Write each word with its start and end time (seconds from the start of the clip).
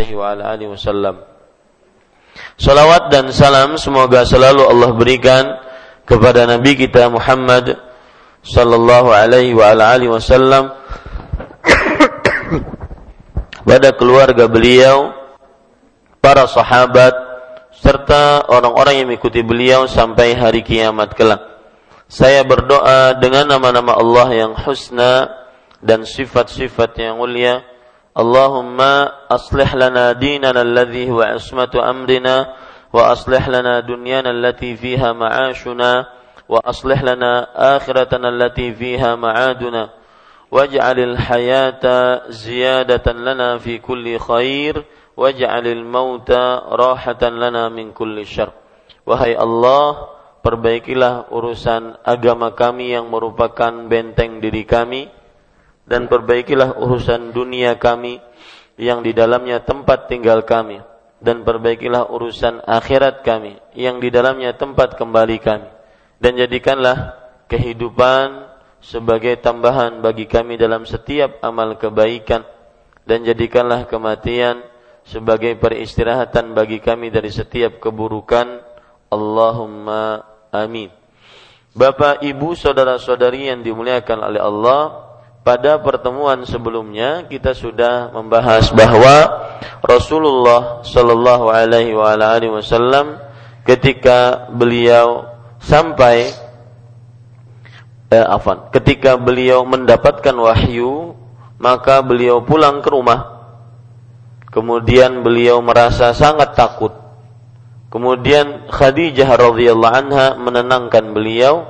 alaihi 0.00 0.16
wa 0.16 0.32
ala 0.32 0.42
alihi 0.56 0.72
wasallam. 0.72 1.20
Salawat 2.56 3.12
dan 3.12 3.28
salam 3.36 3.76
semoga 3.76 4.24
selalu 4.24 4.64
Allah 4.64 4.90
berikan 4.96 5.44
kepada 6.08 6.48
Nabi 6.48 6.72
kita 6.72 7.12
Muhammad 7.12 7.76
sallallahu 8.40 9.12
alaihi 9.12 9.52
wa 9.52 9.68
ala 9.68 9.92
alihi 9.92 10.08
wasallam 10.08 10.72
pada 13.68 13.92
keluarga 13.92 14.48
beliau, 14.48 15.12
para 16.24 16.48
sahabat 16.48 17.12
serta 17.76 18.48
orang-orang 18.48 19.04
yang 19.04 19.06
mengikuti 19.12 19.44
beliau 19.44 19.84
sampai 19.84 20.32
hari 20.32 20.64
kiamat 20.64 21.12
kelak. 21.12 21.44
Saya 22.08 22.40
berdoa 22.42 23.14
dengan 23.20 23.46
nama-nama 23.46 24.00
Allah 24.00 24.28
yang 24.32 24.52
husna 24.56 25.28
dan 25.84 26.08
sifat-sifat 26.08 26.96
yang 26.96 27.20
mulia. 27.20 27.69
Lana 28.16 30.14
dinana 30.18 30.60
alladhi 30.60 31.06
huwa 31.06 31.34
ismatu 31.38 31.78
amrina 31.78 32.50
wa 32.90 33.14
aslih 33.14 33.46
lana 33.46 33.82
dunyana 33.86 34.34
allati 34.34 34.74
fiha 34.74 35.14
ma'ashuna 35.14 36.10
wa 36.50 36.58
aslih 36.66 36.98
lana 37.06 37.46
akhiratana 37.54 38.34
allati 38.34 38.74
fiha 38.74 39.14
ma'aduna 39.14 39.94
waj'alil 40.50 41.14
hayata 41.14 42.26
ziyadatan 42.34 43.22
lana 43.22 43.62
fi 43.62 43.78
kulli 43.78 44.18
khair 44.18 44.82
waj'alil 45.14 45.86
mauta 45.86 46.66
rahatan 46.74 47.38
lana 47.38 47.70
min 47.70 47.94
kulli 47.94 48.26
syarr. 48.26 48.50
Wahai 49.06 49.38
Allah, 49.38 50.10
perbaikilah 50.42 51.30
urusan 51.30 51.94
agama 52.02 52.58
kami 52.58 52.90
yang 52.90 53.06
merupakan 53.06 53.70
benteng 53.86 54.42
diri 54.42 54.66
kami 54.66 55.19
dan 55.86 56.06
perbaikilah 56.06 56.76
urusan 56.80 57.32
dunia 57.32 57.76
kami 57.80 58.20
yang 58.80 59.04
di 59.04 59.12
dalamnya 59.12 59.60
tempat 59.60 60.08
tinggal 60.08 60.44
kami. 60.44 60.80
Dan 61.20 61.44
perbaikilah 61.44 62.08
urusan 62.08 62.64
akhirat 62.64 63.20
kami 63.20 63.60
yang 63.76 64.00
di 64.00 64.08
dalamnya 64.08 64.56
tempat 64.56 64.96
kembali 64.96 65.36
kami. 65.36 65.68
Dan 66.16 66.40
jadikanlah 66.40 67.12
kehidupan 67.44 68.48
sebagai 68.80 69.36
tambahan 69.36 70.00
bagi 70.00 70.24
kami 70.24 70.56
dalam 70.56 70.88
setiap 70.88 71.44
amal 71.44 71.76
kebaikan. 71.76 72.40
Dan 73.04 73.28
jadikanlah 73.28 73.84
kematian 73.84 74.64
sebagai 75.04 75.60
peristirahatan 75.60 76.56
bagi 76.56 76.80
kami 76.80 77.12
dari 77.12 77.28
setiap 77.28 77.84
keburukan. 77.84 78.64
Allahumma 79.12 80.24
Amin. 80.50 80.90
Bapak, 81.70 82.26
Ibu, 82.26 82.58
saudara-saudari 82.58 83.46
yang 83.46 83.62
dimuliakan 83.62 84.18
oleh 84.26 84.42
Allah, 84.42 85.09
pada 85.40 85.80
pertemuan 85.80 86.44
sebelumnya 86.44 87.24
kita 87.26 87.56
sudah 87.56 88.12
membahas 88.12 88.68
bahwa 88.76 89.16
Rasulullah 89.80 90.84
Shallallahu 90.84 91.48
Alaihi 91.48 91.96
Wasallam 92.52 93.16
ketika 93.64 94.48
beliau 94.52 95.28
sampai 95.60 96.32
eh, 98.12 98.26
afan, 98.26 98.68
ketika 98.72 99.16
beliau 99.16 99.64
mendapatkan 99.64 100.36
wahyu 100.36 101.16
maka 101.60 102.00
beliau 102.04 102.44
pulang 102.44 102.84
ke 102.84 102.88
rumah 102.92 103.48
kemudian 104.52 105.24
beliau 105.24 105.60
merasa 105.64 106.12
sangat 106.12 106.52
takut 106.56 107.00
Kemudian 107.90 108.70
Khadijah 108.70 109.26
radhiyallahu 109.34 109.94
anha 109.98 110.38
menenangkan 110.38 111.10
beliau. 111.10 111.66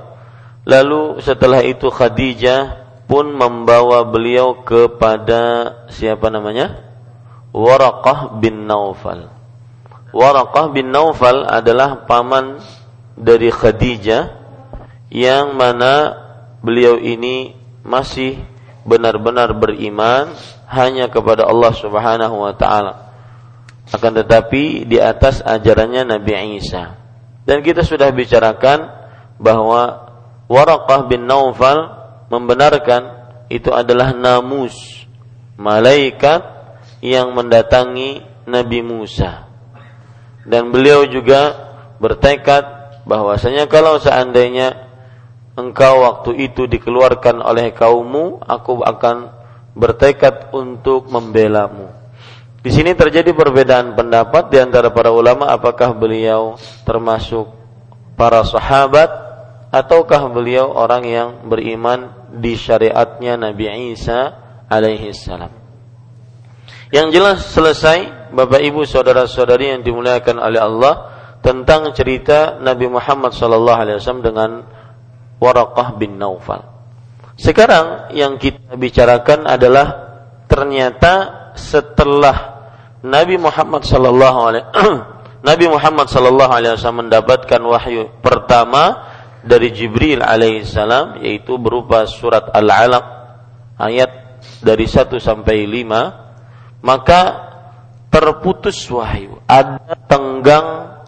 Lalu 0.68 1.24
setelah 1.24 1.64
itu 1.64 1.88
Khadijah 1.88 2.79
pun 3.10 3.34
membawa 3.34 4.06
beliau 4.06 4.62
kepada 4.62 5.74
siapa 5.90 6.30
namanya? 6.30 6.78
Waraqah 7.50 8.38
bin 8.38 8.70
Naufal. 8.70 9.26
Waraqah 10.14 10.70
bin 10.70 10.94
Naufal 10.94 11.42
adalah 11.42 12.06
paman 12.06 12.62
dari 13.18 13.50
Khadijah 13.50 14.38
yang 15.10 15.58
mana 15.58 16.14
beliau 16.62 17.02
ini 17.02 17.58
masih 17.82 18.38
benar-benar 18.86 19.58
beriman 19.58 20.30
hanya 20.70 21.10
kepada 21.10 21.50
Allah 21.50 21.74
Subhanahu 21.74 22.46
wa 22.46 22.54
taala 22.54 23.10
akan 23.90 24.22
tetapi 24.22 24.86
di 24.86 25.02
atas 25.02 25.42
ajarannya 25.42 26.06
Nabi 26.06 26.62
Isa. 26.62 26.94
Dan 27.42 27.66
kita 27.66 27.82
sudah 27.82 28.06
bicarakan 28.14 28.86
bahwa 29.42 30.06
Waraqah 30.46 31.10
bin 31.10 31.26
Naufal 31.26 31.99
membenarkan 32.30 33.02
itu 33.50 33.74
adalah 33.74 34.14
namus 34.14 35.04
malaikat 35.58 36.40
yang 37.02 37.34
mendatangi 37.36 38.24
Nabi 38.48 38.80
Musa. 38.80 39.50
Dan 40.46 40.72
beliau 40.72 41.04
juga 41.04 41.52
bertekad 42.00 42.64
bahwasanya 43.04 43.68
kalau 43.68 44.00
seandainya 44.00 44.88
engkau 45.58 46.06
waktu 46.06 46.48
itu 46.48 46.64
dikeluarkan 46.64 47.44
oleh 47.44 47.76
kaummu, 47.76 48.40
aku 48.48 48.80
akan 48.80 49.36
bertekad 49.76 50.54
untuk 50.56 51.12
membelamu. 51.12 51.92
Di 52.60 52.68
sini 52.68 52.92
terjadi 52.92 53.32
perbedaan 53.32 53.96
pendapat 53.96 54.52
di 54.52 54.60
antara 54.60 54.92
para 54.92 55.08
ulama 55.08 55.48
apakah 55.48 55.96
beliau 55.96 56.60
termasuk 56.84 57.48
para 58.20 58.44
sahabat 58.44 59.29
ataukah 59.70 60.30
beliau 60.34 60.74
orang 60.74 61.02
yang 61.06 61.28
beriman 61.46 62.30
di 62.34 62.58
syariatnya 62.58 63.38
Nabi 63.38 63.94
Isa 63.94 64.34
alaihi 64.66 65.14
salam. 65.14 65.50
Yang 66.90 67.08
jelas 67.14 67.38
selesai 67.54 67.98
Bapak 68.34 68.62
Ibu 68.62 68.82
saudara-saudari 68.82 69.78
yang 69.78 69.82
dimuliakan 69.86 70.42
oleh 70.42 70.58
Allah 70.58 70.94
tentang 71.38 71.94
cerita 71.94 72.58
Nabi 72.58 72.90
Muhammad 72.90 73.30
sallallahu 73.30 73.78
alaihi 73.78 73.96
wasallam 73.98 74.26
dengan 74.26 74.50
Waraqah 75.38 75.96
bin 75.96 76.18
Naufal. 76.18 76.66
Sekarang 77.38 78.12
yang 78.12 78.36
kita 78.36 78.76
bicarakan 78.76 79.48
adalah 79.48 79.86
ternyata 80.44 81.12
setelah 81.56 82.60
Nabi 83.00 83.40
Muhammad 83.40 83.86
sallallahu 83.86 84.38
alaihi 84.44 84.66
Nabi 85.48 85.66
Muhammad 85.72 86.06
sallallahu 86.12 86.52
alaihi 86.52 86.76
wasallam 86.76 87.08
mendapatkan 87.08 87.60
wahyu 87.64 88.12
pertama 88.20 89.09
dari 89.44 89.72
Jibril 89.72 90.20
alaihissalam 90.20 91.24
yaitu 91.24 91.56
berupa 91.56 92.04
surat 92.04 92.48
Al-Alaq 92.52 93.06
ayat 93.80 94.10
dari 94.60 94.84
1 94.84 95.08
sampai 95.20 95.64
5 95.64 96.84
maka 96.84 97.20
terputus 98.10 98.76
wahyu 98.88 99.38
ada 99.48 99.96
tenggang 100.08 100.98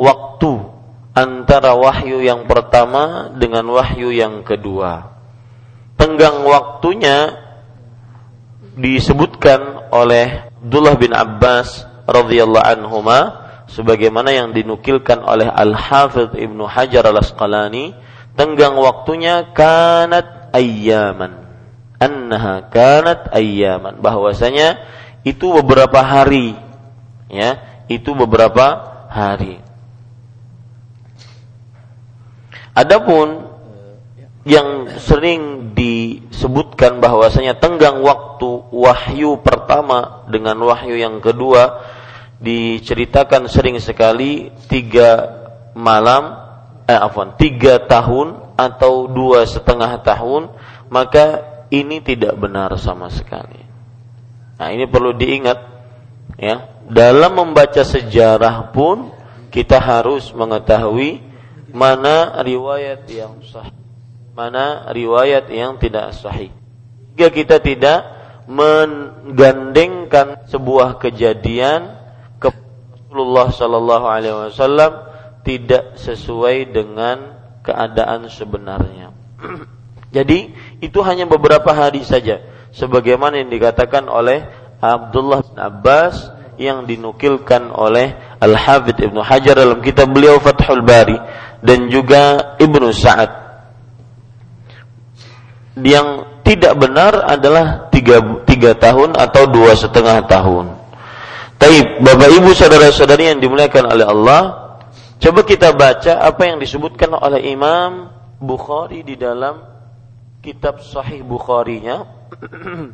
waktu 0.00 0.80
antara 1.14 1.76
wahyu 1.76 2.22
yang 2.24 2.48
pertama 2.48 3.28
dengan 3.36 3.66
wahyu 3.68 4.08
yang 4.14 4.40
kedua. 4.46 5.12
Tenggang 6.00 6.48
waktunya 6.48 7.36
disebutkan 8.80 9.92
oleh 9.92 10.48
Abdullah 10.48 10.96
bin 10.96 11.12
Abbas 11.12 11.84
radhiyallahu 12.08 12.64
anhuma 12.64 13.49
sebagaimana 13.74 14.34
yang 14.34 14.50
dinukilkan 14.50 15.22
oleh 15.22 15.46
Al-Hafidh 15.46 16.34
Ibnu 16.34 16.66
Hajar 16.66 17.06
Al-Asqalani 17.06 17.94
tenggang 18.34 18.78
waktunya 18.78 19.50
kanat 19.54 20.50
ayyaman. 20.54 21.46
Annaha 22.00 22.66
kanat 22.72 23.30
ayyaman. 23.30 24.00
Bahwasanya 24.00 24.80
itu 25.22 25.52
beberapa 25.52 26.00
hari. 26.00 26.56
Ya 27.30 27.62
itu 27.90 28.14
beberapa 28.14 28.78
hari. 29.10 29.58
Adapun 32.70 33.50
yang 34.46 34.88
sering 35.02 35.74
disebutkan 35.76 37.02
bahwasanya 37.02 37.58
tenggang 37.60 38.00
waktu 38.00 38.48
wahyu 38.72 39.36
pertama 39.44 40.24
dengan 40.32 40.56
wahyu 40.64 40.96
yang 40.96 41.20
kedua 41.20 41.82
diceritakan 42.40 43.46
sering 43.46 43.76
sekali 43.78 44.48
tiga 44.66 45.38
malam 45.76 46.40
eh 46.88 46.96
afwan 46.96 47.36
tiga 47.36 47.84
tahun 47.84 48.56
atau 48.56 49.06
dua 49.06 49.44
setengah 49.44 50.00
tahun 50.00 50.50
maka 50.88 51.44
ini 51.68 52.00
tidak 52.00 52.34
benar 52.40 52.72
sama 52.80 53.12
sekali 53.12 53.60
nah 54.56 54.72
ini 54.72 54.88
perlu 54.88 55.12
diingat 55.12 55.58
ya 56.40 56.80
dalam 56.88 57.36
membaca 57.36 57.84
sejarah 57.84 58.72
pun 58.72 59.12
kita 59.52 59.76
harus 59.76 60.32
mengetahui 60.32 61.20
mana 61.70 62.40
riwayat 62.42 63.06
yang 63.06 63.38
sahih 63.44 63.80
mana 64.40 64.88
riwayat 64.88 65.52
yang 65.52 65.76
tidak 65.76 66.16
sahih. 66.16 66.48
Jika 67.12 67.28
kita 67.28 67.56
tidak 67.60 68.00
menggandengkan 68.48 70.48
sebuah 70.48 70.96
kejadian 70.96 71.80
ke 71.84 71.99
Rasulullah 73.10 73.50
Sallallahu 73.50 74.06
Alaihi 74.06 74.54
Wasallam 74.54 74.92
tidak 75.42 75.98
sesuai 75.98 76.70
dengan 76.70 77.34
keadaan 77.66 78.30
sebenarnya. 78.30 79.10
Jadi 80.14 80.54
itu 80.78 80.98
hanya 81.02 81.26
beberapa 81.26 81.74
hari 81.74 82.06
saja, 82.06 82.38
sebagaimana 82.70 83.42
yang 83.42 83.50
dikatakan 83.50 84.06
oleh 84.06 84.46
Abdullah 84.78 85.42
bin 85.42 85.58
Abbas 85.58 86.30
yang 86.54 86.86
dinukilkan 86.86 87.74
oleh 87.74 88.14
Al-Hafidh 88.38 89.10
Ibnu 89.10 89.26
Hajar 89.26 89.58
dalam 89.58 89.82
kitab 89.82 90.14
beliau 90.14 90.38
Fathul 90.38 90.86
Bari 90.86 91.18
dan 91.66 91.90
juga 91.90 92.54
Ibnu 92.62 92.94
Sa'ad 92.94 93.30
yang 95.82 96.30
tidak 96.46 96.78
benar 96.78 97.26
adalah 97.26 97.90
tiga, 97.90 98.22
tiga 98.46 98.78
tahun 98.78 99.18
atau 99.18 99.50
dua 99.50 99.74
setengah 99.74 100.30
tahun. 100.30 100.79
Taib, 101.60 102.00
Bapak 102.00 102.30
Ibu 102.40 102.56
saudara-saudari 102.56 103.28
yang 103.28 103.36
dimuliakan 103.36 103.92
oleh 103.92 104.08
Allah, 104.08 104.42
coba 105.20 105.44
kita 105.44 105.76
baca 105.76 106.24
apa 106.24 106.48
yang 106.48 106.56
disebutkan 106.56 107.12
oleh 107.12 107.52
Imam 107.52 108.08
Bukhari 108.40 109.04
di 109.04 109.20
dalam 109.20 109.60
kitab 110.40 110.80
Sahih 110.80 111.20
Bukharinya 111.20 112.08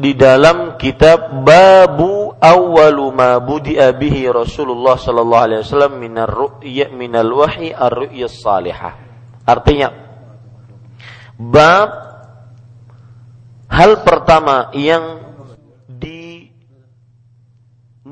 di 0.00 0.16
dalam 0.16 0.80
kitab 0.80 1.44
Babu 1.44 2.32
Awwalu 2.40 3.04
ma 3.12 3.36
budi'a 3.36 3.92
bihi 3.92 4.24
Rasulullah 4.32 4.96
sallallahu 4.96 5.44
alaihi 5.44 5.60
wasallam 5.60 6.00
minar 6.00 6.32
ru'ya 6.32 6.88
minal 6.88 7.36
wahyi 7.36 7.76
ar-ru'ya 7.76 8.32
salihah. 8.32 8.96
Artinya 9.44 9.92
bab 11.36 11.90
hal 13.68 14.00
pertama 14.08 14.72
yang 14.72 15.35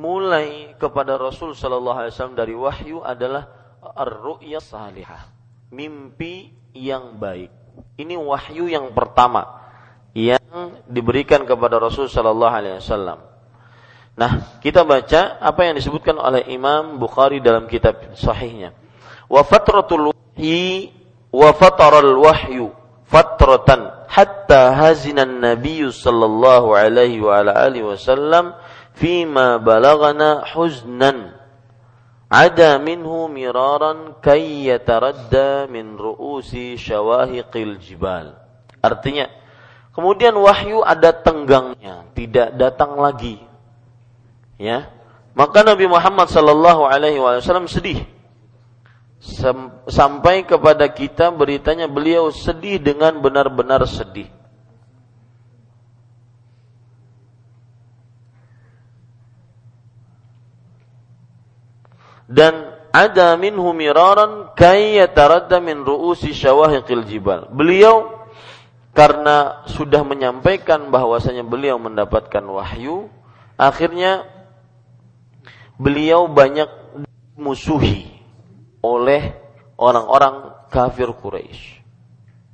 dimulai 0.05 0.77
kepada 0.77 1.17
Rasul 1.17 1.57
sallallahu 1.57 1.97
alaihi 1.97 2.13
wasallam 2.13 2.37
dari 2.37 2.53
wahyu 2.53 3.01
adalah 3.01 3.49
ar-ru'ya 3.81 4.61
salihah. 4.61 5.33
Mimpi 5.73 6.53
yang 6.77 7.17
baik. 7.17 7.49
Ini 7.97 8.21
wahyu 8.21 8.69
yang 8.69 8.93
pertama 8.93 9.65
yang 10.13 10.85
diberikan 10.93 11.49
kepada 11.49 11.81
Rasul 11.81 12.07
Shallallahu 12.07 12.53
Alaihi 12.53 12.79
Wasallam. 12.79 13.19
Nah, 14.15 14.61
kita 14.63 14.87
baca 14.87 15.43
apa 15.43 15.67
yang 15.67 15.75
disebutkan 15.75 16.15
oleh 16.15 16.47
Imam 16.53 17.03
Bukhari 17.03 17.43
dalam 17.43 17.67
kitab 17.67 18.15
sahihnya. 18.15 18.71
Wa 19.27 19.43
fatratul 19.43 20.15
wahyi 20.15 20.95
wa 21.35 21.51
fataral 21.51 22.15
wahyu 22.15 22.71
fatratan 23.11 24.07
hatta 24.07 24.71
hazinan 24.79 25.43
Nabi 25.43 25.83
sallallahu 25.91 26.79
alaihi 26.79 27.19
wasallam 27.83 28.55
fima 28.95 29.59
balagana 29.59 30.47
huznan 30.55 31.35
ada 32.31 32.81
minhu 32.83 33.31
miraran 33.31 34.19
kay 34.19 34.71
yataradda 34.71 35.71
min 35.71 35.95
ru'usi 35.95 36.75
syawahiqil 36.75 37.79
jibal. 37.79 38.35
Artinya, 38.83 39.31
Kemudian 39.95 40.35
wahyu 40.35 40.83
ada 40.83 41.15
tenggangnya, 41.15 42.03
tidak 42.19 42.59
datang 42.59 42.99
lagi. 42.99 43.39
Ya. 44.59 44.91
Maka 45.39 45.63
Nabi 45.63 45.87
Muhammad 45.87 46.27
sallallahu 46.27 46.83
alaihi 46.83 47.23
wasallam 47.23 47.71
sedih. 47.71 48.03
Sampai 49.87 50.43
kepada 50.43 50.91
kita 50.91 51.31
beritanya 51.31 51.87
beliau 51.87 52.35
sedih 52.35 52.83
dengan 52.83 53.23
benar-benar 53.23 53.87
sedih. 53.87 54.27
Dan 62.25 62.75
ada 62.95 63.35
minhu 63.35 63.75
miraran 63.75 64.55
kay 64.55 65.03
yataradda 65.03 65.59
min 65.59 65.83
ru'usi 65.83 66.31
syawahiqil 66.31 67.05
jibal. 67.11 67.51
Beliau 67.51 68.25
karena 68.95 69.67
sudah 69.67 70.07
menyampaikan 70.07 70.95
bahwasanya 70.95 71.43
beliau 71.43 71.77
mendapatkan 71.83 72.47
wahyu, 72.47 73.11
akhirnya 73.59 74.31
beliau 75.75 76.31
banyak 76.31 76.71
musuhi 77.35 78.07
oleh 78.79 79.35
orang-orang 79.75 80.55
kafir 80.71 81.11
Quraisy. 81.11 81.83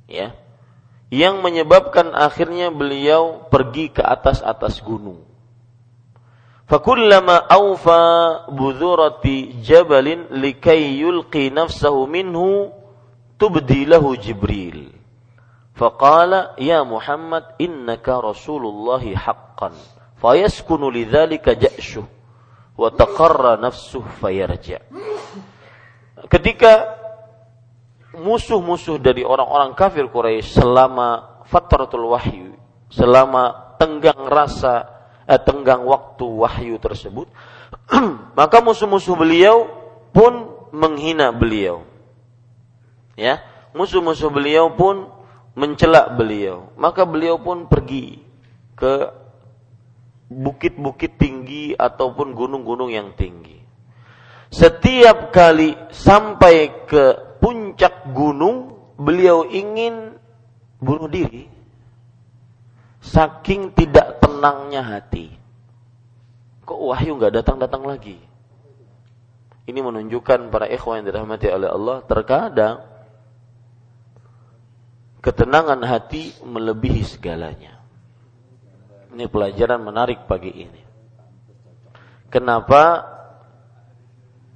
Ya. 0.09 0.33
Yang 1.13 1.43
menyebabkan 1.43 2.17
akhirnya 2.17 2.73
beliau 2.73 3.45
pergi 3.53 3.93
ke 3.93 4.01
atas-atas 4.01 4.81
gunung. 4.81 5.30
Fakullama 6.71 7.51
awfa 7.51 8.47
budhurati 8.47 9.59
jabalin 9.59 10.31
likay 10.39 11.03
yulqi 11.03 11.51
nafsahu 11.51 12.07
minhu 12.07 12.71
tubdi 13.35 13.83
lahu 13.83 14.15
Jibril. 14.15 14.95
Faqala 15.75 16.55
ya 16.55 16.87
Muhammad 16.87 17.59
innaka 17.59 18.23
Rasulullah 18.23 19.03
haqqan. 19.03 19.75
Fayaskunu 20.15 20.87
lidzalika 20.87 21.59
ja'shuh 21.59 22.07
wa 22.79 22.87
taqarra 22.87 23.59
nafsuh 23.59 24.07
fayarja. 24.23 24.79
Ketika 26.31 26.87
musuh-musuh 28.15 28.95
dari 28.95 29.27
orang-orang 29.27 29.75
kafir 29.75 30.07
Quraisy 30.07 30.55
selama 30.63 31.43
fatratul 31.51 32.15
wahyu, 32.15 32.55
selama 32.87 33.75
tenggang 33.75 34.23
rasa 34.23 35.00
tenggang 35.39 35.85
waktu 35.87 36.25
wahyu 36.25 36.75
tersebut, 36.81 37.29
maka 38.39 38.57
musuh-musuh 38.59 39.15
beliau 39.15 39.69
pun 40.11 40.51
menghina 40.75 41.31
beliau. 41.31 41.87
Ya, 43.15 43.43
musuh-musuh 43.75 44.31
beliau 44.31 44.73
pun 44.75 45.07
mencela 45.55 46.11
beliau, 46.11 46.71
maka 46.79 47.03
beliau 47.03 47.39
pun 47.39 47.67
pergi 47.67 48.23
ke 48.75 49.11
bukit-bukit 50.31 51.19
tinggi 51.19 51.75
ataupun 51.75 52.31
gunung-gunung 52.31 52.87
yang 52.87 53.11
tinggi. 53.19 53.59
Setiap 54.51 55.31
kali 55.31 55.75
sampai 55.91 56.87
ke 56.87 57.35
puncak 57.39 58.11
gunung, 58.15 58.75
beliau 58.99 59.47
ingin 59.47 60.15
bunuh 60.79 61.07
diri. 61.07 61.47
Saking 63.01 63.73
tidak 63.73 64.21
tenangnya 64.21 64.85
hati. 64.85 65.33
Kok 66.63 66.81
wahyu 66.93 67.17
nggak 67.17 67.41
datang-datang 67.41 67.81
lagi? 67.83 68.21
Ini 69.65 69.79
menunjukkan 69.81 70.53
para 70.53 70.69
ikhwan 70.69 71.01
yang 71.01 71.09
dirahmati 71.09 71.49
oleh 71.49 71.69
Allah, 71.69 71.97
terkadang 72.05 72.85
ketenangan 75.21 75.81
hati 75.85 76.33
melebihi 76.41 77.03
segalanya. 77.05 77.81
Ini 79.13 79.29
pelajaran 79.29 79.81
menarik 79.81 80.25
pagi 80.25 80.51
ini. 80.53 80.81
Kenapa 82.31 83.05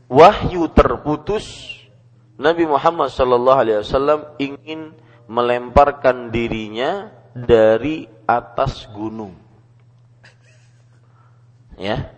wahyu 0.08 0.72
terputus 0.72 1.76
Nabi 2.40 2.64
Muhammad 2.68 3.12
sallallahu 3.12 3.60
alaihi 3.62 3.80
wasallam 3.84 4.20
ingin 4.40 4.96
melemparkan 5.28 6.32
dirinya 6.32 7.12
dari 7.36 8.15
atas 8.28 8.86
gunung. 8.92 9.34
Ya. 11.80 12.14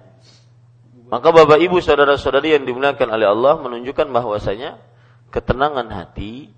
Maka 1.07 1.31
Bapak 1.31 1.59
Ibu 1.63 1.79
saudara-saudari 1.79 2.59
yang 2.59 2.67
dimuliakan 2.67 3.07
oleh 3.15 3.27
Allah 3.31 3.53
menunjukkan 3.63 4.11
bahwasanya 4.11 4.75
ketenangan 5.31 5.87
hati 5.87 6.51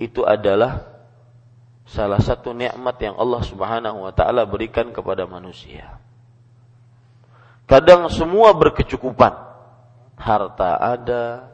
itu 0.00 0.24
adalah 0.24 0.94
salah 1.84 2.18
satu 2.18 2.56
nikmat 2.56 2.96
yang 3.04 3.14
Allah 3.20 3.44
Subhanahu 3.44 4.08
wa 4.08 4.12
taala 4.16 4.48
berikan 4.48 4.88
kepada 4.90 5.28
manusia. 5.28 6.00
Kadang 7.68 8.08
semua 8.12 8.52
berkecukupan. 8.56 9.52
Harta 10.14 10.78
ada, 10.78 11.52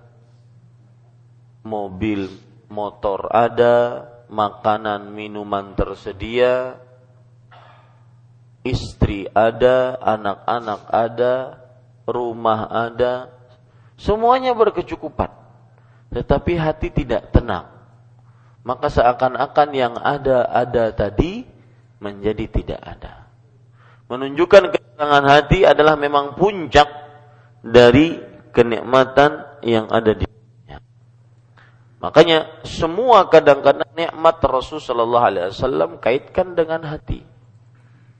mobil, 1.64 2.28
motor 2.70 3.26
ada, 3.32 4.06
makanan, 4.30 5.10
minuman 5.10 5.74
tersedia, 5.74 6.78
istri 8.62 9.26
ada, 9.34 9.98
anak-anak 9.98 10.80
ada, 10.88 11.34
rumah 12.06 12.70
ada, 12.70 13.28
semuanya 13.98 14.54
berkecukupan. 14.54 15.34
Tetapi 16.14 16.52
hati 16.58 16.88
tidak 16.90 17.34
tenang 17.34 17.80
maka 18.60 18.92
seakan-akan 18.92 19.68
yang 19.72 19.94
ada-ada 19.96 20.92
tadi 20.92 21.48
menjadi 22.00 22.44
tidak 22.48 22.80
ada. 22.80 23.28
Menunjukkan 24.10 24.74
ketenangan 24.74 25.24
hati 25.28 25.64
adalah 25.64 25.94
memang 25.96 26.36
puncak 26.36 26.88
dari 27.64 28.20
kenikmatan 28.52 29.62
yang 29.64 29.88
ada 29.88 30.12
di. 30.12 30.26
Makanya 32.00 32.64
semua 32.64 33.28
kadang-kadang 33.28 33.84
nikmat 33.92 34.40
Rasul 34.40 34.80
sallallahu 34.80 35.20
alaihi 35.20 35.52
wasallam 35.52 36.00
kaitkan 36.00 36.56
dengan 36.56 36.80
hati. 36.88 37.20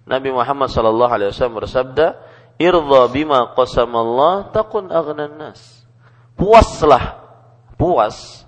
Nabi 0.05 0.29
Muhammad 0.29 0.69
sallallahu 0.69 1.13
alaihi 1.17 1.33
wasallam 1.33 1.65
bersabda, 1.65 2.07
"Irdha 2.61 3.09
bima 3.09 3.57
qasamallah 3.57 4.53
takun 4.53 4.93
aghnan 4.93 5.41
nas." 5.41 5.89
Puaslah, 6.37 7.25
puas 7.81 8.45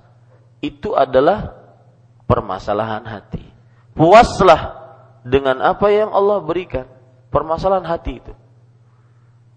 itu 0.61 0.93
adalah 0.93 1.57
permasalahan 2.29 3.05
hati. 3.09 3.45
Puaslah 3.97 4.77
dengan 5.25 5.65
apa 5.65 5.89
yang 5.89 6.12
Allah 6.12 6.39
berikan. 6.45 6.87
permasalahan 7.33 7.89
hati 7.89 8.21
itu. 8.21 8.29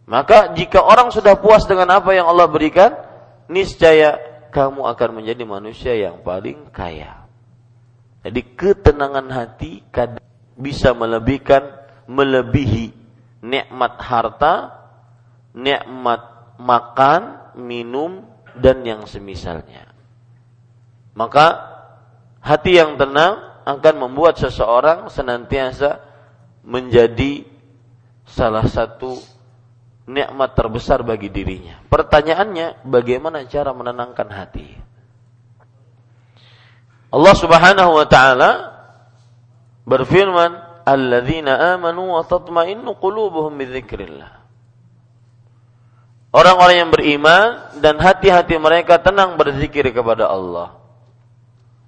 Maka 0.08 0.56
jika 0.56 0.80
orang 0.80 1.12
sudah 1.12 1.36
puas 1.36 1.68
dengan 1.68 1.92
apa 1.92 2.16
yang 2.16 2.24
Allah 2.24 2.48
berikan, 2.48 2.96
niscaya 3.52 4.16
kamu 4.56 4.88
akan 4.88 5.20
menjadi 5.20 5.44
manusia 5.44 5.92
yang 6.00 6.24
paling 6.24 6.72
kaya. 6.72 7.28
Jadi 8.24 8.56
ketenangan 8.56 9.28
hati 9.28 9.84
bisa 10.56 10.96
melebihkan 10.96 11.76
melebihi 12.08 12.96
nikmat 13.44 14.00
harta, 14.00 14.72
nikmat 15.52 16.56
makan, 16.56 17.52
minum 17.60 18.24
dan 18.56 18.80
yang 18.88 19.04
semisalnya. 19.04 19.92
Maka 21.20 21.76
hati 22.40 22.80
yang 22.80 22.96
tenang 22.96 23.60
akan 23.68 23.96
membuat 24.08 24.40
seseorang 24.40 25.12
senantiasa 25.12 26.00
menjadi 26.64 27.44
salah 28.24 28.66
satu 28.66 29.35
nikmat 30.06 30.54
terbesar 30.54 31.02
bagi 31.02 31.34
dirinya. 31.34 31.82
Pertanyaannya, 31.90 32.86
bagaimana 32.86 33.46
cara 33.50 33.74
menenangkan 33.74 34.30
hati? 34.30 34.70
Allah 37.10 37.36
Subhanahu 37.36 37.92
wa 37.98 38.06
taala 38.06 38.52
berfirman, 39.86 40.84
"Alladzina 40.86 41.74
amanu 41.78 42.18
wa 42.18 42.22
tatma'innu 42.22 42.98
qulubuhum 43.02 43.58
bidzikrillah." 43.58 44.46
Orang-orang 46.36 46.76
yang 46.84 46.92
beriman 46.92 47.80
dan 47.80 47.96
hati-hati 47.96 48.60
mereka 48.60 49.00
tenang 49.00 49.40
berzikir 49.40 49.88
kepada 49.96 50.28
Allah. 50.28 50.76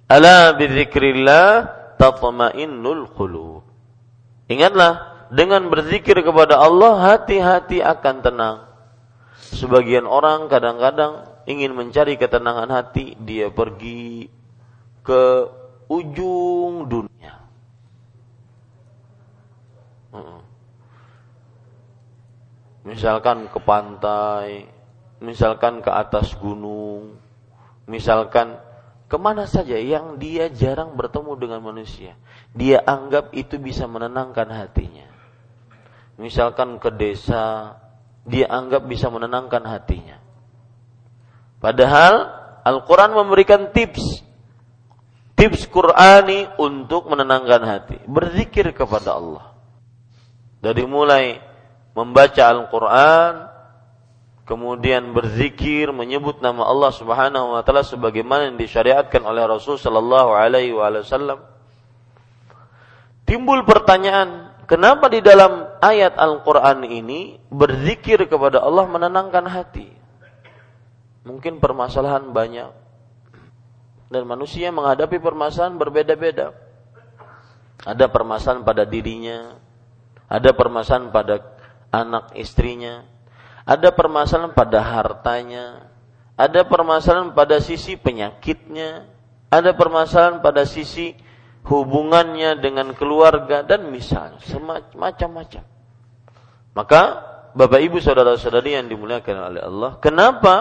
Ala 0.08 0.56
bidzikrillah 0.56 1.68
tatma'innul 2.00 3.12
qulub. 3.12 3.68
Ingatlah 4.48 5.07
dengan 5.28 5.68
berzikir 5.68 6.16
kepada 6.24 6.56
Allah 6.56 7.14
hati-hati 7.14 7.84
akan 7.84 8.16
tenang. 8.24 8.58
Sebagian 9.38 10.04
orang 10.04 10.48
kadang-kadang 10.48 11.24
ingin 11.48 11.72
mencari 11.72 12.20
ketenangan 12.20 12.68
hati, 12.68 13.16
dia 13.16 13.48
pergi 13.48 14.28
ke 15.04 15.24
ujung 15.88 16.84
dunia. 16.88 17.34
Misalkan 22.88 23.52
ke 23.52 23.60
pantai, 23.60 24.64
misalkan 25.20 25.84
ke 25.84 25.92
atas 25.92 26.32
gunung, 26.40 27.20
misalkan 27.84 28.56
ke 29.08 29.16
mana 29.20 29.44
saja 29.44 29.76
yang 29.76 30.16
dia 30.16 30.48
jarang 30.52 30.96
bertemu 30.96 31.32
dengan 31.36 31.60
manusia. 31.64 32.16
Dia 32.56 32.80
anggap 32.84 33.32
itu 33.36 33.60
bisa 33.60 33.84
menenangkan 33.84 34.48
hatinya 34.48 35.07
misalkan 36.18 36.82
ke 36.82 36.90
desa, 36.92 37.78
dia 38.26 38.50
anggap 38.50 38.84
bisa 38.84 39.08
menenangkan 39.08 39.62
hatinya. 39.64 40.18
Padahal 41.62 42.28
Al-Quran 42.66 43.16
memberikan 43.16 43.70
tips, 43.72 44.20
tips 45.38 45.64
Qurani 45.70 46.50
untuk 46.58 47.08
menenangkan 47.08 47.62
hati. 47.64 47.96
Berzikir 48.04 48.74
kepada 48.74 49.16
Allah. 49.16 49.56
Dari 50.58 50.84
mulai 50.84 51.38
membaca 51.94 52.42
Al-Quran, 52.50 53.32
kemudian 54.44 55.14
berzikir, 55.14 55.94
menyebut 55.94 56.42
nama 56.42 56.66
Allah 56.66 56.90
Subhanahu 56.92 57.56
wa 57.56 57.62
taala 57.62 57.86
sebagaimana 57.86 58.52
yang 58.52 58.58
disyariatkan 58.58 59.22
oleh 59.22 59.46
Rasul 59.46 59.78
sallallahu 59.78 60.34
alaihi 60.34 60.74
wasallam. 60.74 61.46
Timbul 63.22 63.62
pertanyaan, 63.62 64.58
Kenapa 64.68 65.08
di 65.08 65.24
dalam 65.24 65.64
ayat 65.80 66.14
Al-Quran 66.18 66.86
ini 66.86 67.40
berzikir 67.50 68.24
kepada 68.26 68.62
Allah 68.62 68.84
menenangkan 68.86 69.46
hati? 69.48 69.90
Mungkin 71.26 71.60
permasalahan 71.60 72.30
banyak. 72.32 72.70
Dan 74.08 74.24
manusia 74.24 74.72
menghadapi 74.72 75.20
permasalahan 75.20 75.76
berbeda-beda. 75.76 76.56
Ada 77.84 78.08
permasalahan 78.08 78.64
pada 78.64 78.82
dirinya, 78.88 79.54
ada 80.26 80.50
permasalahan 80.56 81.12
pada 81.12 81.34
anak 81.92 82.32
istrinya, 82.34 83.04
ada 83.68 83.92
permasalahan 83.92 84.56
pada 84.56 84.80
hartanya, 84.80 85.86
ada 86.34 86.64
permasalahan 86.64 87.36
pada 87.36 87.60
sisi 87.60 87.94
penyakitnya, 88.00 89.04
ada 89.52 89.70
permasalahan 89.76 90.40
pada 90.40 90.64
sisi 90.64 91.12
hubungannya 91.68 92.56
dengan 92.58 92.96
keluarga 92.96 93.60
dan 93.60 93.92
misalnya 93.92 94.40
semacam-macam. 94.48 95.64
Maka 96.72 97.02
Bapak 97.52 97.80
Ibu 97.80 98.00
saudara-saudari 98.00 98.76
yang 98.76 98.88
dimuliakan 98.88 99.36
oleh 99.52 99.60
Allah, 99.60 99.90
kenapa 100.00 100.54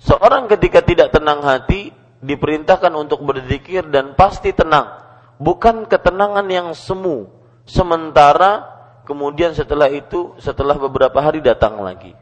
seorang 0.00 0.48
ketika 0.52 0.84
tidak 0.84 1.08
tenang 1.12 1.40
hati 1.40 1.92
diperintahkan 2.20 2.92
untuk 2.92 3.24
berzikir 3.24 3.88
dan 3.88 4.12
pasti 4.12 4.52
tenang, 4.52 4.92
bukan 5.40 5.88
ketenangan 5.88 6.46
yang 6.52 6.68
semu. 6.76 7.32
Sementara 7.66 8.62
kemudian 9.08 9.50
setelah 9.56 9.90
itu 9.90 10.36
setelah 10.38 10.76
beberapa 10.78 11.18
hari 11.18 11.40
datang 11.40 11.80
lagi. 11.82 12.14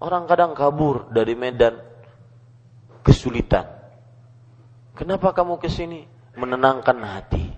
Orang 0.00 0.24
kadang 0.24 0.56
kabur 0.56 1.12
dari 1.12 1.36
medan 1.36 1.76
kesulitan. 3.04 3.68
Kenapa 4.96 5.32
kamu 5.32 5.60
ke 5.60 5.68
sini? 5.68 6.19
Menenangkan 6.40 6.96
hati. 7.04 7.52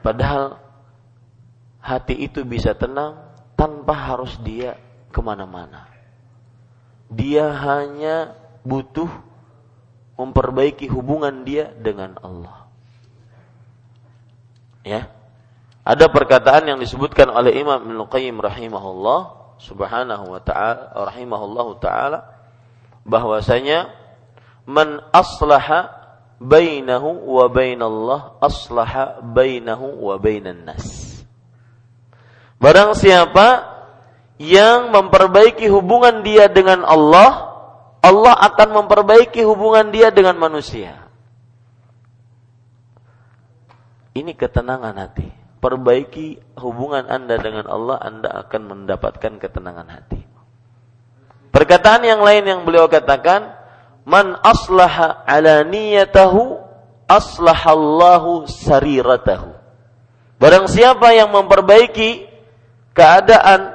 Padahal 0.00 0.56
hati 1.84 2.16
itu 2.24 2.40
bisa 2.48 2.72
tenang 2.72 3.20
tanpa 3.52 3.92
harus 3.92 4.40
dia 4.40 4.80
ke 5.12 5.20
mana-mana. 5.20 5.84
Dia 7.12 7.52
hanya 7.52 8.32
butuh 8.64 9.10
memperbaiki 10.16 10.88
hubungan 10.88 11.44
dia 11.44 11.68
dengan 11.76 12.16
Allah. 12.24 12.68
Ya. 14.80 15.12
Ada 15.84 16.08
perkataan 16.08 16.68
yang 16.68 16.78
disebutkan 16.80 17.28
oleh 17.32 17.56
Imam 17.56 17.80
Ibnu 17.80 18.04
Qayyim 18.08 18.36
rahimahullah 18.40 19.20
subhanahu 19.60 20.32
wa 20.32 20.40
ta'ala 20.40 20.92
rahimahullah 21.08 21.66
taala 21.80 22.18
bahwasanya 23.04 23.92
man 24.64 25.04
aslaha 25.12 25.99
bainahu 26.40 27.36
wa 27.36 27.46
bainallah 27.52 28.40
aslaha 28.40 29.20
bainahu 29.20 30.08
wa 30.08 30.16
bainan 30.16 30.64
nas. 30.64 31.20
Barang 32.56 32.96
siapa 32.96 33.68
yang 34.40 34.88
memperbaiki 34.88 35.68
hubungan 35.68 36.24
dia 36.24 36.48
dengan 36.48 36.80
Allah, 36.88 37.52
Allah 38.00 38.34
akan 38.40 38.84
memperbaiki 38.84 39.44
hubungan 39.44 39.92
dia 39.92 40.08
dengan 40.08 40.40
manusia. 40.40 40.96
Ini 44.16 44.32
ketenangan 44.32 44.96
hati. 44.96 45.28
Perbaiki 45.60 46.56
hubungan 46.56 47.04
Anda 47.04 47.36
dengan 47.36 47.68
Allah, 47.68 48.00
Anda 48.00 48.32
akan 48.48 48.62
mendapatkan 48.64 49.36
ketenangan 49.36 49.88
hati. 49.92 50.24
Perkataan 51.52 52.08
yang 52.08 52.24
lain 52.24 52.48
yang 52.48 52.60
beliau 52.64 52.88
katakan, 52.88 53.59
man 54.10 54.34
aslaha 54.42 55.22
ala 55.22 55.62
niyatahu 55.62 56.58
aslahallahu 57.06 58.50
sariratahu. 58.50 59.54
Barang 60.42 60.66
siapa 60.66 61.14
yang 61.14 61.30
memperbaiki 61.30 62.26
keadaan 62.90 63.70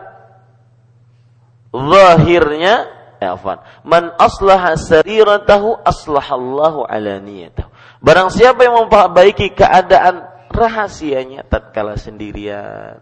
zahirnya, 1.72 2.76
ya 3.24 3.40
afan. 3.40 3.64
Man 3.88 4.12
aslaha 4.20 4.76
sariratahu 4.76 5.80
aslahallahu 5.88 6.84
ala 6.84 7.24
niyatahu. 7.24 7.72
Barang 8.04 8.28
siapa 8.28 8.68
yang 8.68 8.76
memperbaiki 8.86 9.56
keadaan 9.56 10.28
rahasianya 10.52 11.48
tatkala 11.48 11.96
sendirian 11.96 13.00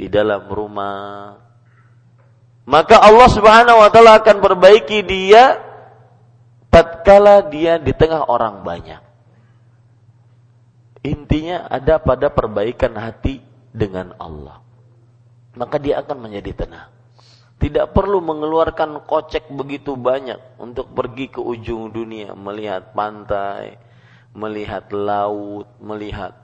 di 0.00 0.08
dalam 0.08 0.48
rumah, 0.48 1.36
maka 2.64 2.96
Allah 3.02 3.28
Subhanahu 3.28 3.78
wa 3.82 3.90
taala 3.90 4.22
akan 4.22 4.38
perbaiki 4.38 5.02
dia 5.02 5.71
tatkala 6.72 7.44
dia 7.52 7.76
di 7.76 7.92
tengah 7.92 8.24
orang 8.32 8.64
banyak. 8.64 9.02
Intinya 11.04 11.68
ada 11.68 12.00
pada 12.00 12.32
perbaikan 12.32 12.96
hati 12.96 13.44
dengan 13.68 14.16
Allah. 14.16 14.64
Maka 15.52 15.76
dia 15.76 16.00
akan 16.00 16.16
menjadi 16.16 16.64
tenang. 16.64 16.88
Tidak 17.60 17.92
perlu 17.92 18.24
mengeluarkan 18.24 19.04
kocek 19.04 19.52
begitu 19.52 19.94
banyak 19.94 20.40
untuk 20.56 20.90
pergi 20.96 21.30
ke 21.30 21.38
ujung 21.38 21.92
dunia, 21.92 22.34
melihat 22.34 22.90
pantai, 22.96 23.78
melihat 24.32 24.88
laut, 24.90 25.68
melihat 25.78 26.34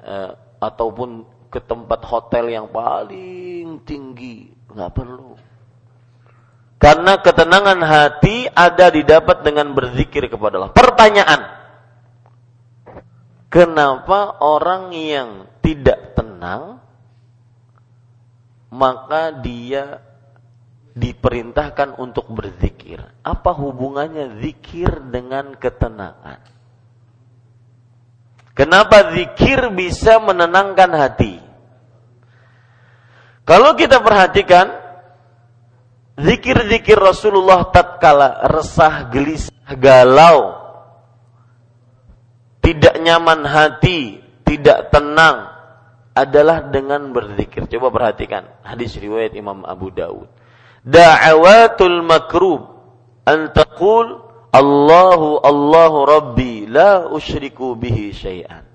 eh, 0.00 0.32
ataupun 0.62 1.26
ke 1.50 1.58
tempat 1.60 2.00
hotel 2.06 2.46
yang 2.48 2.70
paling 2.70 3.82
tinggi. 3.82 4.54
Nggak 4.70 4.92
perlu 4.94 5.49
karena 6.80 7.20
ketenangan 7.20 7.84
hati 7.84 8.48
ada 8.48 8.88
didapat 8.88 9.44
dengan 9.44 9.76
berzikir 9.76 10.32
kepada 10.32 10.56
Allah. 10.56 10.72
Pertanyaan. 10.72 11.40
Kenapa 13.52 14.40
orang 14.40 14.88
yang 14.96 15.44
tidak 15.60 16.16
tenang 16.16 16.80
maka 18.72 19.34
dia 19.44 20.00
diperintahkan 20.96 22.00
untuk 22.00 22.32
berzikir. 22.32 23.04
Apa 23.20 23.52
hubungannya 23.52 24.40
zikir 24.40 25.04
dengan 25.12 25.52
ketenangan? 25.60 26.40
Kenapa 28.56 29.12
zikir 29.12 29.68
bisa 29.76 30.16
menenangkan 30.16 30.90
hati? 30.96 31.42
Kalau 33.44 33.74
kita 33.74 34.00
perhatikan 34.00 34.79
zikir-zikir 36.20 36.96
Rasulullah 37.00 37.68
tatkala 37.72 38.46
resah, 38.48 39.08
gelisah, 39.08 39.74
galau, 39.76 40.56
tidak 42.60 42.94
nyaman 43.00 43.44
hati, 43.48 44.20
tidak 44.44 44.92
tenang 44.92 45.48
adalah 46.14 46.68
dengan 46.68 47.10
berzikir. 47.10 47.64
Coba 47.66 47.88
perhatikan 47.90 48.46
hadis 48.62 48.94
riwayat 48.98 49.32
Imam 49.34 49.64
Abu 49.64 49.88
Dawud 49.88 50.40
da'awatul 50.84 52.00
makrub 52.04 52.62
an 53.28 53.52
taqul 53.52 54.28
Allahu 54.50 55.38
Allahu 55.46 55.98
Rabbi 56.08 56.66
la 56.66 57.06
usyriku 57.06 57.78
bihi 57.78 58.10
syai'an. 58.10 58.66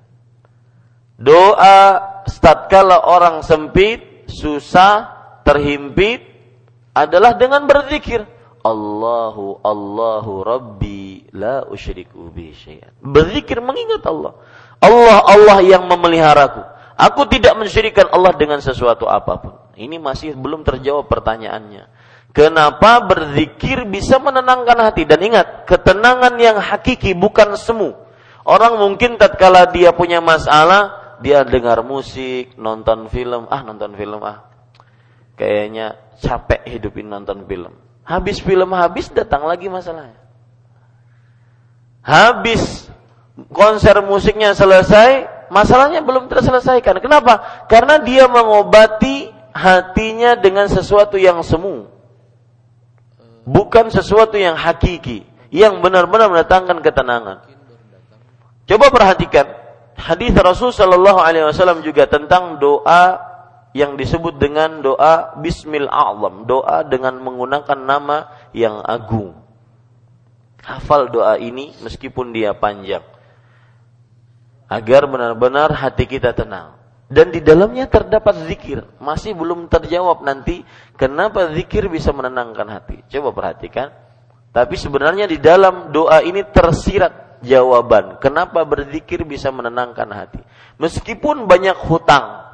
Doa 1.15 1.99
tatkala 2.27 3.07
orang 3.07 3.43
sempit, 3.43 4.27
susah, 4.31 5.11
terhimpit 5.43 6.34
adalah 6.95 7.35
dengan 7.35 7.67
berzikir. 7.67 8.23
Allahu 8.65 9.61
Allahu 9.61 10.41
Rabbi 10.41 11.29
la 11.37 11.67
usyriku 11.69 12.33
bihi 12.33 12.55
syai'an. 12.55 12.97
Berzikir 13.03 13.61
mengingat 13.61 14.01
Allah. 14.09 14.33
Allah 14.81 15.21
Allah 15.21 15.59
yang 15.61 15.85
memeliharaku. 15.85 16.65
Aku 16.95 17.27
tidak 17.29 17.53
mensyirikan 17.59 18.09
Allah 18.09 18.33
dengan 18.33 18.57
sesuatu 18.63 19.05
apa 19.05 19.37
pun. 19.37 19.53
Ini 19.75 19.99
masih 19.99 20.33
belum 20.33 20.63
terjawab 20.63 21.11
pertanyaannya. 21.11 21.91
Kenapa 22.31 23.03
berzikir 23.03 23.83
bisa 23.85 24.17
menenangkan 24.17 24.79
hati 24.79 25.03
dan 25.03 25.19
ingat 25.19 25.67
ketenangan 25.67 26.35
yang 26.39 26.57
hakiki 26.57 27.13
bukan 27.13 27.53
semu. 27.59 27.93
Orang 28.47 28.79
mungkin 28.79 29.19
tatkala 29.19 29.69
dia 29.69 29.91
punya 29.91 30.23
masalah 30.23 31.15
dia 31.23 31.47
dengar 31.47 31.79
musik, 31.83 32.55
nonton 32.59 33.07
film, 33.07 33.47
ah 33.47 33.61
nonton 33.63 33.95
film 33.95 34.19
ah. 34.23 34.51
Kayaknya 35.35 35.99
capek 36.21 36.61
hidupin 36.67 37.07
nonton 37.09 37.43
film. 37.47 37.73
Habis 38.05 38.37
film 38.43 38.69
habis 38.77 39.09
datang 39.09 39.49
lagi 39.49 39.65
masalahnya. 39.65 40.19
Habis 42.05 42.85
konser 43.49 43.97
musiknya 44.05 44.53
selesai, 44.53 45.25
masalahnya 45.49 46.05
belum 46.05 46.29
terselesaikan. 46.29 47.01
Kenapa? 47.01 47.65
Karena 47.65 47.97
dia 47.97 48.29
mengobati 48.29 49.33
hatinya 49.55 50.37
dengan 50.37 50.69
sesuatu 50.69 51.17
yang 51.17 51.41
semu 51.41 51.95
bukan 53.45 53.93
sesuatu 53.93 54.35
yang 54.35 54.57
hakiki, 54.57 55.23
yang 55.53 55.79
benar-benar 55.79 56.27
mendatangkan 56.27 56.81
ketenangan. 56.81 57.45
Coba 58.65 58.89
perhatikan 58.89 59.45
hadis 59.93 60.33
Rasul 60.33 60.73
Shallallahu 60.73 61.21
Alaihi 61.21 61.45
Wasallam 61.45 61.85
juga 61.85 62.09
tentang 62.09 62.57
doa 62.57 63.21
yang 63.75 63.99
disebut 63.99 64.39
dengan 64.39 64.79
doa 64.79 65.35
Bismil 65.35 65.91
A'lam, 65.91 66.47
doa 66.47 66.87
dengan 66.87 67.19
menggunakan 67.19 67.75
nama 67.75 68.31
yang 68.55 68.79
agung. 68.79 69.35
Hafal 70.63 71.11
doa 71.11 71.35
ini 71.35 71.75
meskipun 71.83 72.31
dia 72.31 72.55
panjang. 72.55 73.03
Agar 74.71 75.05
benar-benar 75.11 75.75
hati 75.75 76.07
kita 76.07 76.31
tenang 76.31 76.79
dan 77.11 77.29
di 77.29 77.43
dalamnya 77.43 77.85
terdapat 77.91 78.47
zikir. 78.49 78.81
Masih 78.97 79.35
belum 79.35 79.67
terjawab 79.67 80.23
nanti 80.23 80.63
kenapa 80.95 81.51
zikir 81.53 81.91
bisa 81.91 82.15
menenangkan 82.15 82.65
hati. 82.71 83.03
Coba 83.11 83.35
perhatikan. 83.35 83.91
Tapi 84.55 84.79
sebenarnya 84.79 85.27
di 85.27 85.35
dalam 85.35 85.91
doa 85.91 86.23
ini 86.23 86.47
tersirat 86.47 87.43
jawaban 87.43 88.23
kenapa 88.23 88.63
berzikir 88.63 89.27
bisa 89.27 89.51
menenangkan 89.51 90.07
hati. 90.15 90.39
Meskipun 90.79 91.43
banyak 91.43 91.75
hutang. 91.85 92.44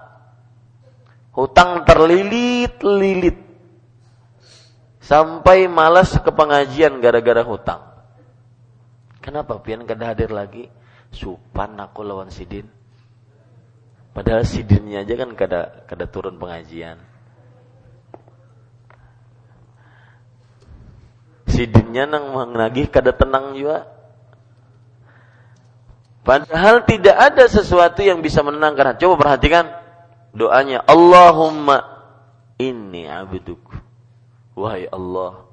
Hutang 1.31 1.87
terlilit-lilit. 1.87 3.39
Sampai 5.01 5.67
malas 5.67 6.15
ke 6.19 6.31
pengajian 6.31 6.99
gara-gara 6.99 7.43
hutang. 7.43 7.81
Kenapa 9.19 9.59
pian 9.59 9.83
kada 9.83 10.11
hadir 10.11 10.31
lagi? 10.31 10.67
Supan 11.11 11.75
aku 11.75 12.07
lawan 12.07 12.31
sidin 12.31 12.63
Padahal 14.11 14.43
sidinnya 14.43 15.07
aja 15.07 15.15
kan 15.15 15.29
kada 15.39 15.87
kada 15.87 16.03
turun 16.03 16.35
pengajian. 16.35 16.99
Sidinnya 21.47 22.07
nang 22.11 22.35
menagih 22.35 22.91
kada 22.91 23.15
tenang 23.15 23.55
juga. 23.55 23.87
Padahal 26.27 26.83
tidak 26.83 27.15
ada 27.17 27.47
sesuatu 27.47 28.03
yang 28.03 28.19
bisa 28.19 28.43
menenangkan 28.43 28.93
hati. 28.93 29.07
Coba 29.07 29.15
perhatikan 29.15 29.80
doanya. 30.35 30.83
Allahumma 30.87 31.83
inni 32.59 33.07
abduk. 33.07 33.61
Wahai 34.55 34.87
Allah, 34.91 35.47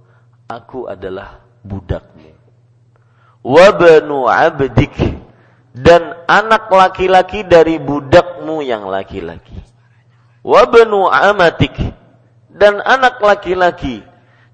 aku 0.51 0.91
adalah 0.91 1.43
budakmu. 1.63 2.35
Wabnu 3.47 4.27
abdik 4.27 4.99
dan 5.73 6.27
anak 6.27 6.67
laki-laki 6.69 7.47
dari 7.47 7.79
budakmu 7.79 8.61
yang 8.67 8.91
laki-laki. 8.91 9.57
Wabnu 10.43 11.07
amatik 11.07 11.79
dan 12.51 12.83
anak 12.83 13.23
laki-laki 13.23 14.03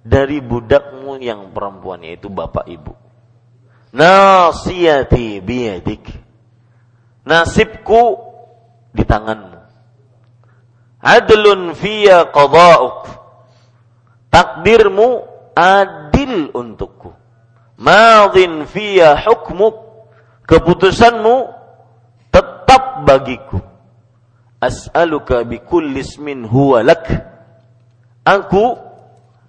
dari 0.05 0.45
budakmu 0.45 1.17
yang 1.17 1.51
perempuan 1.57 2.05
yaitu 2.05 2.29
bapak 2.29 2.69
ibu. 2.69 2.93
Nasiyati 3.95 5.41
biyadik. 5.41 6.05
Nasibku 7.25 8.21
di 8.93 9.07
tanganmu. 9.07 9.54
Adlun 11.05 11.77
fiya 11.77 12.33
qada'uk. 12.33 13.13
Takdirmu 14.33 15.09
adil 15.53 16.49
untukku. 16.57 17.13
Madin 17.77 18.65
fiya 18.65 19.13
hukmuk 19.21 20.09
keputusanmu 20.49 21.53
tetap 22.33 23.05
bagiku. 23.05 23.61
As'aluka 24.65 25.45
bikulli 25.45 26.01
ismin 26.01 26.49
huwa 26.49 26.81
lak. 26.81 27.05
Aku 28.25 28.81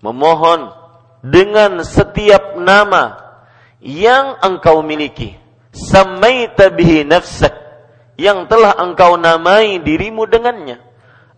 memohon 0.03 0.75
dengan 1.23 1.79
setiap 1.87 2.59
nama 2.59 3.15
yang 3.79 4.35
engkau 4.43 4.83
miliki. 4.83 5.39
Samaita 5.71 6.67
bihi 6.67 7.07
nafsak. 7.07 7.55
Yang 8.19 8.51
telah 8.51 8.75
engkau 8.79 9.15
namai 9.15 9.79
dirimu 9.79 10.27
dengannya. 10.27 10.94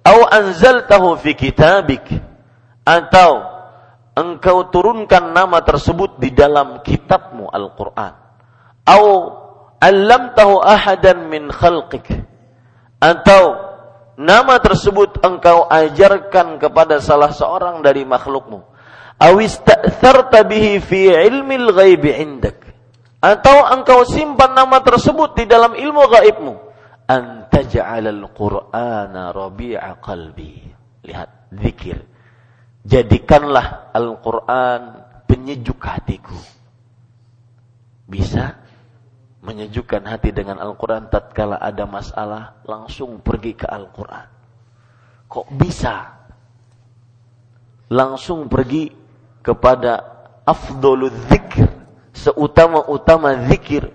Au 0.07 0.23
anzaltahu 0.23 1.19
fi 1.19 1.35
kitabik. 1.35 2.07
Atau 2.87 3.43
engkau 4.15 4.71
turunkan 4.71 5.35
nama 5.35 5.59
tersebut 5.59 6.15
di 6.23 6.31
dalam 6.31 6.79
kitabmu 6.79 7.51
Al-Quran. 7.51 8.15
Au 8.87 9.07
tahu 9.81 10.53
ahadan 10.63 11.29
min 11.29 11.53
khalqik 11.53 12.09
atau 12.97 13.43
nama 14.17 14.57
tersebut 14.57 15.21
engkau 15.21 15.69
ajarkan 15.69 16.57
kepada 16.57 16.97
salah 16.97 17.29
seorang 17.29 17.85
dari 17.85 18.01
makhlukmu 18.01 18.65
awista'tharta 19.21 20.41
bihi 20.49 20.81
fi 20.81 21.13
ilmil 21.13 21.69
ghaibi 21.73 22.09
indak 22.17 22.57
atau 23.21 23.69
engkau 23.69 24.01
simpan 24.09 24.57
nama 24.57 24.81
tersebut 24.81 25.37
di 25.37 25.45
dalam 25.45 25.77
ilmu 25.77 26.03
gaibmu 26.09 26.53
anta 27.07 27.63
ja'alal 27.63 28.27
qur'ana 28.35 29.31
rabi'a 29.31 29.97
qalbi. 30.03 30.61
Lihat 31.07 31.55
zikir. 31.55 31.97
Jadikanlah 32.87 33.91
Al-Qur'an 33.91 35.03
penyejuk 35.27 35.79
hatiku. 35.83 36.35
Bisa 38.07 38.55
menyejukkan 39.43 40.03
hati 40.03 40.35
dengan 40.35 40.59
Al-Quran 40.59 41.07
tatkala 41.07 41.59
ada 41.59 41.87
masalah 41.87 42.59
langsung 42.67 43.23
pergi 43.23 43.55
ke 43.55 43.67
Al-Quran. 43.67 44.27
Kok 45.27 45.47
bisa? 45.55 46.15
Langsung 47.91 48.51
pergi 48.51 48.91
kepada 49.39 50.03
afdolul 50.43 51.11
zikir 51.31 51.67
seutama-utama 52.11 53.47
zikir 53.47 53.87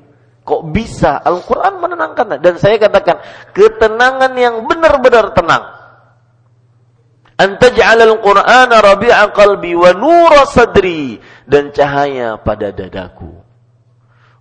kok 0.42 0.62
bisa? 0.70 1.22
Al-Quran 1.22 1.78
menenangkan. 1.78 2.38
Dan 2.42 2.58
saya 2.58 2.78
katakan 2.78 3.18
ketenangan 3.54 4.32
yang 4.38 4.66
benar-benar 4.66 5.34
tenang. 5.34 5.64
Antaj'alal 7.38 8.20
qur'ana 8.22 8.78
rabi'a 8.78 9.30
qalbi 9.34 9.74
wa 9.74 9.90
nura 9.94 10.46
sadri. 10.46 11.18
Dan 11.46 11.70
cahaya 11.74 12.38
pada 12.38 12.70
dadaku. 12.70 13.30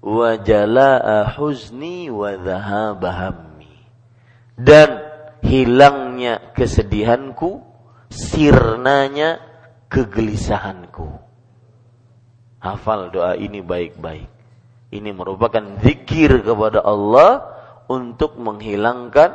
Wa 0.01 0.37
jalaa 0.41 1.29
huzni 1.37 2.09
wa 2.09 2.33
hammi. 3.09 3.73
Dan 4.57 5.01
hilangnya 5.41 6.53
kesedihanku 6.53 7.61
sirnanya 8.11 9.41
kegelisahanku. 9.89 11.09
Hafal 12.61 13.09
doa 13.09 13.33
ini 13.33 13.65
baik-baik. 13.65 14.40
Ini 14.91 15.15
merupakan 15.15 15.79
zikir 15.79 16.43
kepada 16.43 16.83
Allah 16.83 17.47
untuk 17.87 18.35
menghilangkan 18.35 19.31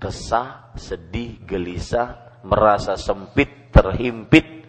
resah, 0.00 0.72
sedih, 0.80 1.44
gelisah, 1.44 2.40
merasa 2.40 2.96
sempit, 2.96 3.68
terhimpit. 3.68 4.64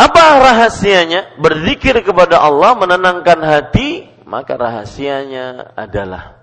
Apa 0.00 0.40
rahasianya? 0.40 1.36
Berzikir 1.36 2.00
kepada 2.00 2.40
Allah, 2.40 2.72
menenangkan 2.72 3.40
hati, 3.44 4.08
maka 4.24 4.56
rahasianya 4.56 5.76
adalah 5.76 6.40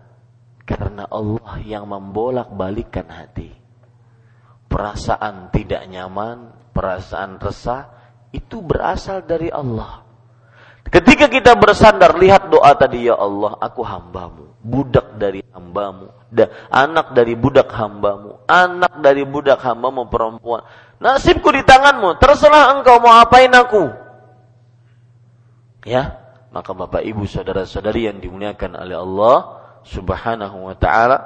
karena 0.61 1.09
Allah 1.09 1.57
yang 1.65 1.89
membolak-balikkan 1.89 3.09
hati. 3.09 3.49
Perasaan 4.69 5.49
tidak 5.49 5.89
nyaman, 5.89 6.53
perasaan 6.69 7.41
resah, 7.41 7.89
itu 8.29 8.61
berasal 8.61 9.25
dari 9.25 9.49
Allah. 9.49 10.04
Ketika 10.85 11.25
kita 11.27 11.57
bersandar, 11.57 12.13
lihat 12.15 12.53
doa 12.53 12.71
tadi, 12.77 13.09
Ya 13.09 13.17
Allah, 13.17 13.57
aku 13.57 13.81
hambamu, 13.81 14.53
budak 14.61 15.17
dari 15.17 15.41
hambamu, 15.49 16.13
dan 16.29 16.53
anak 16.69 17.11
dari 17.17 17.33
budak 17.33 17.73
hambamu, 17.73 18.37
anak 18.45 19.01
dari 19.01 19.25
budak 19.25 19.59
hambamu 19.65 20.05
perempuan. 20.07 20.61
Nasibku 21.01 21.49
di 21.51 21.65
tanganmu, 21.65 22.21
terserah 22.21 22.77
engkau 22.77 23.01
mau 23.01 23.17
apain 23.17 23.51
aku. 23.51 23.91
Ya, 25.85 26.21
maka 26.53 26.71
Bapak 26.71 27.03
Ibu 27.03 27.27
saudara-saudari 27.27 28.07
yang 28.07 28.21
dimuliakan 28.21 28.77
oleh 28.79 28.97
Allah, 28.97 29.37
Subhanahu 29.85 30.65
wa 30.65 30.75
taala 30.77 31.17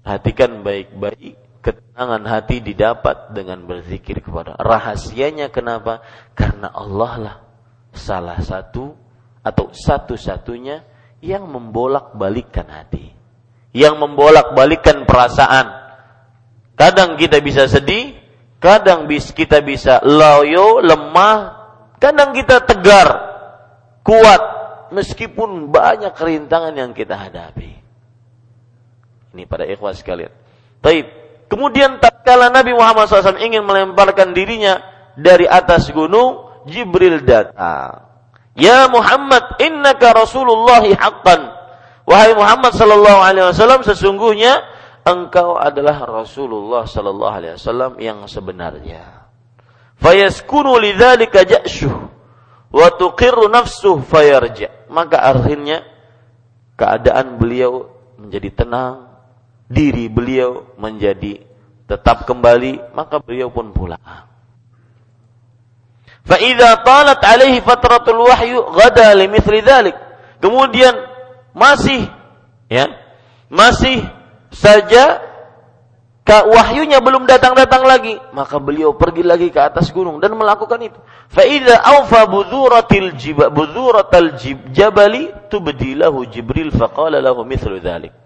perhatikan 0.00 0.64
baik-baik 0.64 1.36
ketenangan 1.64 2.24
hati 2.28 2.60
didapat 2.60 3.32
dengan 3.32 3.64
berzikir 3.64 4.20
kepada 4.20 4.56
rahasianya 4.56 5.52
kenapa 5.52 6.00
karena 6.36 6.68
Allah 6.72 7.12
lah 7.20 7.36
salah 7.96 8.38
satu 8.42 8.94
atau 9.44 9.70
satu-satunya 9.72 10.82
yang 11.24 11.48
membolak-balikkan 11.48 12.68
hati 12.68 13.12
yang 13.74 13.98
membolak-balikkan 13.98 15.08
perasaan 15.08 15.66
kadang 16.78 17.16
kita 17.16 17.40
bisa 17.40 17.66
sedih 17.66 18.14
kadang 18.60 19.06
kita 19.08 19.64
bisa 19.64 20.02
loyo 20.04 20.84
lemah 20.84 21.64
kadang 21.98 22.36
kita 22.36 22.62
tegar 22.68 23.08
kuat 24.04 24.54
meskipun 24.92 25.72
banyak 25.72 26.12
kerintangan 26.14 26.76
yang 26.76 26.92
kita 26.92 27.16
hadapi. 27.16 27.72
Ini 29.34 29.42
pada 29.50 29.66
ikhwas 29.66 30.04
sekalian. 30.04 30.30
Taib. 30.78 31.08
Kemudian 31.50 31.98
tatkala 31.98 32.48
Nabi 32.50 32.72
Muhammad 32.72 33.10
SAW 33.10 33.42
ingin 33.42 33.66
melemparkan 33.66 34.32
dirinya 34.32 34.80
dari 35.14 35.44
atas 35.44 35.90
gunung, 35.90 36.43
Jibril 36.68 37.24
datang. 37.24 38.08
Ya 38.54 38.86
Muhammad, 38.86 39.58
innaka 39.58 40.14
Rasulullah 40.14 40.84
haqqan. 40.84 41.40
Wahai 42.04 42.36
Muhammad 42.36 42.72
sallallahu 42.76 43.20
alaihi 43.24 43.46
wasallam, 43.50 43.80
sesungguhnya 43.82 44.62
engkau 45.02 45.56
adalah 45.56 46.04
Rasulullah 46.04 46.84
sallallahu 46.84 47.34
alaihi 47.34 47.54
wasallam 47.58 47.92
yang 47.98 48.24
sebenarnya. 48.28 49.26
Fayaskunu 49.98 50.76
lidzalika 50.78 51.42
ja'shuh 51.42 51.94
wa 52.74 52.88
tuqirru 52.98 53.46
nafsuh 53.48 54.02
fayarja 54.02 54.84
maka 54.94 55.18
akhirnya 55.26 55.82
keadaan 56.78 57.38
beliau 57.42 57.90
menjadi 58.14 58.64
tenang, 58.64 59.10
diri 59.66 60.06
beliau 60.06 60.70
menjadi 60.78 61.42
tetap 61.90 62.24
kembali, 62.24 62.94
maka 62.94 63.18
beliau 63.18 63.50
pun 63.50 63.74
pulang. 63.74 64.00
Fa'idha 66.24 66.80
talat 66.80 67.20
alaihi 67.20 67.60
fatratul 67.60 68.24
wahyu 68.24 68.64
gada 68.72 69.12
limithli 69.12 69.60
dhalik. 69.60 69.92
Kemudian 70.40 70.96
masih 71.52 72.08
ya, 72.72 72.88
masih 73.52 74.00
saja 74.48 75.20
wahyunya 76.24 77.04
belum 77.04 77.28
datang-datang 77.28 77.84
lagi, 77.84 78.16
maka 78.32 78.56
beliau 78.56 78.96
pergi 78.96 79.20
lagi 79.20 79.52
ke 79.52 79.60
atas 79.60 79.92
gunung 79.92 80.16
dan 80.16 80.32
melakukan 80.32 80.80
itu. 80.80 80.96
Faida 81.28 81.76
awfa 81.84 82.24
budhuratil 82.24 83.12
jiba 83.20 83.52
budhuratal 83.52 84.40
jib 84.40 84.64
jabali 84.72 85.28
tubdilahu 85.52 86.24
Jibril 86.32 86.72
faqala 86.72 87.20
lahu 87.20 87.44
mithlu 87.44 87.76
dhalik. 87.84 88.16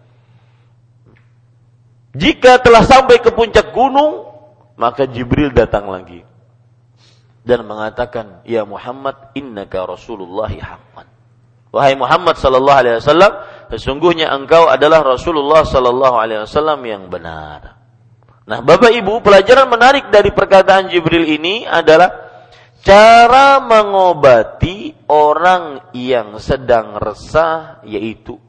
Jika 2.14 2.62
telah 2.62 2.86
sampai 2.86 3.18
ke 3.18 3.34
puncak 3.34 3.74
gunung, 3.74 4.30
maka 4.78 5.10
Jibril 5.10 5.50
datang 5.50 5.90
lagi 5.90 6.27
dan 7.48 7.64
mengatakan, 7.64 8.44
"Ya 8.44 8.68
Muhammad, 8.68 9.32
innaka 9.32 9.88
Rasulullah 9.88 10.52
haqqan." 10.52 11.08
Wahai 11.72 11.96
Muhammad 11.96 12.36
sallallahu 12.36 12.80
alaihi 12.80 12.96
wasallam, 13.00 13.32
sesungguhnya 13.72 14.28
engkau 14.32 14.68
adalah 14.68 15.04
Rasulullah 15.04 15.64
sallallahu 15.64 16.16
alaihi 16.16 16.44
wasallam 16.44 16.80
yang 16.84 17.08
benar. 17.08 17.76
Nah, 18.48 18.64
Bapak 18.64 18.88
Ibu, 18.88 19.20
pelajaran 19.20 19.68
menarik 19.68 20.08
dari 20.08 20.32
perkataan 20.32 20.88
Jibril 20.88 21.28
ini 21.28 21.68
adalah 21.68 22.08
cara 22.80 23.60
mengobati 23.60 24.96
orang 25.12 25.92
yang 25.92 26.40
sedang 26.40 26.96
resah 26.96 27.84
yaitu 27.84 28.40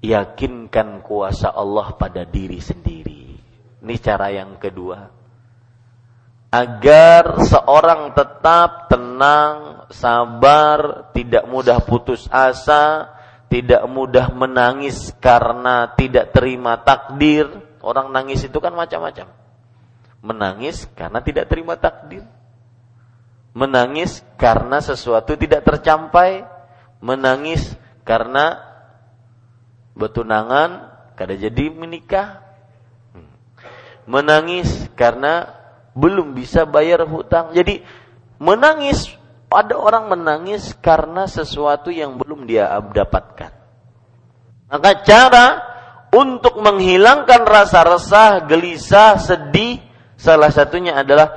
yakinkan 0.00 1.04
kuasa 1.04 1.52
Allah 1.52 1.92
pada 2.00 2.24
diri 2.24 2.56
sendiri. 2.64 3.36
Ini 3.84 3.94
cara 4.00 4.32
yang 4.32 4.56
kedua. 4.56 5.19
Agar 6.50 7.38
seorang 7.46 8.10
tetap 8.10 8.90
tenang, 8.90 9.86
sabar, 9.94 11.10
tidak 11.14 11.46
mudah 11.46 11.78
putus 11.86 12.26
asa, 12.26 13.14
tidak 13.46 13.86
mudah 13.86 14.34
menangis 14.34 15.14
karena 15.22 15.94
tidak 15.94 16.34
terima 16.34 16.82
takdir, 16.82 17.70
Orang 17.80 18.12
nangis 18.12 18.44
itu 18.44 18.60
kan 18.60 18.76
macam-macam. 18.76 19.32
Menangis 20.20 20.84
karena 20.92 21.24
tidak 21.24 21.48
terima 21.48 21.80
takdir. 21.80 22.28
Menangis 23.56 24.20
karena 24.36 24.84
sesuatu 24.84 25.32
tidak 25.40 25.64
tercapai. 25.64 26.44
Menangis 27.00 27.72
karena 28.04 28.60
bertunangan 29.96 30.92
kada 31.16 31.32
jadi 31.40 31.72
menikah. 31.72 32.44
Menangis 34.04 34.68
karena 34.92 35.59
belum 35.94 36.36
bisa 36.36 36.66
bayar 36.66 37.06
hutang. 37.06 37.54
Jadi 37.54 37.82
menangis 38.40 39.10
ada 39.50 39.74
orang 39.74 40.06
menangis 40.06 40.78
karena 40.78 41.26
sesuatu 41.26 41.90
yang 41.90 42.16
belum 42.16 42.46
dia 42.46 42.70
dapatkan. 42.70 43.52
Maka 44.70 44.90
cara 45.02 45.46
untuk 46.14 46.62
menghilangkan 46.62 47.42
rasa 47.42 47.82
resah, 47.82 48.46
gelisah, 48.46 49.18
sedih, 49.18 49.82
salah 50.14 50.54
satunya 50.54 50.94
adalah 50.94 51.34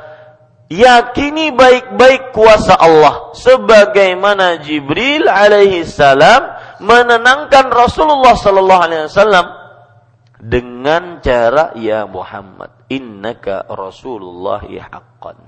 yakini 0.69 1.53
baik-baik 1.53 2.33
kuasa 2.33 2.77
Allah 2.77 3.33
sebagaimana 3.37 4.61
Jibril 4.61 5.29
alaihi 5.29 5.85
salam 5.85 6.53
menenangkan 6.81 7.69
Rasulullah 7.69 8.33
sallallahu 8.33 8.81
alaihi 8.81 9.05
wasallam 9.09 9.45
dengan 10.41 11.21
cara 11.21 11.71
ya 11.77 12.09
Muhammad 12.09 12.82
innaka 12.93 13.65
Rasulullah 13.65 14.61
haqqan 14.61 15.39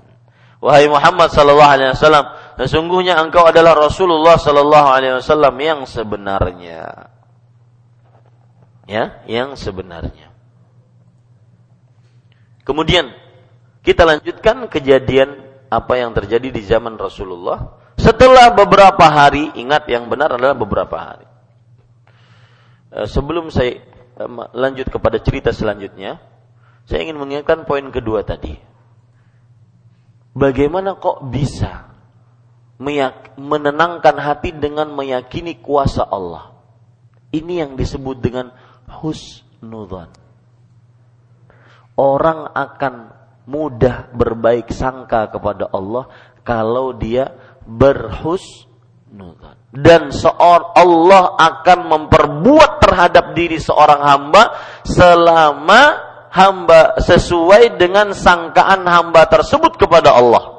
wahai 0.58 0.90
Muhammad 0.90 1.30
sallallahu 1.30 1.72
alaihi 1.78 1.94
wasallam 1.94 2.26
sesungguhnya 2.58 3.14
engkau 3.22 3.46
adalah 3.46 3.78
Rasulullah 3.78 4.34
sallallahu 4.34 4.88
alaihi 4.90 5.14
wasallam 5.22 5.54
yang 5.62 5.80
sebenarnya 5.86 7.12
ya 8.86 9.22
yang 9.26 9.58
sebenarnya. 9.58 10.30
Kemudian 12.66 13.14
kita 13.82 14.02
lanjutkan 14.02 14.66
kejadian 14.66 15.46
apa 15.70 15.98
yang 15.98 16.14
terjadi 16.14 16.50
di 16.50 16.62
zaman 16.66 16.98
Rasulullah 16.98 17.78
setelah 17.98 18.54
beberapa 18.54 19.06
hari, 19.06 19.54
ingat 19.58 19.86
yang 19.90 20.06
benar 20.06 20.34
adalah 20.34 20.54
beberapa 20.54 20.94
hari. 20.94 21.26
Eh, 22.94 23.06
sebelum 23.06 23.50
saya 23.50 23.82
eh, 24.18 24.30
lanjut 24.54 24.86
kepada 24.90 25.18
cerita 25.22 25.50
selanjutnya, 25.50 26.18
saya 26.86 27.02
ingin 27.02 27.18
mengingatkan 27.18 27.66
poin 27.66 27.82
kedua 27.90 28.22
tadi. 28.22 28.54
Bagaimana 30.38 30.94
kok 31.02 31.26
bisa 31.26 31.90
menenangkan 33.34 34.16
hati 34.22 34.54
dengan 34.54 34.94
meyakini 34.94 35.58
kuasa 35.58 36.06
Allah? 36.06 36.54
Ini 37.34 37.66
yang 37.66 37.72
disebut 37.74 38.22
dengan 38.22 38.54
husnudzon. 38.86 40.14
Orang 41.98 42.54
akan 42.54 42.94
mudah 43.50 44.12
berbaik 44.14 44.70
sangka 44.70 45.26
kepada 45.34 45.66
Allah 45.74 46.06
kalau 46.46 46.94
dia 46.94 47.34
berhusnudzon. 47.66 49.58
Dan 49.74 50.14
seorang 50.14 50.70
Allah 50.70 51.34
akan 51.34 51.78
memperbuat 51.90 52.78
terhadap 52.78 53.34
diri 53.34 53.58
seorang 53.58 54.04
hamba 54.06 54.54
selama 54.86 56.05
hamba 56.36 57.00
sesuai 57.00 57.80
dengan 57.80 58.12
sangkaan 58.12 58.84
hamba 58.84 59.24
tersebut 59.24 59.80
kepada 59.80 60.12
Allah. 60.12 60.52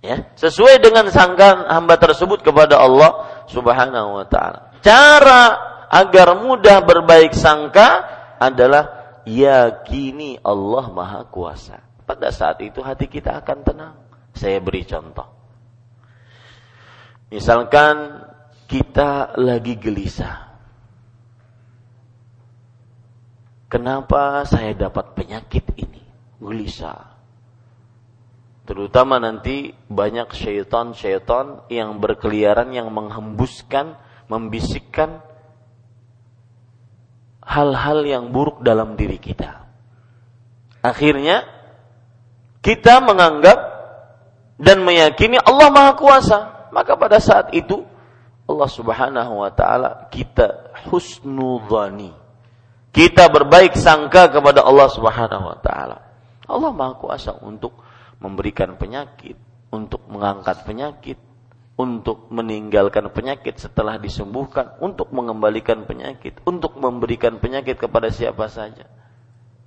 Ya, 0.00 0.30
sesuai 0.38 0.80
dengan 0.80 1.10
sangkaan 1.10 1.66
hamba 1.68 1.98
tersebut 1.98 2.40
kepada 2.40 2.78
Allah 2.78 3.44
Subhanahu 3.50 4.22
wa 4.22 4.26
taala. 4.30 4.72
Cara 4.80 5.42
agar 5.90 6.38
mudah 6.38 6.80
berbaik 6.86 7.34
sangka 7.34 8.06
adalah 8.38 9.18
yakini 9.26 10.38
Allah 10.40 10.88
Maha 10.88 11.26
Kuasa. 11.28 11.82
Pada 12.06 12.32
saat 12.32 12.62
itu 12.64 12.80
hati 12.80 13.10
kita 13.10 13.42
akan 13.42 13.58
tenang. 13.60 13.94
Saya 14.32 14.62
beri 14.62 14.86
contoh. 14.88 15.26
Misalkan 17.28 18.24
kita 18.70 19.36
lagi 19.36 19.76
gelisah 19.76 20.49
Kenapa 23.70 24.42
saya 24.50 24.74
dapat 24.74 25.14
penyakit 25.14 25.62
ini? 25.78 26.02
Gelisah. 26.42 27.06
Terutama 28.66 29.22
nanti 29.22 29.70
banyak 29.86 30.34
syaitan-syaitan 30.34 31.70
yang 31.70 32.02
berkeliaran 32.02 32.74
yang 32.74 32.90
menghembuskan, 32.90 33.94
membisikkan 34.26 35.22
hal-hal 37.46 38.02
yang 38.02 38.34
buruk 38.34 38.58
dalam 38.66 38.98
diri 38.98 39.22
kita. 39.22 39.62
Akhirnya 40.82 41.46
kita 42.66 42.98
menganggap 42.98 43.58
dan 44.58 44.82
meyakini 44.82 45.38
Allah 45.38 45.70
Maha 45.70 45.94
Kuasa. 45.94 46.38
Maka 46.74 46.94
pada 46.98 47.22
saat 47.22 47.50
itu 47.54 47.86
Allah 48.50 48.70
Subhanahu 48.70 49.46
wa 49.46 49.50
taala 49.54 50.10
kita 50.10 50.74
husnudzani 50.90 52.19
kita 52.90 53.30
berbaik 53.30 53.78
sangka 53.78 54.30
kepada 54.30 54.66
Allah 54.66 54.90
Subhanahu 54.90 55.44
wa 55.46 55.58
taala. 55.62 55.98
Allah 56.50 56.72
Maha 56.74 56.98
Kuasa 56.98 57.38
untuk 57.38 57.78
memberikan 58.18 58.74
penyakit, 58.74 59.38
untuk 59.70 60.02
mengangkat 60.10 60.66
penyakit, 60.66 61.18
untuk 61.78 62.26
meninggalkan 62.34 63.08
penyakit 63.14 63.56
setelah 63.62 63.96
disembuhkan, 63.96 64.74
untuk 64.82 65.14
mengembalikan 65.14 65.86
penyakit, 65.86 66.42
untuk 66.42 66.76
memberikan 66.76 67.38
penyakit 67.38 67.78
kepada 67.78 68.10
siapa 68.10 68.50
saja. 68.50 68.90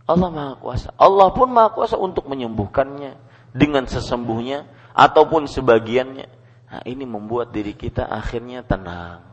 Allah 0.04 0.30
Maha 0.30 0.54
Kuasa. 0.60 0.92
Allah 1.00 1.32
pun 1.32 1.48
Maha 1.48 1.72
Kuasa 1.72 1.96
untuk 1.96 2.28
menyembuhkannya 2.28 3.16
dengan 3.56 3.88
sesembuhnya 3.88 4.68
ataupun 4.92 5.48
sebagiannya. 5.48 6.28
Nah, 6.74 6.82
ini 6.84 7.06
membuat 7.08 7.56
diri 7.56 7.72
kita 7.72 8.10
akhirnya 8.12 8.66
tenang. 8.68 9.24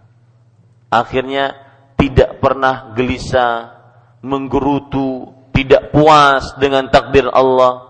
Akhirnya 0.92 1.56
tidak 1.98 2.38
pernah 2.38 2.92
gelisah, 2.96 3.79
menggerutu, 4.20 5.32
tidak 5.56 5.92
puas 5.92 6.56
dengan 6.60 6.88
takdir 6.88 7.28
Allah. 7.28 7.88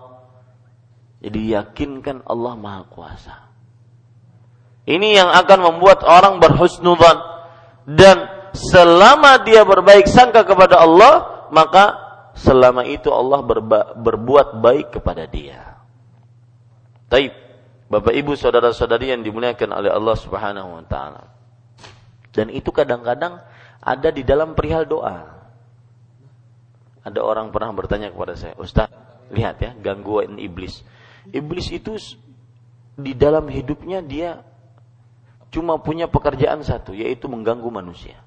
Jadi 1.21 1.53
yakinkan 1.53 2.25
Allah 2.25 2.53
Maha 2.57 2.83
Kuasa. 2.89 3.35
Ini 4.89 5.21
yang 5.21 5.29
akan 5.29 5.59
membuat 5.61 6.01
orang 6.01 6.41
berhusnudzan 6.41 7.21
dan 7.85 8.49
selama 8.51 9.45
dia 9.45 9.61
berbaik 9.61 10.09
sangka 10.09 10.41
kepada 10.41 10.81
Allah, 10.81 11.45
maka 11.53 11.95
selama 12.33 12.83
itu 12.89 13.13
Allah 13.13 13.45
berba, 13.45 13.93
berbuat 13.93 14.57
baik 14.57 14.97
kepada 14.99 15.29
dia. 15.29 15.77
Taib. 17.07 17.33
Bapak 17.91 18.15
Ibu 18.15 18.39
saudara-saudari 18.39 19.11
yang 19.11 19.19
dimuliakan 19.19 19.75
oleh 19.75 19.91
Allah 19.91 20.15
Subhanahu 20.15 20.79
wa 20.79 20.83
taala. 20.87 21.27
Dan 22.31 22.47
itu 22.47 22.71
kadang-kadang 22.71 23.43
ada 23.83 24.09
di 24.15 24.23
dalam 24.23 24.55
perihal 24.55 24.87
doa 24.87 25.40
ada 27.01 27.19
orang 27.25 27.49
pernah 27.49 27.73
bertanya 27.73 28.13
kepada 28.13 28.37
saya, 28.37 28.53
Ustaz, 28.61 28.89
lihat 29.33 29.57
ya, 29.57 29.73
gangguan 29.73 30.37
iblis. 30.37 30.85
Iblis 31.33 31.73
itu 31.73 31.97
di 32.93 33.17
dalam 33.17 33.49
hidupnya 33.49 34.05
dia 34.05 34.45
cuma 35.49 35.81
punya 35.81 36.05
pekerjaan 36.05 36.61
satu, 36.61 36.93
yaitu 36.93 37.25
mengganggu 37.25 37.67
manusia. 37.73 38.21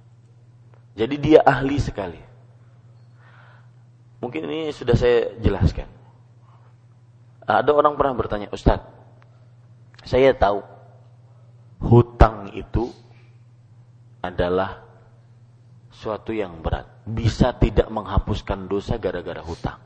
Jadi 0.95 1.17
dia 1.19 1.41
ahli 1.43 1.79
sekali. 1.79 2.21
Mungkin 4.23 4.47
ini 4.47 4.71
sudah 4.71 4.97
saya 4.97 5.37
jelaskan. 5.39 5.91
Ada 7.45 7.71
orang 7.77 7.95
pernah 7.95 8.15
bertanya, 8.17 8.49
Ustaz, 8.51 8.81
saya 10.03 10.33
tahu 10.33 10.65
hutang 11.85 12.55
itu 12.57 12.89
adalah 14.25 14.81
suatu 15.93 16.33
yang 16.33 16.65
berat. 16.65 16.94
Bisa 17.05 17.53
tidak 17.53 17.93
menghapuskan 17.93 18.64
dosa 18.64 18.97
gara-gara 18.97 19.45
hutang. 19.45 19.81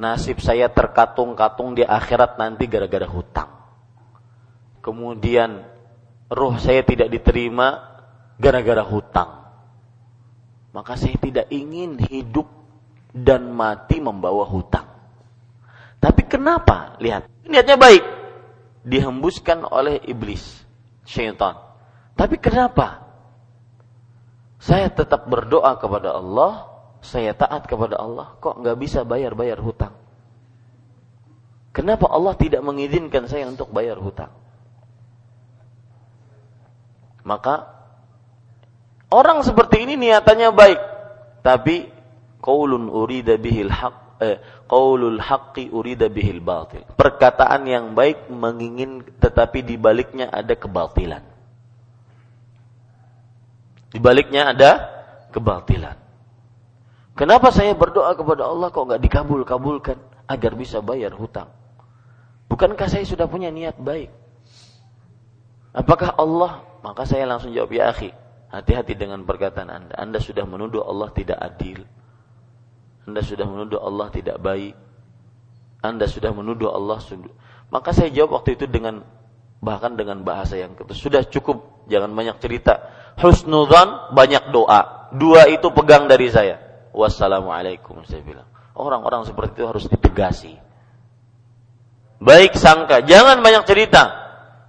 Nasib 0.00 0.40
saya 0.40 0.72
terkatung-katung 0.72 1.76
di 1.76 1.84
akhirat 1.84 2.40
nanti 2.40 2.64
gara-gara 2.64 3.04
hutang. 3.04 3.52
Kemudian 4.80 5.62
roh 6.32 6.56
saya 6.56 6.80
tidak 6.82 7.12
diterima 7.12 8.00
gara-gara 8.40 8.80
hutang. 8.82 9.44
Maka 10.72 10.96
saya 10.96 11.20
tidak 11.20 11.52
ingin 11.52 12.00
hidup 12.00 12.48
dan 13.12 13.52
mati 13.52 14.00
membawa 14.00 14.48
hutang. 14.48 14.88
Tapi 16.00 16.26
kenapa? 16.26 16.96
Lihat, 16.98 17.28
niatnya 17.46 17.76
baik. 17.76 18.02
Dihembuskan 18.82 19.62
oleh 19.68 20.02
iblis, 20.08 20.42
syaitan. 21.06 21.54
Tapi 22.18 22.40
kenapa? 22.42 23.01
Saya 24.62 24.86
tetap 24.94 25.26
berdoa 25.26 25.74
kepada 25.74 26.14
Allah, 26.14 26.70
saya 27.02 27.34
taat 27.34 27.66
kepada 27.66 27.98
Allah, 27.98 28.38
kok 28.38 28.62
nggak 28.62 28.78
bisa 28.78 29.02
bayar-bayar 29.02 29.58
hutang? 29.58 29.90
Kenapa 31.74 32.06
Allah 32.06 32.38
tidak 32.38 32.62
mengizinkan 32.62 33.26
saya 33.26 33.50
untuk 33.50 33.74
bayar 33.74 33.98
hutang? 33.98 34.30
Maka 37.26 37.74
orang 39.10 39.42
seperti 39.42 39.82
ini 39.82 39.98
niatannya 39.98 40.54
baik, 40.54 40.80
tapi 41.42 41.90
qaulun 42.38 42.86
urida 42.86 43.34
bihil 43.42 43.66
haq 43.66 44.22
eh, 44.22 44.38
qaulul 44.70 45.18
haqqi 45.18 45.74
urida 45.74 46.06
bihil 46.06 46.38
batil. 46.38 46.86
Perkataan 46.94 47.66
yang 47.66 47.98
baik 47.98 48.30
mengingin 48.30 49.02
tetapi 49.18 49.66
di 49.66 49.74
baliknya 49.74 50.30
ada 50.30 50.54
kebatilan. 50.54 51.31
Di 53.92 54.00
baliknya 54.00 54.56
ada 54.56 54.70
kebatilan. 55.36 56.00
Kenapa 57.12 57.52
saya 57.52 57.76
berdoa 57.76 58.16
kepada 58.16 58.48
Allah 58.48 58.72
kok 58.72 58.88
nggak 58.88 59.04
dikabul-kabulkan 59.04 60.00
agar 60.32 60.52
bisa 60.56 60.80
bayar 60.80 61.12
hutang? 61.12 61.52
Bukankah 62.48 62.88
saya 62.88 63.04
sudah 63.04 63.28
punya 63.28 63.52
niat 63.52 63.76
baik? 63.76 64.08
Apakah 65.76 66.16
Allah? 66.16 66.64
Maka 66.80 67.04
saya 67.04 67.28
langsung 67.28 67.52
jawab 67.52 67.72
ya 67.72 67.92
akhi. 67.92 68.12
Hati-hati 68.52 68.96
dengan 68.96 69.24
perkataan 69.24 69.68
Anda. 69.68 69.94
Anda 69.96 70.18
sudah 70.20 70.44
menuduh 70.44 70.84
Allah 70.84 71.08
tidak 71.12 71.40
adil. 71.40 71.84
Anda 73.08 73.24
sudah 73.24 73.48
menuduh 73.48 73.80
Allah 73.80 74.08
tidak 74.12 74.36
baik. 74.40 74.76
Anda 75.80 76.04
sudah 76.04 76.32
menuduh 76.36 76.68
Allah 76.68 77.00
sudah. 77.00 77.32
Maka 77.72 77.96
saya 77.96 78.12
jawab 78.12 78.40
waktu 78.40 78.60
itu 78.60 78.68
dengan 78.68 79.04
bahkan 79.64 79.96
dengan 79.96 80.20
bahasa 80.20 80.60
yang. 80.60 80.76
Sudah 80.92 81.24
cukup, 81.24 81.88
jangan 81.88 82.12
banyak 82.12 82.36
cerita 82.44 82.84
husnudzan, 83.20 84.12
banyak 84.14 84.52
doa. 84.54 85.10
Dua 85.12 85.48
itu 85.48 85.68
pegang 85.76 86.08
dari 86.08 86.32
saya. 86.32 86.60
Wassalamualaikum 86.92 88.04
saya 88.04 88.24
bilang. 88.24 88.48
Orang-orang 88.72 89.28
seperti 89.28 89.60
itu 89.60 89.64
harus 89.68 89.84
ditegasi. 89.88 90.54
Baik 92.22 92.56
sangka, 92.56 93.04
jangan 93.04 93.42
banyak 93.44 93.66
cerita. 93.68 94.22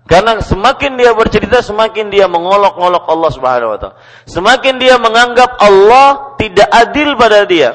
Karena 0.03 0.35
semakin 0.43 0.99
dia 0.99 1.15
bercerita, 1.15 1.63
semakin 1.63 2.11
dia 2.11 2.27
mengolok-olok 2.27 3.07
Allah 3.07 3.31
Subhanahu 3.31 3.71
wa 3.71 3.79
taala. 3.79 3.95
Semakin 4.27 4.75
dia 4.75 4.99
menganggap 4.99 5.55
Allah 5.63 6.35
tidak 6.35 6.67
adil 6.67 7.15
pada 7.15 7.47
dia. 7.47 7.71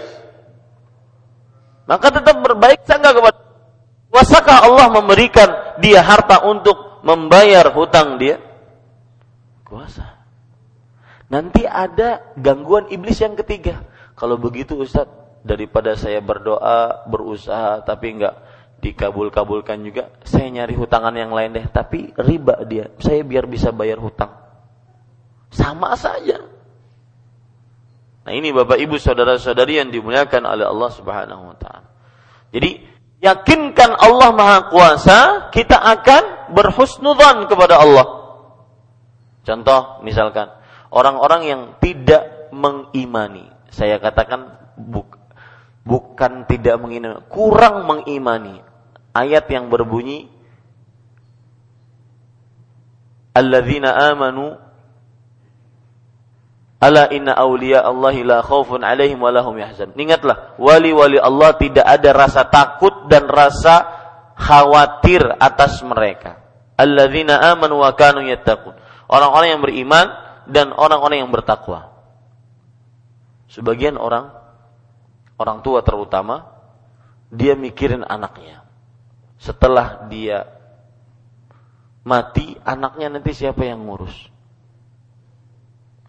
Maka 1.89 2.13
tetap 2.13 2.37
berbaik 2.45 2.85
sangka 2.85 3.17
kepada 3.17 3.49
Wasakah 4.09 4.65
Allah 4.65 4.89
memberikan 4.89 5.49
dia 5.85 6.01
harta 6.01 6.41
untuk 6.49 7.05
membayar 7.05 7.69
hutang 7.77 8.17
dia? 8.17 8.41
Kuasa. 9.69 10.08
Nanti 11.29 11.69
ada 11.69 12.33
gangguan 12.41 12.89
iblis 12.89 13.21
yang 13.21 13.37
ketiga. 13.37 13.85
Kalau 14.17 14.41
begitu 14.41 14.81
Ustadz, 14.81 15.45
daripada 15.45 15.95
saya 15.95 16.25
berdoa, 16.25 17.05
berusaha, 17.07 17.85
tapi 17.85 18.17
enggak 18.17 18.35
dikabul-kabulkan 18.79 19.83
juga, 19.85 20.09
saya 20.25 20.49
nyari 20.49 20.75
hutangan 20.75 21.13
yang 21.13 21.31
lain 21.31 21.53
deh. 21.53 21.67
Tapi 21.69 22.17
riba 22.17 22.65
dia, 22.65 22.89
saya 22.99 23.21
biar 23.23 23.45
bisa 23.45 23.71
bayar 23.75 24.01
hutang. 24.01 24.33
Sama 25.53 25.97
saja. 25.97 26.45
Nah 28.29 28.33
ini 28.37 28.53
Bapak 28.53 28.77
Ibu 28.77 29.01
saudara-saudari 29.01 29.81
yang 29.81 29.89
dimuliakan 29.89 30.45
oleh 30.45 30.69
Allah 30.69 30.91
Subhanahu 30.93 31.43
wa 31.49 31.57
taala. 31.57 31.89
Jadi 32.53 32.85
yakinkan 33.25 33.97
Allah 33.97 34.31
Maha 34.37 34.59
Kuasa, 34.69 35.49
kita 35.49 35.81
akan 35.81 36.53
berhusnudzan 36.53 37.49
kepada 37.49 37.81
Allah. 37.81 38.07
Contoh 39.49 40.05
misalkan 40.05 40.58
orang-orang 40.93 41.43
yang 41.45 41.63
tidak 41.81 42.53
mengimani. 42.55 43.49
Saya 43.69 44.01
katakan 44.01 44.55
buk, 44.77 45.19
bukan 45.85 46.49
tidak 46.49 46.81
mengimani, 46.81 47.21
kurang 47.29 47.85
mengimani 47.85 48.65
ayat 49.13 49.45
yang 49.53 49.69
berbunyi 49.69 50.29
alladzina 53.37 53.95
amanu 54.15 54.69
Ala 56.79 57.11
inna 57.11 57.35
awliya 57.35 57.83
Allahi 57.83 58.23
la 58.23 58.39
khawfun 58.39 58.87
alaihim 58.87 59.19
wa 59.19 59.35
lahum 59.35 59.59
yahzan. 59.59 59.91
Ingatlah, 59.99 60.55
wali-wali 60.63 61.19
Allah 61.19 61.59
tidak 61.59 61.83
ada 61.83 62.15
rasa 62.15 62.47
takut 62.47 63.11
dan 63.11 63.27
rasa 63.27 63.83
khawatir 64.39 65.27
atas 65.43 65.83
mereka. 65.83 66.39
Alladzina 66.79 67.43
amanu 67.51 67.83
wa 67.83 67.91
kanu 67.99 68.23
yattaqun. 68.23 68.79
Orang-orang 69.11 69.59
yang 69.59 69.63
beriman 69.67 70.07
dan 70.49 70.73
orang-orang 70.73 71.23
yang 71.23 71.31
bertakwa. 71.31 71.93
Sebagian 73.49 73.97
orang 74.01 74.33
orang 75.37 75.61
tua 75.61 75.85
terutama 75.85 76.49
dia 77.29 77.55
mikirin 77.55 78.03
anaknya. 78.03 78.65
Setelah 79.39 80.09
dia 80.11 80.49
mati, 82.03 82.59
anaknya 82.67 83.13
nanti 83.13 83.31
siapa 83.37 83.63
yang 83.63 83.87
ngurus? 83.87 84.33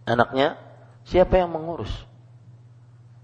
anaknya, 0.09 0.57
siapa 1.05 1.37
yang 1.37 1.53
mengurus? 1.53 1.93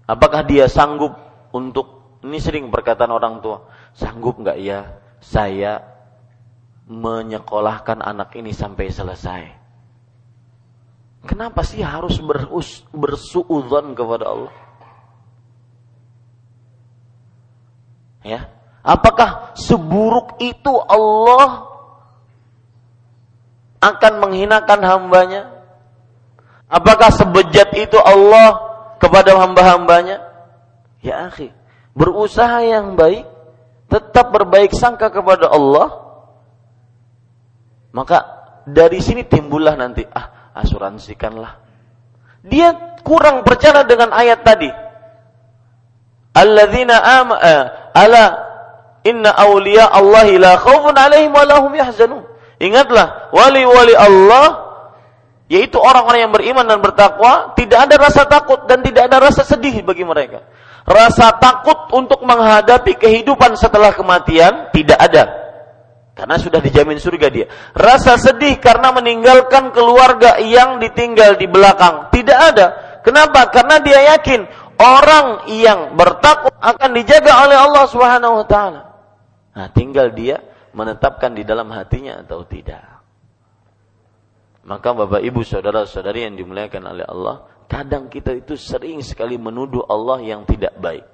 Apakah 0.06 0.46
dia 0.46 0.70
sanggup 0.70 1.18
untuk 1.50 2.18
ini 2.22 2.38
sering 2.38 2.70
perkataan 2.70 3.10
orang 3.10 3.42
tua, 3.42 3.66
sanggup 3.98 4.38
nggak 4.38 4.58
ya 4.62 5.02
saya 5.18 5.82
menyekolahkan 6.86 7.98
anak 7.98 8.30
ini 8.38 8.54
sampai 8.54 8.86
selesai? 8.94 9.65
Kenapa 11.26 11.66
sih 11.66 11.82
harus 11.82 12.22
berus, 12.22 12.86
bersuudzon 12.94 13.98
kepada 13.98 14.30
Allah? 14.30 14.54
Ya, 18.22 18.50
apakah 18.82 19.54
seburuk 19.54 20.38
itu 20.42 20.72
Allah 20.86 21.66
akan 23.82 24.12
menghinakan 24.22 24.80
hambanya? 24.82 25.42
Apakah 26.66 27.14
sebejat 27.14 27.70
itu 27.78 27.98
Allah 28.02 28.58
kepada 28.98 29.38
hamba-hambanya? 29.38 30.22
Ya 31.02 31.30
akhi, 31.30 31.54
berusaha 31.94 32.66
yang 32.66 32.98
baik, 32.98 33.26
tetap 33.86 34.34
berbaik 34.34 34.74
sangka 34.74 35.06
kepada 35.14 35.46
Allah, 35.46 35.94
maka 37.94 38.26
dari 38.66 38.98
sini 38.98 39.22
timbullah 39.22 39.78
nanti, 39.78 40.02
ah 40.10 40.35
asuransikanlah. 40.56 41.60
Dia 42.46 43.00
kurang 43.04 43.44
percaya 43.44 43.84
dengan 43.84 44.10
ayat 44.16 44.40
tadi. 44.40 44.70
Alladzina 46.36 46.96
am 47.00 47.28
eh, 47.36 47.64
ala 47.96 48.24
inna 49.04 49.32
awliya 49.32 49.88
Allahi 49.88 50.36
la 50.36 50.56
khaufun 50.60 50.96
alaihim 50.96 51.32
wa 51.32 51.44
lahum 51.44 51.72
yahzanun. 51.72 52.24
Ingatlah, 52.56 53.32
wali-wali 53.36 53.92
Allah 53.92 54.66
yaitu 55.46 55.78
orang-orang 55.78 56.26
yang 56.26 56.32
beriman 56.34 56.66
dan 56.66 56.82
bertakwa, 56.82 57.54
tidak 57.54 57.86
ada 57.86 57.94
rasa 58.02 58.26
takut 58.26 58.66
dan 58.66 58.82
tidak 58.82 59.06
ada 59.06 59.30
rasa 59.30 59.46
sedih 59.46 59.78
bagi 59.86 60.02
mereka. 60.02 60.42
Rasa 60.82 61.38
takut 61.38 61.94
untuk 61.94 62.22
menghadapi 62.26 62.98
kehidupan 62.98 63.54
setelah 63.54 63.94
kematian 63.94 64.74
tidak 64.74 64.98
ada. 64.98 65.45
Karena 66.16 66.40
sudah 66.40 66.64
dijamin 66.64 66.96
surga 66.96 67.28
dia. 67.28 67.46
Rasa 67.76 68.16
sedih 68.16 68.56
karena 68.56 68.88
meninggalkan 68.88 69.68
keluarga 69.76 70.40
yang 70.40 70.80
ditinggal 70.80 71.36
di 71.36 71.44
belakang 71.44 72.08
tidak 72.08 72.38
ada. 72.56 72.66
Kenapa? 73.04 73.52
Karena 73.52 73.76
dia 73.84 74.16
yakin 74.16 74.48
orang 74.80 75.44
yang 75.52 75.92
bertakwa 75.92 76.56
akan 76.56 76.90
dijaga 76.96 77.44
oleh 77.44 77.58
Allah 77.60 77.84
Subhanahu 77.84 78.34
wa 78.40 78.46
taala. 78.48 78.80
Nah, 79.52 79.68
tinggal 79.76 80.16
dia 80.16 80.40
menetapkan 80.72 81.36
di 81.36 81.44
dalam 81.44 81.68
hatinya 81.68 82.24
atau 82.24 82.48
tidak. 82.48 82.96
Maka 84.64 84.96
Bapak 84.96 85.20
Ibu 85.20 85.44
saudara-saudari 85.44 86.26
yang 86.26 86.34
dimuliakan 86.40 86.96
oleh 86.96 87.04
Allah, 87.06 87.44
kadang 87.68 88.08
kita 88.08 88.32
itu 88.32 88.56
sering 88.56 89.04
sekali 89.04 89.36
menuduh 89.36 89.84
Allah 89.84 90.24
yang 90.24 90.48
tidak 90.48 90.72
baik. 90.80 91.04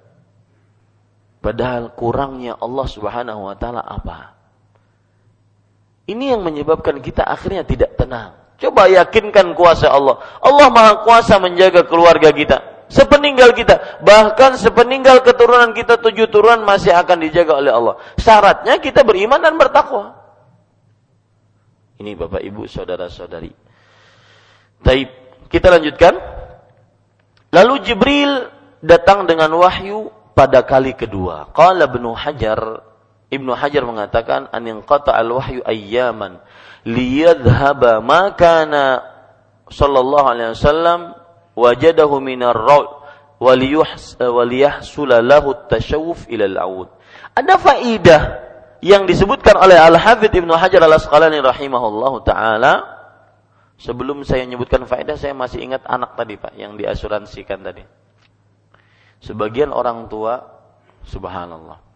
Padahal 1.43 1.91
kurangnya 1.99 2.55
Allah 2.55 2.87
Subhanahu 2.87 3.51
wa 3.51 3.55
taala 3.59 3.83
apa? 3.83 4.42
Ini 6.07 6.35
yang 6.35 6.43
menyebabkan 6.43 6.99
kita 6.99 7.23
akhirnya 7.23 7.63
tidak 7.63 7.95
tenang. 7.95 8.35
Coba 8.59 8.87
yakinkan 8.91 9.55
kuasa 9.59 9.91
Allah. 9.91 10.23
Allah 10.39 10.69
Maha 10.71 11.03
Kuasa 11.03 11.39
menjaga 11.43 11.83
keluarga 11.87 12.31
kita. 12.31 12.87
Sepeninggal 12.93 13.57
kita, 13.57 14.05
bahkan 14.05 14.53
sepeninggal 14.61 15.25
keturunan 15.25 15.73
kita 15.73 15.97
tujuh 15.97 16.29
turunan 16.29 16.61
masih 16.61 16.93
akan 16.93 17.25
dijaga 17.25 17.57
oleh 17.57 17.73
Allah. 17.73 17.97
Syaratnya 18.21 18.77
kita 18.85 19.01
beriman 19.01 19.41
dan 19.41 19.57
bertakwa. 19.57 20.13
Ini 21.97 22.13
Bapak 22.13 22.45
Ibu, 22.45 22.69
saudara-saudari. 22.69 23.49
Taib. 24.85 25.09
Kita 25.49 25.73
lanjutkan. 25.73 26.15
Lalu 27.53 27.75
Jibril 27.81 28.33
datang 28.85 29.25
dengan 29.25 29.57
wahyu 29.57 30.13
pada 30.37 30.61
kali 30.61 30.93
kedua. 30.93 31.49
Qala 31.55 31.89
Ibnu 31.89 32.13
Hajar 32.13 32.92
Ibnu 33.33 33.57
Hajar 33.57 33.89
mengatakan 33.89 34.53
an 34.53 34.69
inqata 34.69 35.17
al 35.17 35.33
wahyu 35.33 35.65
ayyaman 35.65 36.37
liyadhhaba 36.85 38.05
ma 38.05 38.37
kana 38.37 39.01
sallallahu 39.73 40.27
alaihi 40.29 40.53
wasallam 40.53 41.17
wajadahu 41.57 42.21
minar 42.21 42.53
raul 42.53 43.01
waliyahsula 43.41 45.25
lahu 45.25 45.57
tashawuf 45.67 46.29
ila 46.29 46.45
al-aud. 46.45 46.89
Ada 47.33 47.57
faidah 47.57 48.23
yang 48.85 49.09
disebutkan 49.09 49.57
oleh 49.57 49.81
Al-Hafidh 49.81 50.31
Ibnu 50.31 50.53
Hajar 50.53 50.85
Al-Asqalani 50.85 51.41
rahimahullahu 51.41 52.23
taala 52.29 52.85
sebelum 53.81 54.29
saya 54.29 54.45
menyebutkan 54.45 54.85
faedah 54.85 55.17
saya 55.17 55.33
masih 55.33 55.65
ingat 55.65 55.83
anak 55.89 56.15
tadi 56.21 56.37
Pak 56.37 56.53
yang 56.55 56.77
diasuransikan 56.77 57.65
tadi. 57.65 57.83
Sebagian 59.25 59.73
orang 59.73 60.11
tua 60.13 60.45
subhanallah 61.07 61.92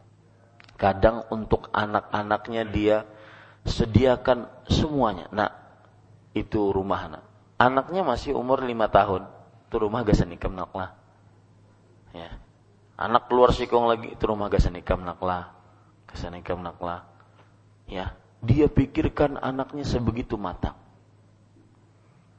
kadang 0.76 1.24
untuk 1.32 1.72
anak-anaknya 1.72 2.62
dia 2.68 2.96
sediakan 3.66 4.68
semuanya. 4.70 5.26
Nah, 5.32 5.50
itu 6.36 6.70
rumah 6.70 7.10
anak. 7.10 7.22
Anaknya 7.56 8.04
masih 8.04 8.36
umur 8.36 8.60
lima 8.60 8.92
tahun, 8.92 9.24
itu 9.68 9.76
rumah 9.80 10.04
gak 10.04 10.20
senikam 10.20 10.52
naklah. 10.52 10.92
Ya. 12.12 12.36
Anak 12.96 13.28
keluar 13.28 13.52
sikong 13.52 13.88
lagi, 13.88 14.12
itu 14.12 14.24
rumah 14.24 14.48
gak 14.52 14.64
senikam 14.64 15.04
naklah 15.04 15.56
kesanekam 16.16 16.64
nakla. 16.64 17.04
Ya, 17.84 18.16
dia 18.40 18.66
pikirkan 18.72 19.36
anaknya 19.36 19.84
sebegitu 19.84 20.40
matang. 20.40 20.74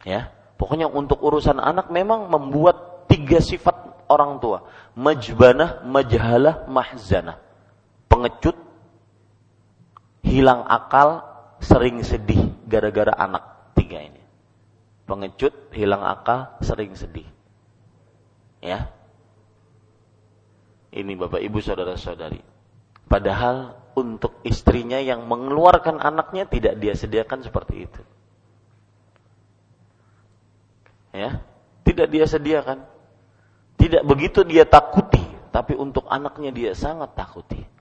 Ya, 0.01 0.33
pokoknya 0.57 0.89
untuk 0.89 1.21
urusan 1.21 1.61
anak 1.61 1.93
memang 1.93 2.27
membuat 2.31 3.07
tiga 3.11 3.37
sifat 3.37 4.07
orang 4.09 4.41
tua. 4.41 4.65
Majbanah, 4.97 5.85
majhalah, 5.85 6.65
mahzanah. 6.65 7.37
Pengecut, 8.17 8.57
hilang 10.25 10.65
akal, 10.65 11.21
sering 11.61 12.01
sedih 12.01 12.49
gara-gara 12.65 13.13
anak. 13.13 13.77
Tiga 13.77 14.01
ini. 14.01 14.17
Pengecut, 15.05 15.69
hilang 15.69 16.01
akal, 16.01 16.57
sering 16.65 16.97
sedih. 16.97 17.29
Ya. 18.57 18.89
Ini 20.89 21.13
Bapak 21.13 21.45
Ibu 21.45 21.61
saudara-saudari. 21.61 22.41
Padahal 23.05 23.77
untuk 23.93 24.41
istrinya 24.41 24.97
yang 24.97 25.29
mengeluarkan 25.29 26.01
anaknya 26.01 26.49
tidak 26.49 26.81
dia 26.81 26.97
sediakan 26.97 27.45
seperti 27.45 27.85
itu. 27.85 28.01
Ya, 31.13 31.45
tidak 31.85 32.09
dia 32.09 32.25
sediakan. 32.25 32.81
Tidak 33.77 34.01
begitu 34.09 34.41
dia 34.41 34.65
takuti, 34.65 35.21
tapi 35.53 35.77
untuk 35.77 36.09
anaknya 36.09 36.49
dia 36.49 36.73
sangat 36.73 37.13
takuti. 37.13 37.76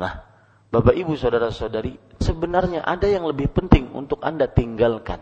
Nah, 0.00 0.24
Bapak 0.72 0.96
Ibu 0.96 1.12
saudara-saudari, 1.12 2.16
sebenarnya 2.16 2.80
ada 2.80 3.04
yang 3.04 3.28
lebih 3.28 3.52
penting 3.52 3.92
untuk 3.92 4.24
Anda 4.24 4.48
tinggalkan 4.48 5.20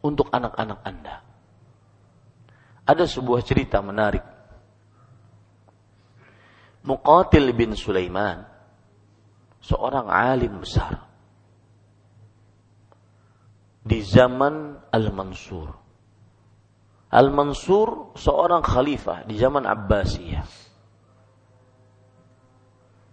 untuk 0.00 0.32
anak-anak 0.32 0.80
Anda. 0.82 1.16
Ada 2.82 3.06
sebuah 3.06 3.46
cerita 3.46 3.78
menarik 3.78 4.24
Muqatil 6.82 7.54
bin 7.54 7.78
Sulaiman 7.78 8.42
seorang 9.62 10.10
alim 10.10 10.58
besar 10.58 11.06
di 13.86 14.02
zaman 14.02 14.82
Al-Mansur. 14.90 15.70
Al-Mansur 17.12 18.18
seorang 18.18 18.66
khalifah 18.66 19.26
di 19.26 19.38
zaman 19.38 19.62
Abbasiyah. 19.62 20.61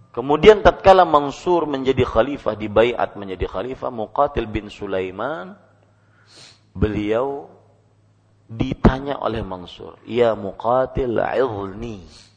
Kemudian 0.10 0.66
tatkala 0.66 1.06
Mansur 1.06 1.70
menjadi 1.70 2.02
khalifah, 2.02 2.58
di 2.58 2.66
bayat 2.66 3.14
menjadi 3.14 3.46
khalifah, 3.46 3.94
Muqatil 3.94 4.50
bin 4.50 4.68
Sulaiman, 4.68 5.54
beliau 6.74 7.46
ditanya 8.50 9.22
oleh 9.22 9.46
Mansur, 9.46 10.02
"Ya 10.10 10.34
Muqatil, 10.34 11.14
'idhni." 11.14 12.30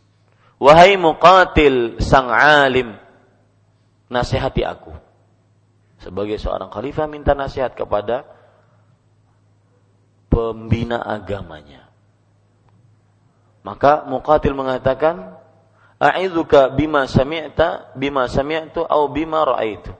Wahai 0.62 0.94
muqatil 0.94 1.98
sang 1.98 2.30
alim, 2.30 2.94
nasihati 4.06 4.62
aku. 4.62 4.94
Sebagai 5.98 6.38
seorang 6.38 6.70
khalifah 6.70 7.10
minta 7.10 7.34
nasihat 7.34 7.74
kepada 7.74 8.22
pembina 10.30 11.02
agamanya. 11.02 11.90
Maka 13.66 14.06
muqatil 14.06 14.54
mengatakan, 14.54 15.41
"A'idzuka 16.02 16.74
bima 16.74 17.06
sami'ta 17.06 17.94
bima 17.94 18.26
sami'tu 18.26 18.82
au 18.82 19.06
bima 19.06 19.46
ra'aitu." 19.46 19.94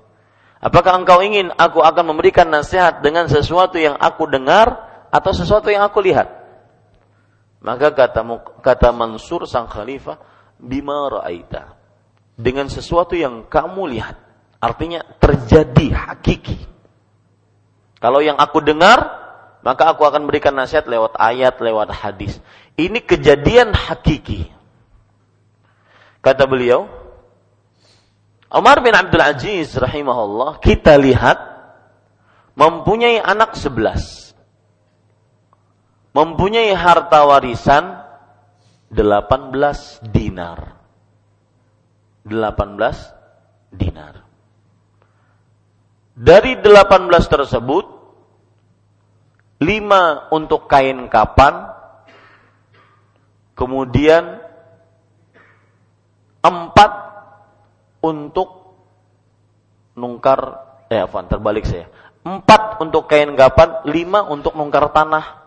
Apakah 0.63 0.99
engkau 0.99 1.23
ingin 1.23 1.51
aku 1.55 1.83
akan 1.83 2.15
memberikan 2.15 2.47
nasihat 2.51 3.03
dengan 3.03 3.27
sesuatu 3.31 3.79
yang 3.79 3.95
aku 3.99 4.27
dengar 4.31 4.91
atau 5.11 5.31
sesuatu 5.35 5.71
yang 5.71 5.87
aku 5.87 6.03
lihat? 6.03 6.31
Maka 7.63 7.95
kata 7.95 8.23
kata 8.63 8.91
Mansur 8.91 9.47
sang 9.47 9.71
khalifah, 9.71 10.19
bima 10.59 11.11
ra'aita. 11.11 11.79
Dengan 12.35 12.67
sesuatu 12.67 13.15
yang 13.15 13.47
kamu 13.47 13.91
lihat. 13.95 14.19
Artinya 14.63 15.03
terjadi 15.19 15.91
hakiki. 15.91 16.59
Kalau 17.99 18.23
yang 18.23 18.39
aku 18.39 18.63
dengar, 18.63 19.03
maka 19.67 19.91
aku 19.91 20.07
akan 20.07 20.27
berikan 20.31 20.55
nasihat 20.55 20.87
lewat 20.87 21.19
ayat, 21.19 21.59
lewat 21.59 21.91
hadis. 21.91 22.39
Ini 22.79 23.03
kejadian 23.03 23.75
hakiki. 23.75 24.62
Kata 26.23 26.47
beliau, 26.47 26.87
Umar 28.47 28.79
bin 28.79 28.95
Abdul 28.95 29.27
Aziz 29.27 29.75
rahimahullah, 29.75 30.63
kita 30.63 30.95
lihat 30.95 31.35
mempunyai 32.55 33.19
anak 33.19 33.59
sebelas. 33.59 34.31
Mempunyai 36.15 36.71
harta 36.77 37.25
warisan 37.27 37.99
18 38.93 40.05
dinar. 40.13 40.79
18 42.29 43.75
dinar. 43.75 44.23
Dari 46.13 46.61
18 46.61 47.09
tersebut 47.27 47.87
5 49.59 50.37
untuk 50.37 50.69
kain 50.69 51.09
kapan 51.09 51.73
kemudian 53.57 54.42
4 56.43 58.03
untuk 58.03 58.49
nungkar 59.95 60.41
eh 60.91 61.01
afan 61.01 61.31
terbalik 61.31 61.65
saya. 61.65 61.87
4 62.23 62.83
untuk 62.83 63.07
kain 63.07 63.35
kapan, 63.39 63.87
5 63.87 64.35
untuk 64.35 64.59
nungkar 64.59 64.91
tanah. 64.91 65.43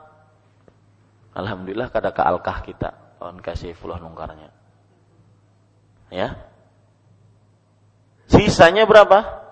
Alhamdulillah 1.35 1.91
kada 1.91 2.15
ke 2.15 2.23
alkah 2.23 2.63
kita 2.63 3.19
on 3.19 3.43
kasih 3.43 3.75
puluh 3.75 3.99
nungkarnya. 3.99 4.55
Ya. 6.07 6.47
Sisanya 8.31 8.87
berapa? 8.87 9.43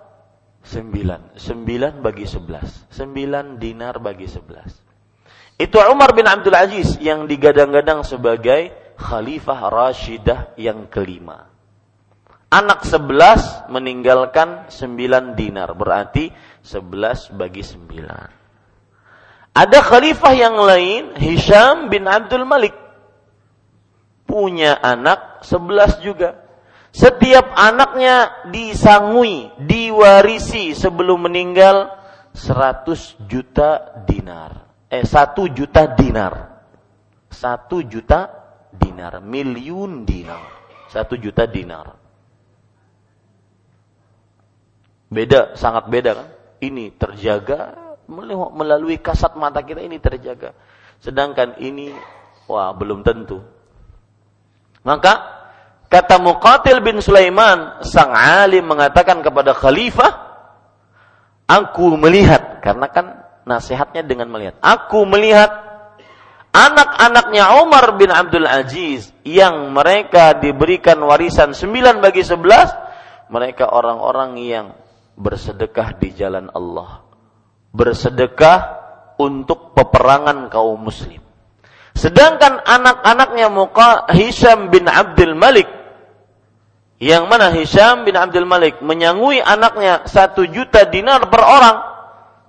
Sembilan. 0.64 1.36
Sembilan 1.36 2.00
bagi 2.00 2.24
sebelas. 2.24 2.88
Sembilan 2.88 3.60
dinar 3.60 4.00
bagi 4.00 4.32
sebelas. 4.32 4.72
Itu 5.60 5.78
Umar 5.84 6.16
bin 6.16 6.26
Abdul 6.26 6.56
Aziz 6.56 6.98
yang 7.04 7.28
digadang-gadang 7.28 8.02
sebagai 8.08 8.72
Khalifah 9.04 9.68
Rashidah 9.68 10.56
yang 10.56 10.88
kelima. 10.88 11.52
Anak 12.48 12.88
sebelas 12.88 13.68
meninggalkan 13.68 14.72
sembilan 14.72 15.36
dinar. 15.36 15.76
Berarti 15.76 16.32
sebelas 16.64 17.28
bagi 17.34 17.66
sembilan. 17.66 18.30
Ada 19.54 19.80
khalifah 19.86 20.34
yang 20.34 20.58
lain, 20.58 21.14
Hisham 21.20 21.92
bin 21.92 22.10
Abdul 22.10 22.48
Malik 22.48 22.74
punya 24.24 24.82
anak 24.82 25.46
sebelas 25.46 26.02
juga. 26.02 26.42
Setiap 26.94 27.54
anaknya 27.58 28.46
disangui, 28.50 29.50
diwarisi 29.62 30.78
sebelum 30.78 31.30
meninggal 31.30 31.90
seratus 32.34 33.18
juta 33.30 34.02
dinar. 34.06 34.86
Eh, 34.90 35.06
satu 35.06 35.50
juta 35.50 35.90
dinar. 35.94 36.34
Satu 37.34 37.82
juta 37.86 38.43
dinar. 38.78 39.22
Miliun 39.22 40.06
dinar. 40.06 40.44
Satu 40.90 41.18
juta 41.18 41.50
dinar. 41.50 41.98
Beda, 45.14 45.54
sangat 45.54 45.90
beda 45.90 46.12
kan? 46.18 46.30
Ini 46.64 46.96
terjaga 46.98 47.78
melalui 48.54 49.00
kasat 49.00 49.38
mata 49.38 49.62
kita 49.62 49.82
ini 49.84 50.02
terjaga. 50.02 50.58
Sedangkan 51.00 51.60
ini, 51.60 51.94
wah 52.50 52.74
belum 52.74 53.04
tentu. 53.06 53.40
Maka 54.84 55.14
kata 55.88 56.20
Muqatil 56.20 56.80
bin 56.84 57.00
Sulaiman, 57.00 57.84
sang 57.86 58.12
alim 58.12 58.68
mengatakan 58.68 59.22
kepada 59.24 59.56
khalifah, 59.56 60.12
aku 61.48 61.96
melihat 62.00 62.60
karena 62.64 62.88
kan 62.92 63.06
nasihatnya 63.44 64.04
dengan 64.04 64.32
melihat. 64.32 64.56
Aku 64.60 65.04
melihat 65.08 65.73
anak-anaknya 66.54 67.66
Umar 67.66 67.98
bin 67.98 68.14
Abdul 68.14 68.46
Aziz 68.46 69.10
yang 69.26 69.74
mereka 69.74 70.38
diberikan 70.38 71.02
warisan 71.02 71.58
sembilan 71.58 72.00
bagi 72.00 72.22
sebelas, 72.22 72.70
mereka 73.34 73.74
orang-orang 73.74 74.38
yang 74.38 74.78
bersedekah 75.18 75.98
di 75.98 76.14
jalan 76.14 76.54
Allah. 76.54 77.02
Bersedekah 77.74 78.60
untuk 79.18 79.74
peperangan 79.74 80.48
kaum 80.54 80.78
muslim. 80.78 81.20
Sedangkan 81.94 82.62
anak-anaknya 82.62 83.50
muka 83.50 84.10
Hisham 84.14 84.70
bin 84.70 84.86
Abdul 84.86 85.34
Malik 85.38 85.70
yang 86.98 87.30
mana 87.30 87.54
Hisham 87.54 88.06
bin 88.06 88.18
Abdul 88.18 88.50
Malik 88.50 88.82
menyangui 88.82 89.42
anaknya 89.42 90.06
satu 90.06 90.46
juta 90.50 90.86
dinar 90.90 91.30
per 91.30 91.42
orang. 91.42 91.78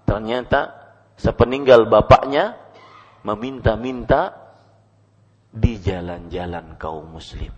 Ternyata 0.05 0.73
sepeninggal 1.17 1.89
bapaknya 1.89 2.64
meminta-minta 3.25 4.37
di 5.49 5.81
jalan-jalan 5.81 6.77
kaum 6.77 7.09
muslim. 7.09 7.51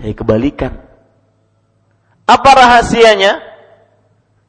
Hei 0.00 0.16
kebalikan. 0.16 0.72
Apa 2.26 2.50
rahasianya? 2.56 3.38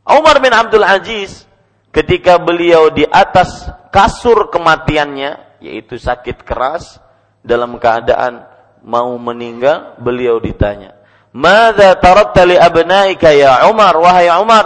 Umar 0.07 0.39
bin 0.39 0.55
Abdul 0.55 0.87
Aziz 0.87 1.43
ketika 1.91 2.39
beliau 2.39 2.87
di 2.89 3.03
atas 3.03 3.67
kasur 3.91 4.47
kematiannya 4.47 5.59
yaitu 5.59 5.99
sakit 5.99 6.47
keras 6.47 7.03
dalam 7.43 7.75
keadaan 7.75 8.47
mau 8.87 9.11
meninggal 9.19 9.99
beliau 9.99 10.39
ditanya 10.39 10.95
Mada 11.35 11.97
taratta 11.99 12.47
li 12.47 12.55
abnaika 12.55 13.35
ya 13.35 13.67
Umar 13.67 13.99
wahai 13.99 14.31
Umar 14.39 14.65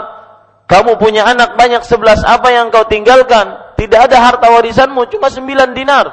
kamu 0.69 1.01
punya 1.01 1.25
anak 1.25 1.57
banyak 1.57 1.81
sebelas 1.89 2.21
apa 2.21 2.53
yang 2.53 2.69
kau 2.69 2.85
tinggalkan 2.85 3.60
tidak 3.81 4.13
ada 4.13 4.17
harta 4.21 4.47
warisanmu 4.53 5.09
cuma 5.09 5.33
sembilan 5.33 5.73
dinar 5.73 6.05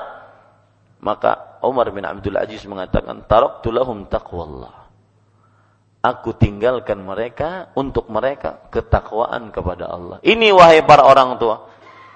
maka 1.05 1.61
Umar 1.61 1.93
bin 1.93 2.09
Abdul 2.09 2.41
Aziz 2.41 2.64
mengatakan 2.64 3.29
taraktu 3.29 3.69
lahum 3.69 4.09
taqwallah 4.09 4.89
aku 6.01 6.33
tinggalkan 6.33 7.05
mereka 7.05 7.69
untuk 7.77 8.09
mereka 8.09 8.64
ketakwaan 8.73 9.53
kepada 9.53 9.85
Allah 9.93 10.16
ini 10.25 10.49
wahai 10.49 10.81
para 10.81 11.05
orang 11.05 11.37
tua 11.37 11.69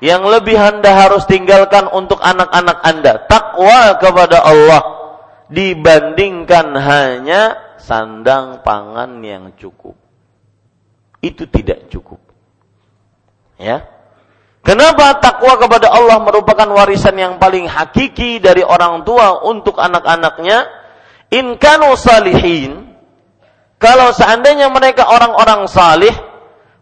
yang 0.02 0.26
lebih 0.26 0.58
Anda 0.58 1.06
harus 1.06 1.30
tinggalkan 1.30 1.86
untuk 1.86 2.18
anak-anak 2.18 2.78
Anda. 2.82 3.22
Takwa 3.30 3.94
kepada 4.02 4.42
Allah 4.42 4.82
dibandingkan 5.46 6.74
hanya 6.74 7.54
sandang 7.78 8.66
pangan 8.66 9.22
yang 9.22 9.54
cukup. 9.54 9.94
Itu 11.22 11.46
tidak 11.46 11.86
cukup. 11.86 12.18
Ya. 13.62 13.86
Kenapa 14.62 15.18
takwa 15.18 15.58
kepada 15.58 15.90
Allah 15.90 16.22
merupakan 16.22 16.70
warisan 16.70 17.18
yang 17.18 17.34
paling 17.42 17.66
hakiki 17.66 18.38
dari 18.38 18.62
orang 18.62 19.02
tua 19.02 19.42
untuk 19.42 19.82
anak-anaknya? 19.82 20.70
In 21.34 21.58
kanu 21.58 21.98
salihin, 21.98 22.94
kalau 23.82 24.14
seandainya 24.14 24.70
mereka 24.70 25.10
orang-orang 25.10 25.66
salih, 25.66 26.14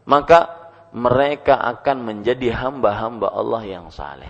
maka 0.04 0.52
mereka 0.92 1.56
akan 1.56 2.04
menjadi 2.04 2.52
hamba-hamba 2.52 3.32
Allah 3.32 3.62
yang 3.64 3.88
saleh. 3.88 4.28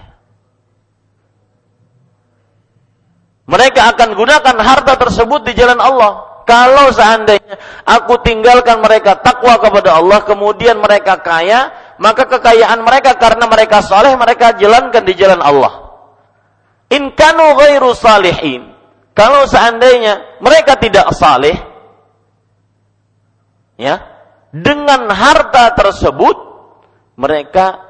Mereka 3.51 3.83
akan 3.97 4.15
gunakan 4.15 4.57
harta 4.63 4.95
tersebut 4.95 5.43
di 5.43 5.59
jalan 5.59 5.83
Allah. 5.83 6.45
Kalau 6.47 6.95
seandainya 6.95 7.59
aku 7.83 8.23
tinggalkan 8.23 8.79
mereka 8.79 9.19
takwa 9.19 9.59
kepada 9.59 9.99
Allah, 9.99 10.23
kemudian 10.23 10.79
mereka 10.79 11.19
kaya, 11.19 11.75
maka 12.01 12.25
kekayaan 12.25 12.81
mereka 12.81 13.21
karena 13.21 13.45
mereka 13.45 13.85
saleh, 13.85 14.17
mereka 14.17 14.57
jalankan 14.57 15.05
di 15.05 15.13
jalan 15.13 15.45
Allah. 15.45 16.01
In 16.89 17.13
kanu 17.13 17.61
ghairu 17.61 17.93
salihin. 17.93 18.73
Kalau 19.13 19.45
seandainya 19.45 20.41
mereka 20.41 20.81
tidak 20.81 21.13
saleh, 21.13 21.53
ya, 23.77 24.01
dengan 24.49 25.13
harta 25.13 25.77
tersebut 25.77 26.37
mereka 27.21 27.85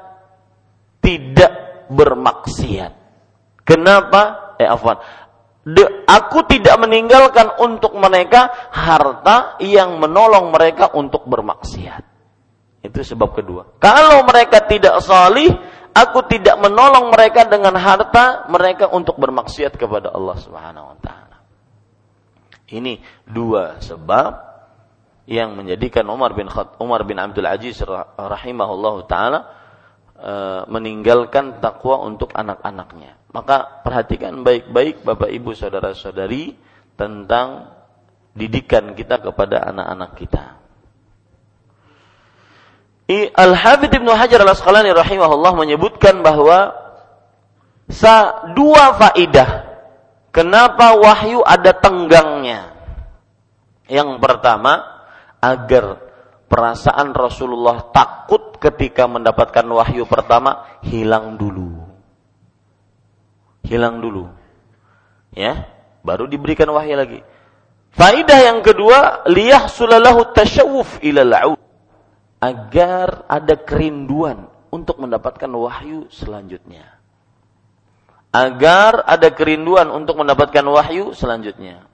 tidak 0.99 1.87
bermaksiat. 1.87 2.91
Kenapa? 3.63 4.53
Eh 4.59 4.67
afwan. 4.67 4.99
De, 5.63 6.03
aku 6.03 6.43
tidak 6.51 6.75
meninggalkan 6.83 7.47
untuk 7.63 7.95
mereka 7.95 8.51
harta 8.75 9.55
yang 9.63 10.03
menolong 10.03 10.51
mereka 10.51 10.91
untuk 10.91 11.23
bermaksiat. 11.31 12.10
Itu 12.81 13.05
sebab 13.05 13.37
kedua. 13.37 13.77
Kalau 13.77 14.25
mereka 14.25 14.65
tidak 14.65 14.97
salih, 15.05 15.53
aku 15.93 16.25
tidak 16.25 16.57
menolong 16.57 17.13
mereka 17.13 17.45
dengan 17.45 17.77
harta 17.77 18.49
mereka 18.49 18.89
untuk 18.89 19.21
bermaksiat 19.21 19.77
kepada 19.77 20.09
Allah 20.09 20.37
Subhanahu 20.41 20.85
wa 20.95 20.97
taala. 20.97 21.37
Ini 22.71 22.97
dua 23.27 23.77
sebab 23.83 24.51
yang 25.29 25.53
menjadikan 25.53 26.07
Umar 26.09 26.33
bin 26.33 26.49
Khat, 26.49 26.81
Umar 26.81 27.05
bin 27.05 27.21
Abdul 27.21 27.45
Aziz 27.45 27.77
rahimahullah 28.17 28.95
taala 29.05 29.39
e, 30.17 30.33
meninggalkan 30.71 31.61
takwa 31.61 32.01
untuk 32.01 32.33
anak-anaknya. 32.33 33.19
Maka 33.31 33.83
perhatikan 33.85 34.41
baik-baik 34.41 35.05
Bapak 35.05 35.29
Ibu 35.29 35.53
saudara-saudari 35.53 36.57
tentang 36.97 37.71
didikan 38.33 38.95
kita 38.95 39.19
kepada 39.19 39.69
anak-anak 39.69 40.11
kita. 40.17 40.60
Al-Hafidh 43.33 43.91
Ibnu 43.91 44.11
Hajar 44.13 44.39
Al-Asqalani 44.45 44.93
rahimahullah 44.93 45.53
menyebutkan 45.57 46.21
bahwa 46.21 46.75
sa 47.91 48.47
dua 48.55 48.95
faidah 48.95 49.67
kenapa 50.31 50.95
wahyu 50.95 51.43
ada 51.43 51.75
tenggangnya. 51.75 52.71
Yang 53.91 54.23
pertama, 54.23 54.79
agar 55.43 55.99
perasaan 56.47 57.11
Rasulullah 57.11 57.91
takut 57.91 58.55
ketika 58.55 59.09
mendapatkan 59.09 59.67
wahyu 59.67 60.07
pertama 60.07 60.63
hilang 60.87 61.35
dulu. 61.35 61.83
Hilang 63.67 63.99
dulu. 63.99 64.31
Ya, 65.35 65.67
baru 66.07 66.27
diberikan 66.31 66.71
wahyu 66.71 66.95
lagi. 66.95 67.19
Faidah 67.91 68.39
yang 68.39 68.63
kedua, 68.63 69.27
liyah 69.27 69.67
sulalahu 69.67 70.31
tasyawuf 70.31 71.03
ilal 71.03 71.59
agar 72.41 73.29
ada 73.29 73.53
kerinduan 73.53 74.49
untuk 74.73 74.97
mendapatkan 74.97 75.47
wahyu 75.47 76.09
selanjutnya. 76.09 76.97
Agar 78.33 79.05
ada 79.05 79.29
kerinduan 79.29 79.93
untuk 79.93 80.17
mendapatkan 80.17 80.65
wahyu 80.65 81.13
selanjutnya. 81.13 81.85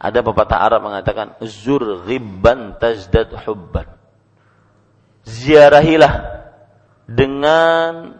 Ada 0.00 0.24
pepatah 0.24 0.58
Arab 0.64 0.88
mengatakan 0.88 1.36
zur 1.44 2.08
ghibban 2.08 2.80
tazdad 2.80 3.36
hubban. 3.44 3.88
Ziarahilah 5.28 6.44
dengan 7.04 8.16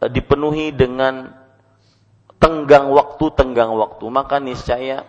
eh, 0.00 0.10
dipenuhi 0.10 0.72
dengan 0.72 1.32
tenggang 2.38 2.88
waktu 2.88 3.24
tenggang 3.34 3.74
waktu 3.74 4.04
maka 4.08 4.38
niscaya 4.38 5.04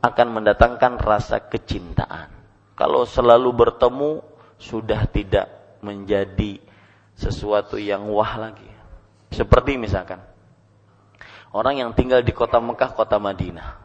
akan 0.00 0.28
mendatangkan 0.40 0.96
rasa 1.02 1.42
kecintaan. 1.42 2.41
Kalau 2.82 3.06
selalu 3.06 3.54
bertemu 3.54 4.26
sudah 4.58 5.06
tidak 5.06 5.78
menjadi 5.86 6.58
sesuatu 7.14 7.78
yang 7.78 8.10
wah 8.10 8.34
lagi. 8.34 8.66
Seperti 9.30 9.78
misalkan 9.78 10.18
orang 11.54 11.78
yang 11.78 11.90
tinggal 11.94 12.26
di 12.26 12.34
kota 12.34 12.58
Mekah, 12.58 12.90
kota 12.90 13.22
Madinah. 13.22 13.78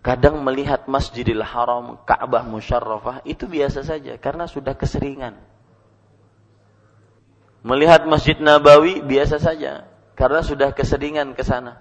Kadang 0.00 0.40
melihat 0.40 0.88
Masjidil 0.88 1.44
Haram, 1.44 2.00
Ka'bah 2.08 2.48
Musyarrafah 2.48 3.28
itu 3.28 3.44
biasa 3.44 3.84
saja 3.84 4.16
karena 4.16 4.48
sudah 4.48 4.72
keseringan. 4.72 5.36
Melihat 7.60 8.08
Masjid 8.08 8.40
Nabawi 8.40 9.04
biasa 9.04 9.36
saja 9.36 9.84
karena 10.16 10.40
sudah 10.40 10.72
keseringan 10.72 11.36
ke 11.36 11.44
sana. 11.44 11.76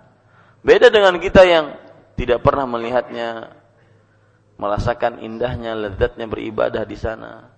Beda 0.60 0.92
dengan 0.92 1.24
kita 1.24 1.48
yang 1.48 1.72
tidak 2.20 2.44
pernah 2.44 2.68
melihatnya, 2.68 3.57
merasakan 4.58 5.22
indahnya, 5.22 5.78
lezatnya 5.78 6.26
beribadah 6.26 6.84
di 6.84 6.98
sana. 6.98 7.50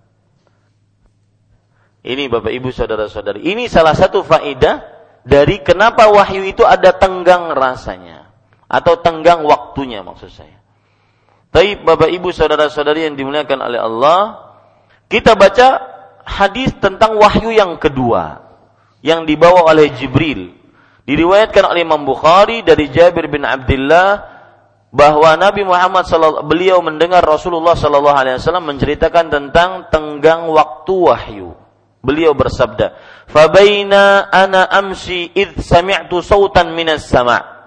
Ini 2.00 2.32
Bapak 2.32 2.52
Ibu 2.52 2.72
saudara-saudari, 2.72 3.43
ini 3.43 3.68
salah 3.68 3.91
satu 3.91 4.24
faidah 4.24 4.84
dari 5.28 5.60
kenapa 5.60 6.08
wahyu 6.08 6.47
itu 6.47 6.64
ada 6.64 6.95
tenggang 6.95 7.52
rasanya 7.52 8.32
atau 8.72 9.00
tenggang 9.04 9.43
waktunya 9.43 10.00
maksud 10.00 10.32
saya. 10.32 10.60
Tapi 11.50 11.82
Bapak 11.82 12.08
Ibu 12.08 12.30
saudara-saudari 12.32 13.10
yang 13.10 13.20
dimuliakan 13.20 13.60
oleh 13.60 13.80
Allah, 13.82 14.20
kita 15.10 15.34
baca 15.34 15.82
hadis 16.24 16.72
tentang 16.78 17.18
wahyu 17.18 17.50
yang 17.50 17.76
kedua 17.82 18.47
yang 19.02 19.26
dibawa 19.26 19.68
oleh 19.68 19.91
Jibril. 19.97 20.56
Diriwayatkan 21.10 21.66
oleh 21.66 21.82
Imam 21.82 22.06
Bukhari 22.06 22.62
dari 22.62 22.86
Jabir 22.93 23.26
bin 23.34 23.41
Abdullah 23.41 24.39
bahwa 24.90 25.38
Nabi 25.38 25.62
Muhammad 25.62 26.10
beliau 26.50 26.82
mendengar 26.82 27.22
Rasulullah 27.22 27.78
sallallahu 27.78 28.18
alaihi 28.18 28.36
wasallam 28.42 28.74
menceritakan 28.74 29.30
tentang 29.30 29.86
tenggang 29.94 30.50
waktu 30.50 30.94
wahyu. 30.94 31.50
Beliau 32.00 32.32
bersabda, 32.32 32.96
"Fabaina 33.28 34.32
ana 34.32 34.66
amsi 34.72 35.30
id 35.36 35.60
sami'tu 35.60 36.24
sautan 36.24 36.74
minas 36.74 37.06
sama'." 37.06 37.60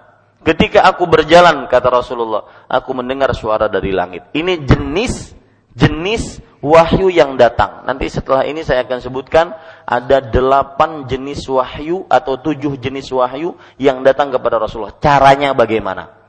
Ketika 0.43 0.83
aku 0.83 1.07
berjalan 1.07 1.71
kata 1.71 1.87
Rasulullah, 1.87 2.67
aku 2.67 2.91
mendengar 2.97 3.31
suara 3.37 3.71
dari 3.71 3.95
langit. 3.95 4.27
Ini 4.35 4.67
jenis 4.67 5.37
jenis 5.73 6.43
wahyu 6.59 7.09
yang 7.09 7.39
datang. 7.39 7.87
Nanti 7.87 8.11
setelah 8.11 8.43
ini 8.45 8.67
saya 8.67 8.83
akan 8.83 8.99
sebutkan 8.99 9.55
ada 9.87 10.19
delapan 10.21 11.07
jenis 11.07 11.47
wahyu 11.49 12.05
atau 12.11 12.39
tujuh 12.43 12.77
jenis 12.83 13.09
wahyu 13.15 13.55
yang 13.79 14.03
datang 14.03 14.35
kepada 14.35 14.59
Rasulullah. 14.59 14.97
Caranya 14.99 15.55
bagaimana? 15.55 16.22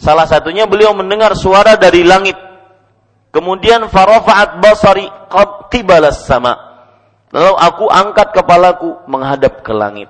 Salah 0.00 0.24
satunya 0.24 0.64
beliau 0.64 0.96
mendengar 0.96 1.36
suara 1.36 1.76
dari 1.76 2.00
langit. 2.00 2.34
Kemudian 3.30 3.84
farafa'at 3.92 4.56
basari 4.64 5.04
qibalas 5.68 6.24
sama. 6.24 6.56
Lalu 7.30 7.54
aku 7.60 7.86
angkat 7.86 8.32
kepalaku 8.32 9.04
menghadap 9.06 9.60
ke 9.60 9.70
langit. 9.76 10.08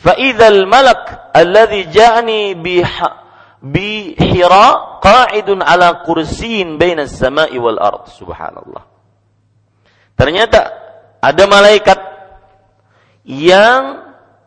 Fa'idhal 0.00 0.64
malak 0.64 1.30
alladhi 1.36 1.92
ja'ni 1.92 2.56
bi 2.56 4.16
hira 4.16 4.98
qa'idun 5.04 5.60
ala 5.60 6.00
kursiin 6.00 6.80
baina 6.80 7.04
samai 7.04 7.52
wal 7.60 7.76
ard. 7.76 8.08
Subhanallah. 8.08 8.88
Ternyata 10.16 10.60
ada 11.20 11.44
malaikat 11.44 12.00
yang 13.28 14.00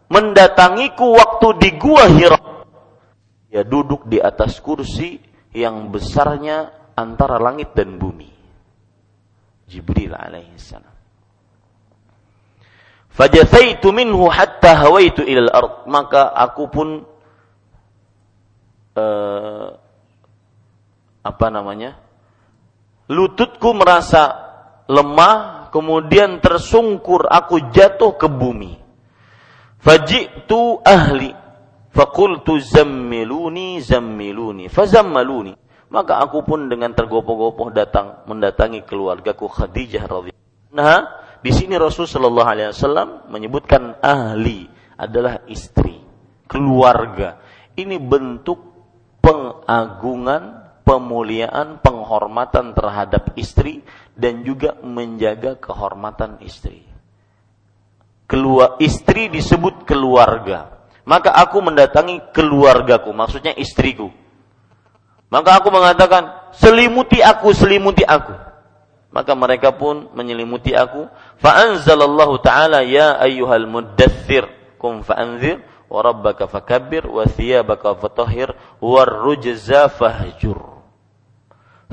mendatangiku 0.10 1.14
waktu 1.14 1.48
di 1.62 1.70
gua 1.78 2.10
Hira. 2.10 2.53
Dia 3.54 3.62
duduk 3.62 4.10
di 4.10 4.18
atas 4.18 4.58
kursi 4.58 5.22
yang 5.54 5.93
besarnya 5.93 6.74
antara 6.97 7.38
langit 7.38 7.78
dan 7.78 8.01
bumi. 8.01 8.34
Jibril 9.70 10.18
alaihissalam. 10.18 10.89
Fajathaitu 13.14 13.93
minhu 13.93 14.26
hatta 14.26 14.74
hawaitu 14.74 15.22
ilal 15.22 15.54
ard. 15.54 15.86
Maka 15.86 16.34
aku 16.34 16.64
pun 16.66 17.06
uh, 18.97 19.70
apa 21.22 21.47
namanya? 21.54 22.01
Lututku 23.06 23.78
merasa 23.78 24.34
lemah, 24.89 25.70
kemudian 25.70 26.41
tersungkur, 26.41 27.30
aku 27.30 27.70
jatuh 27.70 28.18
ke 28.18 28.26
bumi. 28.26 28.82
Faji'tu 29.78 30.82
ahli, 30.82 31.43
fakultu 31.94 32.58
zammiluni 32.58 33.78
zammiluni, 33.80 34.68
fazammaluni. 34.68 35.54
Maka 35.94 36.18
aku 36.26 36.41
pun 36.41 36.66
dengan 36.66 36.89
tergopoh-gopoh 36.98 37.70
datang 37.70 38.26
mendatangi 38.26 38.82
keluargaku 38.82 39.46
Khadijah 39.46 40.10
radhiyallahu 40.10 40.74
anha 40.74 41.22
di 41.46 41.54
sini 41.54 41.78
Rasul 41.78 42.10
Shallallahu 42.10 42.50
Alaihi 42.50 42.74
Wasallam 42.74 43.30
menyebutkan 43.30 44.02
ahli 44.02 44.66
adalah 44.98 45.46
istri, 45.46 46.02
keluarga. 46.50 47.38
Ini 47.78 48.02
bentuk 48.02 48.58
pengagungan, 49.22 50.74
pemuliaan, 50.82 51.78
penghormatan 51.78 52.74
terhadap 52.74 53.38
istri 53.38 53.86
dan 54.18 54.41
juga 54.41 54.82
menjaga 54.82 55.62
kehormatan 55.62 56.41
istri. 56.41 56.82
Keluar 58.26 58.82
istri 58.82 59.30
disebut 59.30 59.86
keluarga. 59.86 60.73
Maka 61.04 61.36
aku 61.36 61.60
mendatangi 61.60 62.32
keluargaku, 62.32 63.12
maksudnya 63.12 63.51
istriku. 63.60 64.08
Maka 65.28 65.60
aku 65.60 65.68
mengatakan, 65.74 66.51
selimuti 66.56 67.20
aku, 67.20 67.51
selimuti 67.51 68.08
aku. 68.08 68.32
Maka 69.14 69.36
mereka 69.38 69.76
pun 69.76 70.10
menyelimuti 70.16 70.74
aku. 70.74 71.06
Fa 71.38 71.60
anzalallahu 71.70 72.39
taala 72.41 72.82
ya 72.82 73.20
ayyuhal 73.22 73.70
muddathir 73.70 74.49
kum 74.82 75.06
fa 75.06 75.22
anzir 75.22 75.62
wa 75.86 76.01
rabbaka 76.01 76.49
fakabbir 76.49 77.06
wa 77.06 77.28
thiyabaka 77.30 77.93
fatahhir 77.93 78.56
war 78.82 79.06
rujza 79.06 79.86
fahjur. 79.93 80.82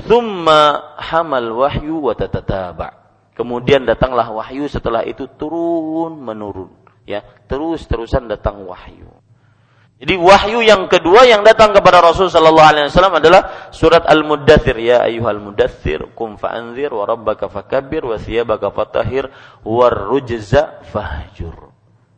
Thumma 0.01 0.97
hamal 0.97 1.61
wahyu 1.61 2.09
wa 2.09 2.17
tatataba 2.17 3.01
kemudian 3.41 3.89
datanglah 3.89 4.29
wahyu 4.29 4.69
setelah 4.69 5.01
itu 5.01 5.25
turun 5.41 6.21
menurun 6.21 6.69
ya 7.11 7.21
terus-terusan 7.51 8.31
datang 8.31 8.63
wahyu 8.63 9.11
Jadi 10.01 10.17
wahyu 10.17 10.65
yang 10.65 10.89
kedua 10.89 11.29
yang 11.29 11.45
datang 11.45 11.77
kepada 11.77 12.01
Rasul 12.01 12.33
sallallahu 12.33 12.69
alaihi 12.73 12.89
wasallam 12.89 13.21
adalah 13.21 13.69
surat 13.69 14.09
Al-Muddatsir 14.09 14.81
ya 14.81 15.05
ayyuhal 15.05 15.45
muddatsir 15.45 16.17
kum 16.17 16.41
fa'anzir 16.41 16.89
wa 16.89 17.05
rabbaka 17.05 17.53
fakabbir 17.53 18.09
wa 18.09 18.17
thiyabaka 18.17 18.73
fahjur. 20.89 21.57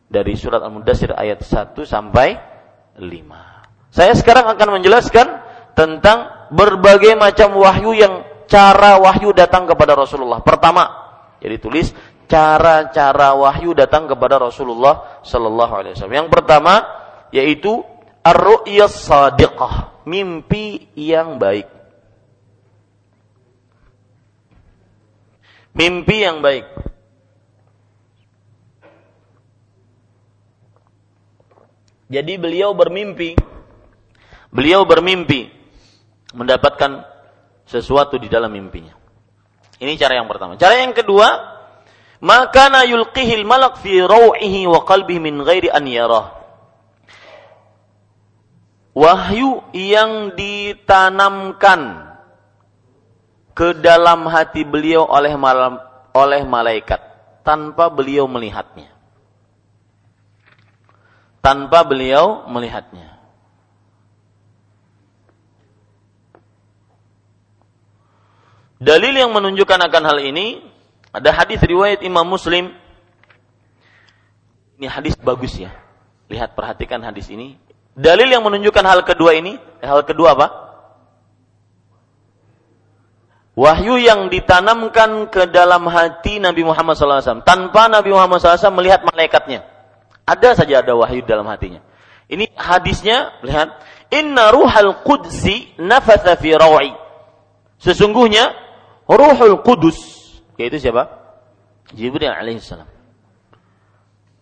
Dari 0.07 0.33
surat 0.39 0.63
Al-Muddatsir 0.63 1.11
ayat 1.11 1.43
1 1.43 1.75
sampai 1.83 2.39
5. 3.03 3.03
Saya 3.91 4.15
sekarang 4.15 4.47
akan 4.47 4.79
menjelaskan 4.79 5.27
tentang 5.75 6.47
berbagai 6.55 7.19
macam 7.19 7.51
wahyu 7.59 7.99
yang 7.99 8.23
cara 8.47 8.95
wahyu 9.01 9.35
datang 9.35 9.67
kepada 9.67 9.97
Rasulullah. 9.97 10.39
Pertama, 10.39 10.87
jadi 11.43 11.59
tulis 11.59 11.91
cara-cara 12.33 13.37
wahyu 13.37 13.77
datang 13.77 14.09
kepada 14.09 14.41
Rasulullah 14.41 15.21
sallallahu 15.21 15.69
alaihi 15.69 15.93
wasallam. 15.93 16.17
Yang 16.25 16.29
pertama, 16.33 16.81
yaitu 17.29 17.85
ar-ru'yas 18.25 19.05
sadiqah, 19.05 20.01
mimpi 20.09 20.89
yang 20.97 21.37
baik. 21.37 21.69
Mimpi 25.77 26.17
yang 26.25 26.41
baik. 26.41 26.65
Jadi 32.09 32.33
beliau 32.41 32.73
bermimpi. 32.73 33.37
Beliau 34.53 34.85
bermimpi 34.85 35.49
mendapatkan 36.33 37.05
sesuatu 37.65 38.21
di 38.21 38.29
dalam 38.29 38.53
mimpinya. 38.53 38.93
Ini 39.81 39.97
cara 39.97 40.21
yang 40.21 40.29
pertama. 40.29 40.53
Cara 40.53 40.77
yang 40.77 40.93
kedua, 40.93 41.52
maka 42.23 42.71
na 42.71 42.87
yulqihil 42.87 43.43
malak 43.43 43.83
fi 43.83 43.99
raw'ihi 43.99 44.63
wa 44.71 44.87
qalbihi 44.87 45.19
min 45.19 45.43
ghairi 45.43 45.67
an 45.67 45.83
yarah 45.83 46.43
wahyu 48.95 49.65
yang 49.75 50.37
ditanamkan 50.37 52.13
ke 53.53 53.77
dalam 53.77 54.25
hati 54.29 54.65
beliau 54.65 55.05
oleh 55.05 55.33
malam, 55.37 55.77
oleh 56.13 56.41
malaikat 56.45 57.01
tanpa 57.45 57.89
beliau 57.93 58.25
melihatnya. 58.25 58.89
Tanpa 61.43 61.83
beliau 61.83 62.47
melihatnya. 62.49 63.19
Dalil 68.83 69.15
yang 69.15 69.31
menunjukkan 69.31 69.79
akan 69.79 70.03
hal 70.07 70.19
ini 70.23 70.72
ada 71.13 71.29
hadis 71.29 71.61
riwayat 71.61 72.01
Imam 72.01 72.25
Muslim. 72.25 72.73
Ini 74.81 74.89
hadis 74.89 75.13
bagus 75.13 75.53
ya. 75.61 75.69
Lihat 76.33 76.57
perhatikan 76.57 77.05
hadis 77.05 77.29
ini. 77.29 77.61
Dalil 77.93 78.25
yang 78.25 78.41
menunjukkan 78.41 78.81
hal 78.81 79.05
kedua 79.05 79.37
ini, 79.37 79.61
eh, 79.77 79.85
hal 79.85 80.01
kedua 80.01 80.33
apa? 80.33 80.47
Wahyu 83.53 84.01
yang 84.01 84.33
ditanamkan 84.33 85.29
ke 85.29 85.45
dalam 85.53 85.85
hati 85.85 86.41
Nabi 86.41 86.65
Muhammad 86.65 86.97
SAW 86.97 87.45
tanpa 87.45 87.85
Nabi 87.85 88.09
Muhammad 88.09 88.41
SAW 88.41 88.73
melihat 88.73 89.05
malaikatnya. 89.05 89.61
Ada 90.25 90.65
saja 90.65 90.81
ada 90.81 90.97
wahyu 90.97 91.21
dalam 91.21 91.45
hatinya. 91.45 91.85
Ini 92.25 92.49
hadisnya, 92.57 93.37
lihat. 93.45 93.77
Inna 94.09 94.49
ruhal 94.49 95.05
qudsi 95.05 95.69
nafatha 95.77 96.33
fi 96.33 96.57
rawi. 96.57 96.97
Sesungguhnya 97.77 98.57
ruhul 99.05 99.61
kudus, 99.61 100.22
yaitu 100.59 100.77
siapa? 100.79 101.09
Jibril 101.93 102.31
alaihissalam. 102.31 102.89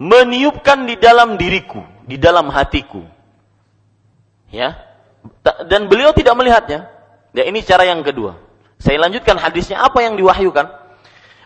Meniupkan 0.01 0.89
di 0.89 0.97
dalam 0.97 1.37
diriku, 1.37 1.81
di 2.09 2.17
dalam 2.17 2.49
hatiku 2.49 3.05
Ya. 4.51 4.75
Dan 5.65 5.87
beliau 5.87 6.11
tidak 6.11 6.35
melihatnya. 6.37 6.91
Ya, 7.31 7.47
ini 7.47 7.63
cara 7.63 7.87
yang 7.87 8.03
kedua. 8.03 8.37
Saya 8.77 8.99
lanjutkan 8.99 9.39
hadisnya 9.39 9.79
apa 9.79 10.03
yang 10.03 10.19
diwahyukan? 10.19 10.67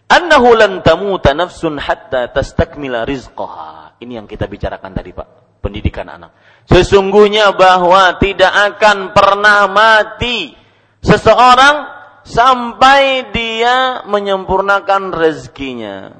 Annahu 0.10 0.58
lan 0.58 0.82
tamuta 0.82 1.38
nafsun 1.38 1.78
hatta 1.78 2.34
tastakmila 2.34 3.06
rizqaha. 3.06 4.02
Ini 4.02 4.22
yang 4.22 4.28
kita 4.28 4.50
bicarakan 4.50 4.92
tadi, 4.98 5.14
Pak. 5.14 5.62
Pendidikan 5.62 6.10
anak. 6.10 6.34
Sesungguhnya 6.70 7.54
bahwa 7.54 8.18
tidak 8.18 8.54
akan 8.54 9.14
pernah 9.14 9.66
mati 9.70 10.54
seseorang 11.02 11.95
sampai 12.26 13.30
dia 13.30 14.02
menyempurnakan 14.10 15.14
rezekinya. 15.14 16.12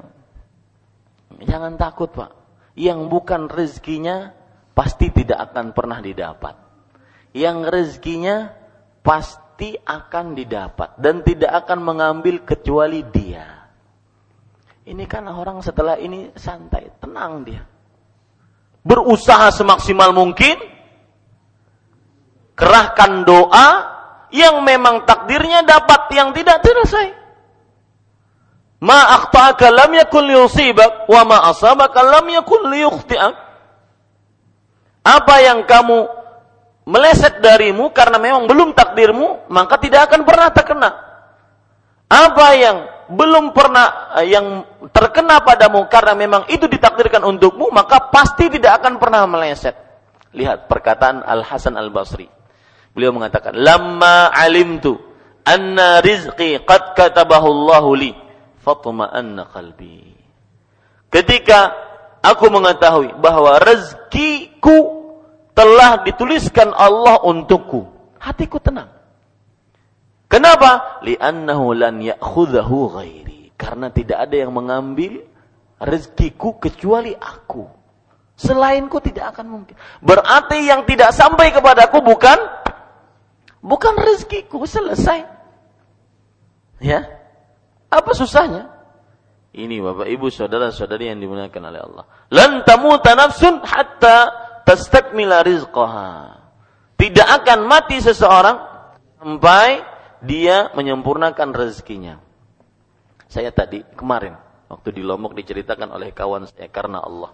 Jangan 1.42 1.74
takut, 1.76 2.14
Pak. 2.14 2.30
Yang 2.78 3.00
bukan 3.10 3.50
rezekinya 3.50 4.32
pasti 4.72 5.10
tidak 5.10 5.52
akan 5.52 5.74
pernah 5.74 5.98
didapat 6.00 6.66
yang 7.36 7.68
rezekinya 7.68 8.48
pasti 9.04 9.76
akan 9.76 10.32
didapat 10.32 10.96
dan 10.96 11.20
tidak 11.20 11.52
akan 11.64 11.84
mengambil 11.84 12.40
kecuali 12.48 13.04
dia. 13.12 13.68
Ini 14.88 15.04
kan 15.04 15.28
orang 15.28 15.60
setelah 15.60 16.00
ini 16.00 16.32
santai, 16.32 16.88
tenang 16.96 17.44
dia. 17.44 17.60
Berusaha 18.86 19.52
semaksimal 19.52 20.14
mungkin, 20.16 20.56
kerahkan 22.56 23.26
doa 23.26 23.68
yang 24.36 24.60
memang 24.60 25.08
takdirnya 25.08 25.64
dapat, 25.64 26.12
yang 26.12 26.36
tidak 26.36 26.60
selesai. 26.60 27.08
Ma 28.84 29.16
akhta'aka 29.16 29.72
lam 29.72 29.96
yakun 29.96 30.28
liyusibak 30.28 31.08
wa 31.08 31.22
ma 31.24 31.36
asabaka 31.48 32.04
lam 32.04 32.28
yakun 32.28 32.68
liyukhti'ak. 32.68 33.34
Apa 35.06 35.34
yang 35.40 35.64
kamu 35.64 36.04
meleset 36.84 37.40
darimu 37.40 37.88
karena 37.96 38.20
memang 38.20 38.44
belum 38.44 38.76
takdirmu, 38.76 39.48
maka 39.48 39.80
tidak 39.80 40.12
akan 40.12 40.28
pernah 40.28 40.48
terkena. 40.52 40.90
Apa 42.06 42.46
yang 42.54 42.76
belum 43.06 43.56
pernah 43.56 44.18
eh, 44.20 44.30
yang 44.30 44.66
terkena 44.92 45.40
padamu 45.42 45.88
karena 45.88 46.12
memang 46.12 46.44
itu 46.52 46.68
ditakdirkan 46.68 47.24
untukmu, 47.24 47.72
maka 47.72 48.12
pasti 48.12 48.52
tidak 48.52 48.84
akan 48.84 49.00
pernah 49.00 49.24
meleset. 49.24 49.74
Lihat 50.36 50.68
perkataan 50.68 51.24
Al 51.24 51.40
Hasan 51.40 51.80
Al 51.80 51.88
Basri. 51.88 52.35
Beliau 52.96 53.12
mengatakan, 53.12 53.52
"Lamma 53.52 54.32
alimtu 54.32 54.96
anna 55.44 56.00
rizqi 56.00 56.64
qad 56.64 56.96
katabahu 56.96 57.44
Allahu 57.44 57.90
li, 57.92 58.10
fatma'anna 58.64 59.52
qalbi." 59.52 60.16
Ketika 61.12 61.76
aku 62.24 62.48
mengetahui 62.48 63.20
bahwa 63.20 63.60
rezekiku 63.60 64.96
telah 65.56 66.04
dituliskan 66.04 66.72
Allah 66.76 67.20
untukku. 67.24 67.88
Hatiku 68.20 68.60
tenang. 68.60 68.92
Kenapa? 70.26 71.00
Li'annahu 71.06 71.72
lan 71.72 72.02
ya'khudhahu 72.02 72.98
ghairi. 72.98 73.54
Karena 73.56 73.88
tidak 73.88 74.28
ada 74.28 74.36
yang 74.36 74.52
mengambil 74.52 75.24
rezekiku 75.80 76.60
kecuali 76.60 77.16
aku. 77.16 77.64
Selainku 78.36 79.00
tidak 79.00 79.32
akan 79.32 79.46
mungkin. 79.48 79.76
Berarti 80.04 80.68
yang 80.68 80.84
tidak 80.84 81.16
sampai 81.16 81.56
kepadaku 81.56 82.04
bukan 82.04 82.36
bukan 83.66 83.98
rezekiku, 83.98 84.62
selesai. 84.62 85.26
Ya. 86.78 87.02
Apa 87.90 88.14
susahnya? 88.14 88.70
Ini 89.56 89.80
Bapak 89.80 90.06
Ibu 90.06 90.28
saudara-saudari 90.28 91.08
yang 91.10 91.18
dimuliakan 91.18 91.62
oleh 91.72 91.80
Allah. 91.80 92.04
Lan 92.28 92.62
tamuta 92.62 93.16
nafsun 93.16 93.64
hatta 93.64 94.30
tastakmila 94.68 95.40
rizqaha. 95.40 96.44
Tidak 97.00 97.28
akan 97.42 97.64
mati 97.64 97.96
seseorang 97.98 98.56
sampai 99.16 99.80
dia 100.20 100.68
menyempurnakan 100.76 101.56
rezekinya. 101.56 102.20
Saya 103.32 103.48
tadi 103.48 103.80
kemarin 103.96 104.36
waktu 104.68 104.92
di 104.92 105.02
Lombok 105.02 105.32
diceritakan 105.32 105.88
oleh 105.88 106.12
kawan 106.12 106.44
saya 106.44 106.68
karena 106.68 107.00
Allah. 107.00 107.32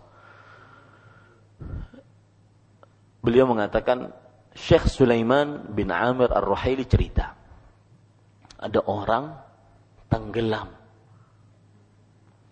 Beliau 3.23 3.51
mengatakan 3.51 4.15
Syekh 4.53 4.85
Sulaiman 4.89 5.73
bin 5.73 5.89
Amir 5.89 6.29
Ar-Ruhaili 6.29 6.85
cerita. 6.85 7.33
Ada 8.61 8.85
orang 8.85 9.33
tenggelam. 10.13 10.69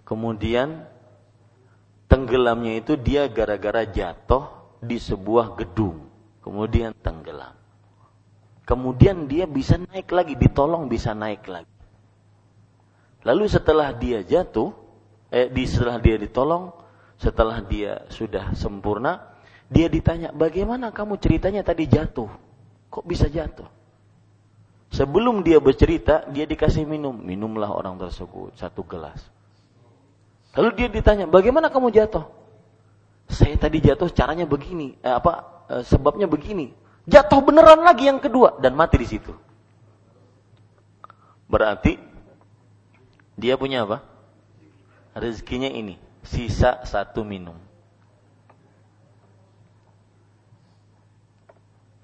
Kemudian 0.09 0.88
tenggelamnya 2.11 2.82
itu 2.82 2.98
dia 2.98 3.30
gara-gara 3.30 3.86
jatuh 3.86 4.48
di 4.82 4.98
sebuah 4.98 5.55
gedung, 5.55 6.09
kemudian 6.42 6.96
tenggelam. 6.98 7.55
Kemudian 8.66 9.30
dia 9.30 9.46
bisa 9.46 9.78
naik 9.78 10.11
lagi, 10.11 10.34
ditolong 10.34 10.90
bisa 10.90 11.14
naik 11.14 11.46
lagi. 11.46 11.78
Lalu 13.22 13.44
setelah 13.46 13.92
dia 13.94 14.24
jatuh, 14.24 14.72
eh, 15.30 15.46
setelah 15.68 16.01
dia 16.03 16.16
ditolong, 16.16 16.74
setelah 17.20 17.61
dia 17.62 18.09
sudah 18.09 18.57
sempurna, 18.57 19.30
dia 19.71 19.87
ditanya, 19.87 20.35
bagaimana 20.35 20.91
kamu 20.91 21.16
ceritanya 21.23 21.62
tadi 21.62 21.87
jatuh? 21.87 22.29
Kok 22.91 23.07
bisa 23.07 23.31
jatuh? 23.31 23.71
Sebelum 24.91 25.47
dia 25.47 25.62
bercerita, 25.62 26.27
dia 26.27 26.43
dikasih 26.45 26.83
minum. 26.83 27.14
Minumlah 27.14 27.71
orang 27.71 27.95
tersebut 27.95 28.59
satu 28.59 28.83
gelas. 28.83 29.23
Lalu 30.59 30.75
dia 30.75 30.89
ditanya, 30.91 31.31
bagaimana 31.31 31.71
kamu 31.71 31.95
jatuh? 31.95 32.41
saya 33.31 33.55
tadi 33.55 33.79
jatuh 33.79 34.11
caranya 34.11 34.45
begini, 34.45 34.99
eh, 35.01 35.14
apa 35.14 35.64
e, 35.71 35.75
sebabnya 35.87 36.27
begini. 36.27 36.75
Jatuh 37.07 37.41
beneran 37.41 37.81
lagi 37.87 38.11
yang 38.11 38.18
kedua 38.18 38.59
dan 38.59 38.75
mati 38.75 38.99
di 39.01 39.07
situ. 39.09 39.33
Berarti 41.47 41.97
dia 43.39 43.57
punya 43.57 43.87
apa? 43.87 44.05
Rezekinya 45.16 45.71
ini, 45.71 45.97
sisa 46.27 46.83
satu 46.87 47.25
minum. 47.25 47.57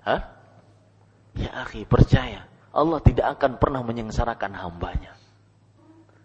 Hah? 0.07 0.22
Ya 1.34 1.50
akhi, 1.66 1.82
percaya. 1.84 2.46
Allah 2.70 3.02
tidak 3.02 3.36
akan 3.36 3.59
pernah 3.59 3.82
menyengsarakan 3.82 4.54
hambanya. 4.54 5.16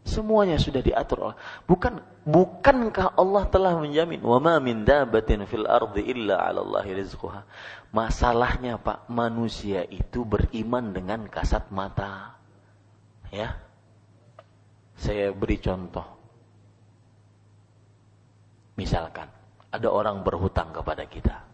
Semuanya 0.02 0.58
sudah 0.58 0.82
diatur 0.82 1.30
Allah. 1.30 1.40
Bukan 1.70 2.02
bukankah 2.26 3.14
Allah 3.16 3.46
telah 3.54 3.78
menjamin 3.78 4.18
wa 4.26 4.42
ma 4.42 4.58
min 4.58 4.82
dabatin 4.82 5.46
fil 5.46 5.70
ardi 5.70 6.10
illa 6.10 6.42
'ala 6.42 6.66
Allah 6.66 6.86
rizquha. 6.90 7.46
Masalahnya 7.94 8.82
Pak, 8.82 9.08
manusia 9.14 9.86
itu 9.86 10.26
beriman 10.26 10.90
dengan 10.90 11.30
kasat 11.30 11.70
mata. 11.70 12.34
Ya. 13.30 13.62
Saya 14.98 15.34
beri 15.34 15.62
contoh. 15.62 16.06
Misalkan 18.78 19.30
ada 19.70 19.88
orang 19.88 20.26
berhutang 20.26 20.74
kepada 20.74 21.06
kita. 21.06 21.51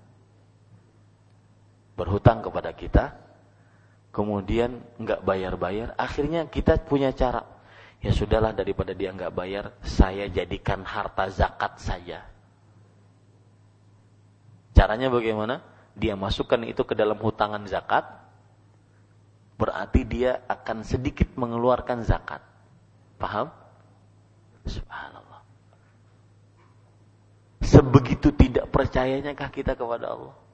Berhutang 1.98 2.45
kepada 2.45 2.72
kita, 2.78 3.18
kemudian 4.14 4.86
nggak 5.02 5.26
bayar-bayar, 5.26 5.98
akhirnya 5.98 6.45
kita 6.45 6.78
punya 6.86 7.10
cara 7.12 7.58
ya 8.02 8.14
sudahlah 8.14 8.54
daripada 8.54 8.93
dia 8.93 9.10
nggak 9.14 9.34
bayar, 9.34 9.74
saya 9.82 10.30
jadikan 10.30 10.86
harta 10.86 11.30
zakat 11.34 11.82
saja. 11.82 12.22
Caranya 14.78 15.10
bagaimana? 15.10 15.66
Dia 15.98 16.14
masukkan 16.14 16.62
itu 16.62 16.86
ke 16.86 16.93
dalam 16.93 17.18
hutangan 17.18 17.66
zakat, 17.66 18.06
berarti 19.58 20.06
dia 20.06 20.45
akan 20.45 20.86
sedikit 20.86 21.34
mengeluarkan 21.34 22.06
zakat. 22.06 22.45
Paham? 23.18 23.50
Subhanallah. 24.70 25.41
Sebegitu 27.66 28.30
tidak 28.38 28.70
percayanya 28.70 29.34
kah 29.34 29.50
kita 29.50 29.74
kepada 29.74 30.14
Allah? 30.14 30.47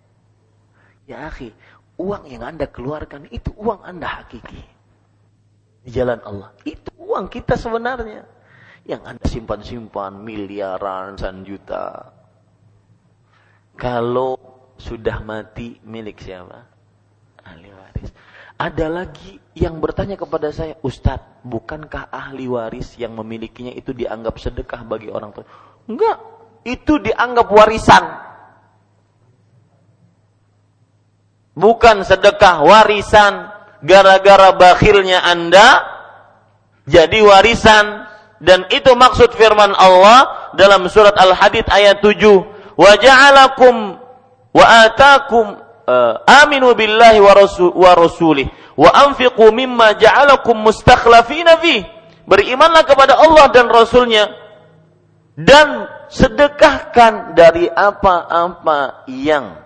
Ya 1.04 1.28
akhi, 1.28 1.52
uang 2.00 2.28
yang 2.32 2.44
Anda 2.48 2.68
keluarkan 2.72 3.28
itu 3.30 3.52
uang 3.60 3.84
Anda 3.84 4.22
hakiki 4.22 4.64
di 5.84 5.90
jalan 5.92 6.24
Allah. 6.24 6.56
Itu 6.64 6.96
uang 6.96 7.28
kita 7.28 7.60
sebenarnya. 7.60 8.24
Yang 8.84 9.02
Anda 9.08 9.26
simpan-simpan 9.28 10.24
miliaran, 10.24 11.16
san 11.16 11.44
juta. 11.48 12.12
Kalau 13.76 14.36
sudah 14.76 15.24
mati 15.24 15.80
milik 15.88 16.20
siapa? 16.20 16.68
Ahli 17.48 17.72
waris. 17.72 18.12
Ada 18.60 18.88
lagi 18.88 19.40
yang 19.56 19.80
bertanya 19.80 20.16
kepada 20.16 20.52
saya, 20.52 20.80
Ustadz, 20.84 21.44
bukankah 21.44 22.12
ahli 22.12 22.48
waris 22.48 22.96
yang 23.00 23.16
memilikinya 23.16 23.72
itu 23.76 23.92
dianggap 23.92 24.40
sedekah 24.40 24.84
bagi 24.88 25.12
orang 25.12 25.32
tua? 25.36 25.48
Enggak, 25.88 26.20
itu 26.64 27.00
dianggap 27.00 27.48
warisan. 27.52 28.04
Bukan 31.54 32.02
sedekah, 32.02 32.66
warisan 32.66 33.54
gara-gara 33.86 34.56
bakhilnya 34.58 35.22
Anda 35.22 35.86
jadi 36.90 37.22
warisan. 37.24 38.10
Dan 38.44 38.68
itu 38.76 38.92
maksud 38.92 39.32
firman 39.40 39.72
Allah 39.72 40.52
dalam 40.60 40.84
surat 40.92 41.16
Al-Hadid 41.16 41.64
ayat 41.72 42.04
7 42.04 42.76
wa 42.76 42.92
ja'alakum 43.00 43.96
wa 44.52 44.66
atakum 44.84 45.64
uh, 45.88 46.44
aminu 46.44 46.76
billahi 46.76 47.24
wa, 47.24 47.32
rasul, 47.32 47.72
wa 47.72 47.96
rasulih. 47.96 48.52
Wa 48.76 48.92
anfiqu 49.08 49.48
mimma 49.48 49.96
ja'alakum 49.96 50.60
mustakhlafina 50.60 51.56
fi 51.64 51.88
berimanlah 52.28 52.84
kepada 52.84 53.16
Allah 53.16 53.48
dan 53.56 53.72
rasulnya. 53.72 54.28
Dan 55.40 55.88
sedekahkan 56.12 57.34
dari 57.40 57.72
apa-apa 57.72 59.08
yang 59.08 59.63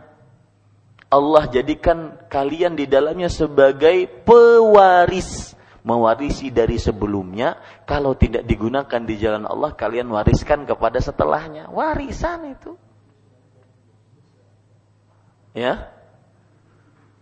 Allah 1.08 1.48
jadikan 1.48 2.20
kalian 2.28 2.76
di 2.76 2.84
dalamnya 2.84 3.32
sebagai 3.32 4.08
pewaris. 4.28 5.56
Mewarisi 5.88 6.52
dari 6.52 6.76
sebelumnya, 6.76 7.64
kalau 7.88 8.12
tidak 8.12 8.44
digunakan 8.44 9.00
di 9.08 9.16
jalan 9.16 9.48
Allah, 9.48 9.72
kalian 9.72 10.12
wariskan 10.12 10.68
kepada 10.68 11.00
setelahnya. 11.00 11.72
Warisan 11.72 12.52
itu. 12.52 12.76
Ya. 15.56 15.96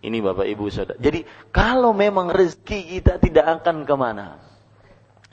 Ini 0.02 0.18
Bapak 0.18 0.50
Ibu 0.50 0.66
Saudara. 0.74 0.98
Jadi 0.98 1.30
kalau 1.54 1.94
memang 1.94 2.34
rezeki 2.34 2.98
kita 2.98 3.22
tidak 3.22 3.62
akan 3.62 3.86
ke 3.86 3.94
mana. 3.94 4.42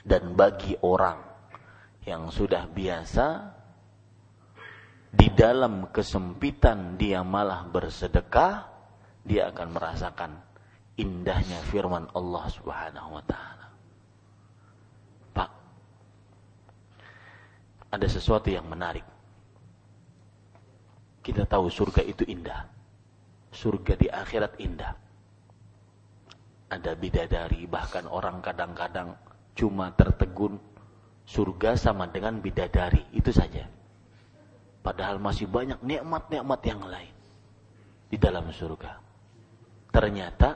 Dan 0.05 0.37
bagi 0.37 0.77
orang 0.85 1.17
yang 2.05 2.29
sudah 2.29 2.69
biasa 2.69 3.55
di 5.13 5.29
dalam 5.29 5.93
kesempitan 5.93 6.97
dia 6.97 7.21
malah 7.21 7.69
bersedekah, 7.69 8.65
dia 9.21 9.53
akan 9.53 9.67
merasakan 9.69 10.31
indahnya 10.97 11.61
firman 11.69 12.09
Allah 12.17 12.49
Subhanahu 12.49 13.09
wa 13.13 13.23
taala. 13.29 13.67
Pak, 15.37 15.49
ada 17.93 18.07
sesuatu 18.09 18.49
yang 18.49 18.65
menarik. 18.65 19.05
Kita 21.21 21.45
tahu 21.45 21.69
surga 21.69 22.01
itu 22.01 22.25
indah. 22.25 22.65
Surga 23.53 23.93
di 23.93 24.09
akhirat 24.09 24.57
indah. 24.65 24.97
Ada 26.73 26.97
bidadari, 26.97 27.69
bahkan 27.69 28.09
orang 28.09 28.41
kadang-kadang 28.41 29.13
cuma 29.53 29.93
tertegun 29.93 30.57
surga 31.29 31.77
sama 31.77 32.09
dengan 32.09 32.41
bidadari, 32.41 33.05
itu 33.13 33.29
saja 33.29 33.69
Padahal 34.83 35.15
masih 35.15 35.47
banyak 35.47 35.79
nikmat-nikmat 35.79 36.59
yang 36.67 36.83
lain 36.83 37.15
di 38.11 38.17
dalam 38.19 38.51
surga. 38.51 38.99
Ternyata 39.95 40.49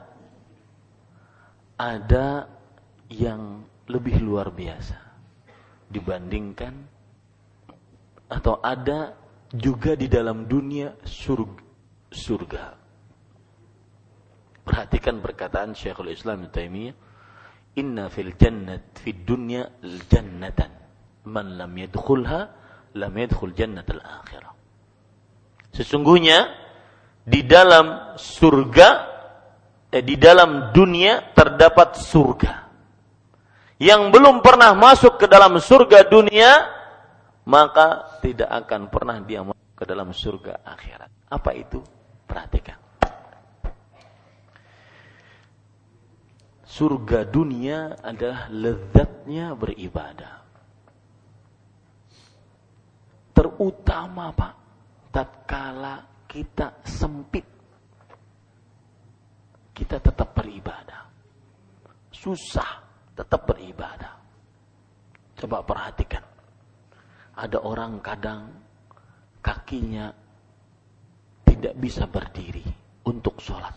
ada 1.80 2.44
yang 3.08 3.64
lebih 3.88 4.20
luar 4.20 4.52
biasa 4.52 5.00
dibandingkan 5.88 6.76
atau 8.28 8.60
ada 8.60 9.16
juga 9.48 9.96
di 9.96 10.12
dalam 10.12 10.44
dunia 10.44 10.92
surga. 11.00 11.64
surga. 12.08 12.64
Perhatikan 14.64 15.20
perkataan 15.24 15.72
Syekhul 15.72 16.12
Islam 16.12 16.48
Taimiyah, 16.48 16.96
"Inna 17.80 18.12
fil 18.12 18.32
jannat 18.36 18.96
fid 19.00 19.28
dunya 19.28 19.64
jannatan 20.08 20.72
man 21.28 21.56
lam 21.56 21.72
yadkhulha 21.72 22.57
lam 22.96 23.12
yadkhul 23.12 23.52
jannatal 23.52 24.00
akhirah. 24.00 24.52
Sesungguhnya 25.74 26.48
di 27.28 27.44
dalam 27.44 28.16
surga 28.16 28.88
eh, 29.92 30.00
di 30.04 30.16
dalam 30.16 30.72
dunia 30.72 31.34
terdapat 31.36 32.00
surga. 32.00 32.52
Yang 33.78 34.10
belum 34.10 34.42
pernah 34.42 34.74
masuk 34.74 35.20
ke 35.22 35.26
dalam 35.30 35.54
surga 35.60 36.08
dunia 36.08 36.50
maka 37.46 38.18
tidak 38.20 38.50
akan 38.64 38.90
pernah 38.90 39.16
dia 39.22 39.44
masuk 39.44 39.72
ke 39.76 39.84
dalam 39.86 40.10
surga 40.10 40.66
akhirat. 40.66 41.10
Apa 41.30 41.50
itu? 41.54 41.80
Perhatikan. 42.26 42.76
Surga 46.68 47.24
dunia 47.24 47.96
adalah 48.04 48.52
lezatnya 48.52 49.56
beribadah 49.56 50.37
terutama 53.38 54.34
Pak 54.34 54.54
tatkala 55.14 56.26
kita 56.26 56.82
sempit 56.82 57.46
kita 59.78 60.02
tetap 60.02 60.34
beribadah. 60.34 61.06
Susah 62.10 62.82
tetap 63.14 63.46
beribadah. 63.46 64.18
Coba 65.38 65.62
perhatikan. 65.62 66.26
Ada 67.38 67.62
orang 67.62 68.02
kadang 68.02 68.50
kakinya 69.38 70.10
tidak 71.46 71.78
bisa 71.78 72.10
berdiri 72.10 72.66
untuk 73.06 73.38
sholat. 73.38 73.70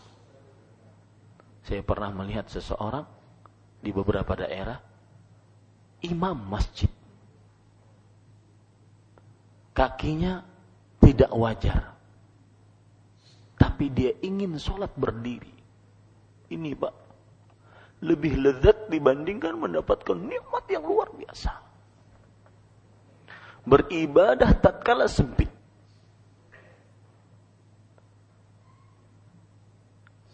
Saya 1.61 1.85
pernah 1.85 2.09
melihat 2.09 2.49
seseorang 2.49 3.05
di 3.77 3.93
beberapa 3.93 4.33
daerah 4.33 4.81
imam 6.01 6.49
masjid 6.49 6.89
kakinya 9.71 10.43
tidak 11.01 11.31
wajar. 11.33 11.95
Tapi 13.57 13.85
dia 13.93 14.11
ingin 14.25 14.57
sholat 14.57 14.89
berdiri. 14.97 15.53
Ini 16.51 16.75
pak, 16.75 16.95
lebih 18.03 18.41
lezat 18.41 18.89
dibandingkan 18.89 19.55
mendapatkan 19.55 20.17
nikmat 20.17 20.65
yang 20.67 20.83
luar 20.83 21.13
biasa. 21.13 21.53
Beribadah 23.61 24.51
tatkala 24.57 25.05
sempit. 25.05 25.61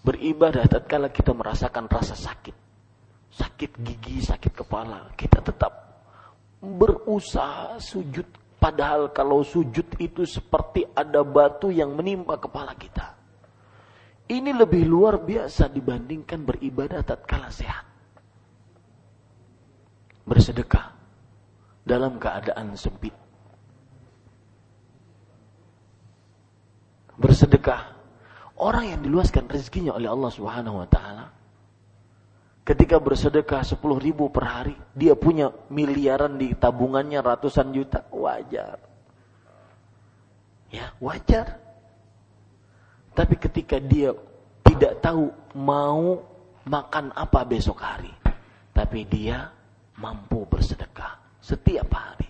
beribadah 0.08 0.64
tatkala 0.72 1.12
kita 1.12 1.36
merasakan 1.36 1.92
rasa 1.92 2.16
sakit. 2.16 2.56
Sakit 3.28 3.76
gigi, 3.84 4.24
sakit 4.24 4.56
kepala, 4.56 5.12
kita 5.20 5.44
tetap 5.44 6.00
berusaha 6.64 7.76
sujud 7.78 8.26
padahal 8.58 9.14
kalau 9.14 9.42
sujud 9.46 9.86
itu 10.02 10.26
seperti 10.26 10.86
ada 10.94 11.22
batu 11.22 11.70
yang 11.70 11.94
menimpa 11.94 12.38
kepala 12.42 12.74
kita. 12.76 13.16
Ini 14.28 14.52
lebih 14.52 14.84
luar 14.84 15.24
biasa 15.24 15.72
dibandingkan 15.72 16.44
beribadah 16.44 17.00
tatkala 17.00 17.48
sehat. 17.48 17.88
Bersedekah 20.28 20.92
dalam 21.88 22.20
keadaan 22.20 22.76
sempit. 22.76 23.16
Bersedekah 27.16 27.98
Orang 28.58 28.90
yang 28.90 29.02
diluaskan 29.06 29.46
rezekinya 29.46 29.94
oleh 29.94 30.10
Allah 30.10 30.34
Subhanahu 30.34 30.82
wa 30.82 30.88
taala 30.90 31.30
ketika 32.68 33.00
bersedekah 33.00 33.64
10 33.64 33.80
ribu 33.96 34.28
per 34.28 34.44
hari, 34.44 34.76
dia 34.92 35.16
punya 35.16 35.56
miliaran 35.72 36.36
di 36.36 36.52
tabungannya 36.52 37.24
ratusan 37.24 37.72
juta, 37.72 38.04
wajar. 38.12 38.76
Ya, 40.68 40.92
wajar. 41.00 41.64
Tapi 43.16 43.40
ketika 43.40 43.80
dia 43.80 44.12
tidak 44.68 45.00
tahu 45.00 45.32
mau 45.56 46.20
makan 46.68 47.16
apa 47.16 47.48
besok 47.48 47.80
hari, 47.80 48.12
tapi 48.76 49.08
dia 49.08 49.48
mampu 49.96 50.44
bersedekah 50.44 51.40
setiap 51.40 51.88
hari. 51.96 52.28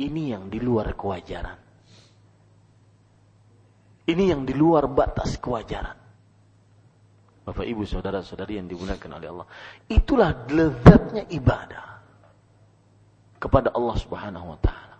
Ini 0.00 0.40
yang 0.40 0.48
di 0.48 0.56
luar 0.56 0.96
kewajaran. 0.96 1.60
Ini 4.08 4.24
yang 4.32 4.48
di 4.48 4.56
luar 4.56 4.88
batas 4.88 5.36
kewajaran. 5.36 5.99
Bapak 7.50 7.66
ibu 7.66 7.82
saudara 7.82 8.22
saudari 8.22 8.62
yang 8.62 8.70
digunakan 8.70 9.10
oleh 9.10 9.26
Allah. 9.26 9.48
Itulah 9.90 10.46
lezatnya 10.46 11.26
ibadah. 11.34 11.98
Kepada 13.42 13.74
Allah 13.74 13.96
subhanahu 13.98 14.54
wa 14.54 14.58
ta'ala. 14.62 14.96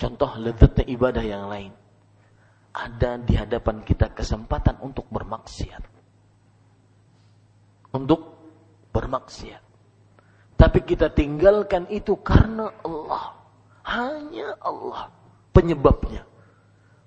Contoh 0.00 0.40
lezatnya 0.40 0.88
ibadah 0.88 1.20
yang 1.20 1.52
lain. 1.52 1.68
Ada 2.72 3.20
di 3.20 3.36
hadapan 3.36 3.84
kita 3.84 4.08
kesempatan 4.16 4.80
untuk 4.80 5.04
bermaksiat. 5.12 5.84
Untuk 7.92 8.24
bermaksiat. 8.88 9.62
Tapi 10.56 10.80
kita 10.80 11.12
tinggalkan 11.12 11.84
itu 11.92 12.16
karena 12.24 12.72
Allah. 12.80 13.36
Hanya 13.84 14.56
Allah 14.64 15.12
penyebabnya 15.52 16.24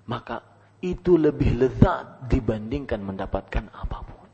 maka 0.08 0.40
itu 0.78 1.18
lebih 1.18 1.58
lezat 1.58 2.30
dibandingkan 2.30 3.02
mendapatkan 3.02 3.64
apa 3.74 3.98
pun. 4.06 4.26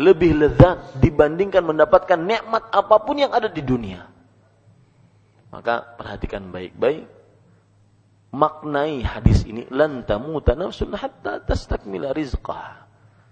Lebih 0.00 0.32
lezat 0.34 0.98
dibandingkan 0.98 1.62
mendapatkan 1.62 2.18
nikmat 2.18 2.66
apa 2.72 2.96
pun 3.04 3.20
yang 3.20 3.30
ada 3.30 3.46
di 3.46 3.62
dunia. 3.62 4.08
Maka 5.54 5.94
perhatikan 5.94 6.50
baik-baik 6.50 7.06
maknai 8.34 9.06
hadis 9.06 9.46
ini 9.46 9.70
lan 9.70 10.02
tamuta 10.02 10.58
hatta 10.98 11.46
tastakmila 11.46 12.10
rizqah. 12.10 12.82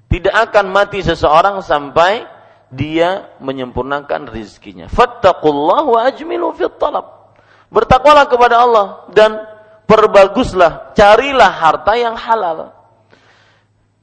Tidak 0.07 0.31
akan 0.31 0.71
mati 0.71 1.03
seseorang 1.03 1.59
sampai 1.65 2.23
dia 2.71 3.35
menyempurnakan 3.43 4.31
rizkinya. 4.31 4.87
Fattaqullah 4.87 5.83
wa 5.83 6.01
ajmilu 6.07 6.55
fit 6.55 6.73
talab. 6.79 7.35
Bertakwalah 7.73 8.29
kepada 8.29 8.61
Allah 8.61 8.87
dan 9.11 9.52
perbaguslah, 9.93 10.97
carilah 10.97 11.53
harta 11.53 11.93
yang 12.01 12.17
halal. 12.17 12.73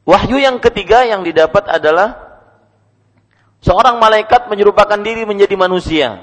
Wahyu 0.05 0.37
yang 0.37 0.61
ketiga 0.61 1.01
yang 1.05 1.25
didapat 1.25 1.65
adalah 1.65 2.13
seorang 3.65 3.97
malaikat 3.97 4.45
menyerupakan 4.45 5.01
diri 5.01 5.25
menjadi 5.25 5.57
manusia 5.57 6.21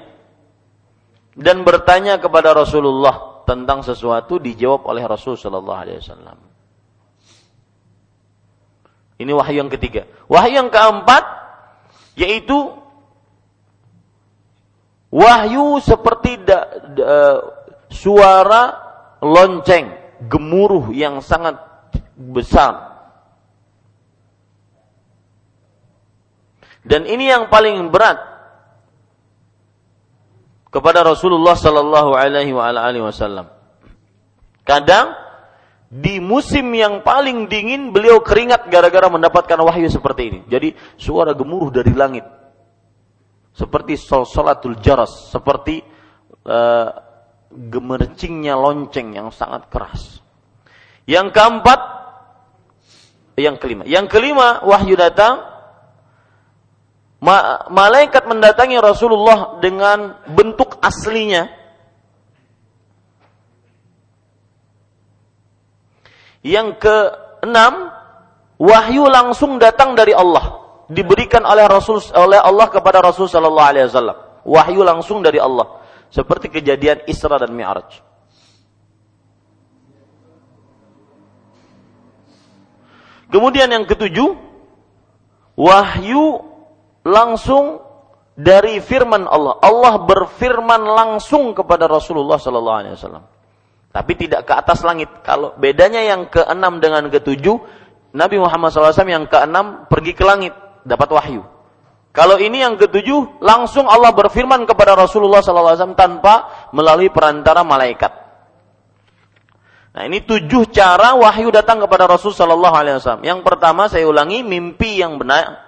dan 1.34 1.66
bertanya 1.66 2.22
kepada 2.22 2.54
Rasulullah 2.54 3.42
tentang 3.42 3.82
sesuatu 3.82 4.38
dijawab 4.38 4.86
oleh 4.86 5.02
Rasul 5.02 5.34
Shallallahu 5.34 5.80
Alaihi 5.82 5.98
Wasallam. 5.98 6.38
Ini 9.16 9.32
wahyu 9.34 9.66
yang 9.66 9.70
ketiga. 9.72 10.06
Wahyu 10.30 10.62
yang 10.62 10.70
keempat 10.70 11.24
yaitu 12.14 12.74
wahyu 15.10 15.78
seperti 15.82 16.42
da, 16.42 16.58
da, 16.94 17.10
suara 17.90 18.85
lonceng, 19.26 19.90
gemuruh 20.30 20.94
yang 20.94 21.18
sangat 21.20 21.58
besar. 22.16 22.96
Dan 26.86 27.02
ini 27.10 27.26
yang 27.26 27.50
paling 27.50 27.90
berat 27.90 28.14
kepada 30.70 31.02
Rasulullah 31.02 31.58
sallallahu 31.58 32.14
alaihi 32.14 32.54
wasallam. 33.02 33.50
Kadang 34.62 35.14
di 35.86 36.18
musim 36.18 36.74
yang 36.74 37.02
paling 37.06 37.46
dingin 37.46 37.94
beliau 37.94 38.18
keringat 38.22 38.66
gara-gara 38.70 39.06
mendapatkan 39.06 39.58
wahyu 39.62 39.86
seperti 39.90 40.22
ini. 40.30 40.40
Jadi 40.50 40.74
suara 40.98 41.34
gemuruh 41.34 41.70
dari 41.70 41.94
langit. 41.94 42.26
Seperti 43.56 43.96
salatul 43.96 44.76
jaras, 44.84 45.32
seperti 45.32 45.80
uh, 46.44 47.05
gemercingnya 47.50 48.58
lonceng 48.58 49.14
yang 49.14 49.28
sangat 49.30 49.70
keras. 49.70 50.20
Yang 51.06 51.30
keempat, 51.32 51.80
yang 53.38 53.56
kelima. 53.60 53.86
Yang 53.86 54.06
kelima, 54.10 54.64
wahyu 54.66 54.98
datang. 54.98 55.54
Ma 57.16 57.64
malaikat 57.72 58.28
mendatangi 58.28 58.76
Rasulullah 58.76 59.56
dengan 59.62 60.20
bentuk 60.28 60.76
aslinya. 60.84 61.48
Yang 66.44 66.78
keenam, 66.78 67.90
wahyu 68.60 69.08
langsung 69.10 69.58
datang 69.58 69.98
dari 69.98 70.14
Allah, 70.14 70.62
diberikan 70.86 71.42
oleh 71.42 71.66
Rasul 71.66 71.98
oleh 72.14 72.38
Allah 72.38 72.70
kepada 72.70 73.02
Rasul 73.02 73.26
sallallahu 73.26 73.70
alaihi 73.74 73.90
wasallam. 73.90 74.18
Wahyu 74.46 74.86
langsung 74.86 75.26
dari 75.26 75.42
Allah. 75.42 75.85
Seperti 76.16 76.48
kejadian 76.48 77.04
Isra 77.04 77.36
dan 77.36 77.52
Mi'raj. 77.52 78.00
Kemudian 83.28 83.68
yang 83.68 83.84
ketujuh, 83.84 84.32
wahyu 85.60 86.40
langsung 87.04 87.84
dari 88.32 88.80
firman 88.80 89.28
Allah. 89.28 89.60
Allah 89.60 90.08
berfirman 90.08 90.88
langsung 90.88 91.52
kepada 91.52 91.84
Rasulullah 91.84 92.40
sallallahu 92.40 92.78
alaihi 92.80 92.96
wasallam. 92.96 93.28
Tapi 93.92 94.12
tidak 94.16 94.48
ke 94.48 94.56
atas 94.56 94.80
langit. 94.88 95.12
Kalau 95.20 95.52
bedanya 95.60 96.00
yang 96.00 96.32
keenam 96.32 96.80
dengan 96.80 97.12
ketujuh, 97.12 97.60
Nabi 98.16 98.40
Muhammad 98.40 98.72
SAW 98.72 99.04
yang 99.04 99.28
keenam 99.28 99.84
pergi 99.88 100.16
ke 100.16 100.24
langit, 100.24 100.56
dapat 100.84 101.08
wahyu. 101.12 101.44
Kalau 102.16 102.40
ini 102.40 102.64
yang 102.64 102.80
ketujuh, 102.80 103.44
langsung 103.44 103.84
Allah 103.84 104.08
berfirman 104.16 104.64
kepada 104.64 104.96
Rasulullah 104.96 105.44
SAW 105.44 105.92
tanpa 105.92 106.48
melalui 106.72 107.12
perantara 107.12 107.60
malaikat. 107.60 108.08
Nah 109.92 110.08
ini 110.08 110.24
tujuh 110.24 110.72
cara 110.72 111.12
wahyu 111.12 111.52
datang 111.52 111.76
kepada 111.84 112.08
Rasul 112.08 112.32
Sallallahu 112.32 112.72
Alaihi 112.72 112.96
Wasallam. 112.96 113.24
Yang 113.24 113.40
pertama 113.44 113.92
saya 113.92 114.08
ulangi 114.08 114.40
mimpi 114.40 115.04
yang 115.04 115.20
benar. 115.20 115.60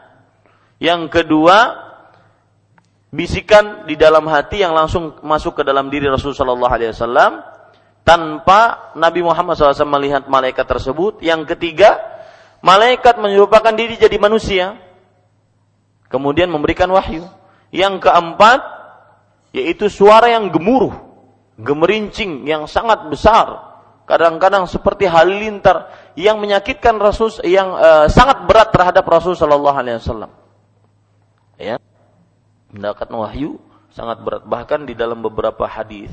Yang 0.80 1.20
kedua 1.20 1.84
bisikan 3.12 3.84
di 3.84 4.01
dalam 4.01 4.24
hati 4.28 4.64
yang 4.64 4.72
langsung 4.72 5.20
masuk 5.20 5.61
ke 5.61 5.62
dalam 5.68 5.92
diri 5.92 6.09
Rasul 6.09 6.32
Sallallahu 6.32 6.72
Alaihi 6.72 6.96
Wasallam 6.96 7.44
tanpa 8.09 8.92
Nabi 8.96 9.20
Muhammad 9.20 9.53
SAW 9.57 9.84
melihat 9.84 10.24
malaikat 10.32 10.64
tersebut. 10.64 11.20
Yang 11.20 11.57
ketiga 11.57 12.01
malaikat 12.64 13.20
menyerupakan 13.20 13.76
diri 13.76 14.01
jadi 14.01 14.16
manusia 14.16 14.88
kemudian 16.09 16.48
memberikan 16.52 16.88
wahyu. 16.90 17.24
Yang 17.68 18.09
keempat 18.09 18.61
yaitu 19.52 19.88
suara 19.88 20.28
yang 20.28 20.52
gemuruh, 20.52 20.92
gemerincing 21.61 22.44
yang 22.44 22.68
sangat 22.68 23.09
besar. 23.09 23.68
Kadang-kadang 24.09 24.64
seperti 24.64 25.04
halilintar 25.04 25.92
yang 26.16 26.40
menyakitkan 26.40 26.96
Rasul 26.96 27.28
yang 27.44 27.76
uh, 27.76 28.09
sangat 28.09 28.48
berat 28.48 28.72
terhadap 28.72 29.04
Rasul 29.04 29.36
sallallahu 29.36 29.76
alaihi 29.76 30.00
wasallam. 30.00 30.32
Ya. 31.61 31.76
Mendapatkan 32.72 33.12
wahyu 33.12 33.61
sangat 33.92 34.20
berat 34.24 34.48
bahkan 34.48 34.84
di 34.88 34.96
dalam 34.96 35.20
beberapa 35.20 35.64
hadis 35.64 36.09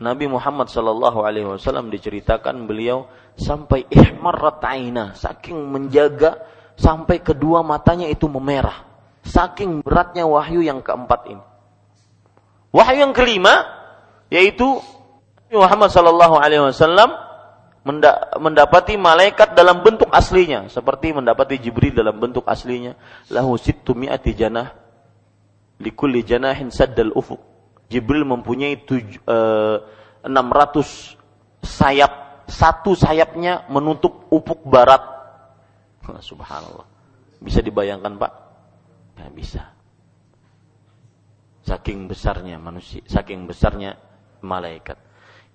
Nabi 0.00 0.26
Muhammad 0.26 0.72
sallallahu 0.72 1.22
alaihi 1.22 1.46
wasallam 1.46 1.92
diceritakan 1.92 2.64
beliau 2.64 3.06
sampai 3.36 3.84
ihmarrat 3.92 4.58
aina 4.64 5.12
saking 5.14 5.56
menjaga 5.68 6.42
sampai 6.76 7.20
kedua 7.20 7.60
matanya 7.64 8.08
itu 8.08 8.26
memerah. 8.26 8.84
Saking 9.22 9.86
beratnya 9.86 10.26
wahyu 10.26 10.66
yang 10.66 10.82
keempat 10.82 11.30
ini. 11.30 11.44
Wahyu 12.74 13.06
yang 13.06 13.14
kelima 13.14 13.68
yaitu 14.32 14.80
Muhammad 15.52 15.92
sallallahu 15.92 16.40
alaihi 16.40 16.64
wasallam 16.64 17.12
mendapati 18.40 18.96
malaikat 18.96 19.54
dalam 19.54 19.84
bentuk 19.84 20.08
aslinya. 20.10 20.66
Seperti 20.72 21.12
mendapati 21.12 21.60
Jibril 21.60 21.94
dalam 21.94 22.18
bentuk 22.18 22.48
aslinya. 22.48 22.96
Lahu 23.30 23.54
sittu 23.60 23.92
mi'ati 23.94 24.32
janah 24.34 24.74
likulli 25.82 26.22
janahin 26.22 26.70
saddal 26.70 27.10
ufuk 27.12 27.52
Jibril 27.92 28.24
mempunyai 28.24 28.80
tuj, 28.88 29.20
eh, 29.20 29.76
600 30.24 31.20
sayap. 31.60 32.12
Satu 32.48 32.96
sayapnya 32.96 33.68
menutup 33.68 34.28
ufuk 34.32 34.64
barat 34.66 35.00
subhanallah 36.02 36.86
bisa 37.42 37.62
dibayangkan 37.62 38.18
Pak 38.18 38.32
ya 39.18 39.26
bisa 39.30 39.62
saking 41.62 42.10
besarnya 42.10 42.58
manusia 42.58 43.02
saking 43.06 43.46
besarnya 43.46 43.94
malaikat 44.42 44.98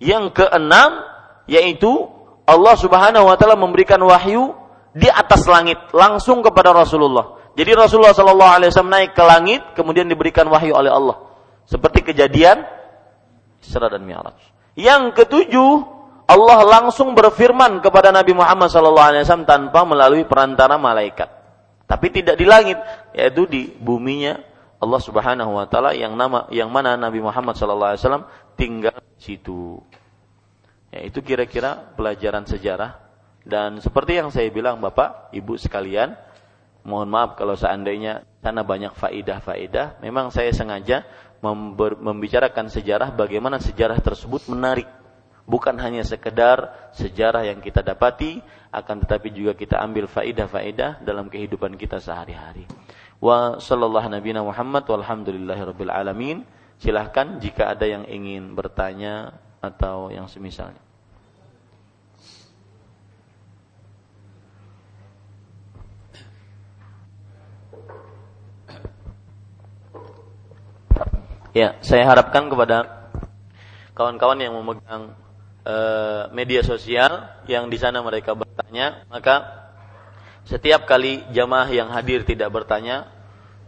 yang 0.00 0.32
keenam 0.32 1.04
yaitu 1.50 2.06
Allah 2.48 2.74
Subhanahu 2.80 3.28
wa 3.28 3.36
taala 3.36 3.60
memberikan 3.60 4.00
wahyu 4.00 4.56
di 4.96 5.04
atas 5.04 5.44
langit 5.44 5.76
langsung 5.92 6.40
kepada 6.40 6.72
Rasulullah. 6.72 7.36
Jadi 7.52 7.74
Rasulullah 7.74 8.14
sallallahu 8.16 8.52
alaihi 8.56 8.70
wasallam 8.72 8.94
naik 8.94 9.12
ke 9.12 9.24
langit 9.26 9.62
kemudian 9.76 10.08
diberikan 10.08 10.48
wahyu 10.48 10.72
oleh 10.72 10.88
Allah. 10.88 11.28
Seperti 11.68 12.00
kejadian 12.00 12.64
Isra 13.60 13.90
dan 13.90 14.06
Mi'raj. 14.06 14.38
Yang 14.78 15.18
ketujuh, 15.18 15.70
Allah 16.28 16.60
langsung 16.60 17.16
berfirman 17.16 17.80
kepada 17.80 18.12
Nabi 18.12 18.36
Muhammad 18.36 18.68
wasallam 18.68 19.48
tanpa 19.48 19.88
melalui 19.88 20.28
perantara 20.28 20.76
malaikat. 20.76 21.32
Tapi 21.88 22.12
tidak 22.12 22.36
di 22.36 22.44
langit, 22.44 22.76
yaitu 23.16 23.48
di 23.48 23.72
buminya 23.72 24.36
Allah 24.76 25.00
Subhanahu 25.00 25.56
wa 25.56 25.64
taala 25.64 25.96
yang 25.96 26.12
nama 26.12 26.44
yang 26.52 26.68
mana 26.68 27.00
Nabi 27.00 27.24
Muhammad 27.24 27.56
wasallam 27.56 28.28
tinggal 28.60 28.92
di 29.16 29.22
situ. 29.24 29.80
Ya, 30.92 31.08
itu 31.08 31.24
kira-kira 31.24 31.96
pelajaran 31.96 32.44
sejarah 32.44 33.08
dan 33.48 33.80
seperti 33.80 34.20
yang 34.20 34.28
saya 34.28 34.52
bilang 34.52 34.84
Bapak, 34.84 35.32
Ibu 35.32 35.56
sekalian, 35.56 36.12
mohon 36.84 37.08
maaf 37.08 37.40
kalau 37.40 37.56
seandainya 37.56 38.28
sana 38.44 38.60
banyak 38.68 38.92
faidah-faidah, 38.92 40.04
memang 40.04 40.28
saya 40.28 40.52
sengaja 40.52 41.08
membicarakan 42.04 42.68
sejarah 42.68 43.16
bagaimana 43.16 43.56
sejarah 43.56 43.96
tersebut 44.04 44.52
menarik. 44.52 44.97
Bukan 45.48 45.80
hanya 45.80 46.04
sekedar 46.04 46.92
sejarah 46.92 47.48
yang 47.48 47.64
kita 47.64 47.80
dapati, 47.80 48.44
akan 48.68 49.00
tetapi 49.00 49.32
juga 49.32 49.56
kita 49.56 49.80
ambil 49.80 50.04
faidah-faidah 50.04 51.00
dalam 51.00 51.32
kehidupan 51.32 51.72
kita 51.80 51.96
sehari-hari. 52.04 52.68
Wa 53.16 53.56
sallallahu 53.56 54.12
nabiyana 54.12 54.44
Muhammad 54.44 54.84
walhamdulillahirabbil 54.84 55.88
alamin. 55.88 56.44
Silahkan 56.76 57.40
jika 57.40 57.72
ada 57.72 57.88
yang 57.88 58.04
ingin 58.04 58.52
bertanya 58.52 59.40
atau 59.64 60.12
yang 60.12 60.28
semisalnya. 60.28 60.84
Ya, 71.56 71.74
saya 71.80 72.04
harapkan 72.04 72.46
kepada 72.52 73.08
kawan-kawan 73.96 74.38
yang 74.38 74.54
memegang 74.54 75.16
e, 75.68 75.76
media 76.32 76.64
sosial 76.64 77.44
yang 77.44 77.68
di 77.68 77.76
sana 77.76 78.00
mereka 78.00 78.32
bertanya, 78.32 79.04
maka 79.12 79.68
setiap 80.48 80.88
kali 80.88 81.28
jamaah 81.28 81.68
yang 81.68 81.92
hadir 81.92 82.24
tidak 82.24 82.48
bertanya, 82.48 83.12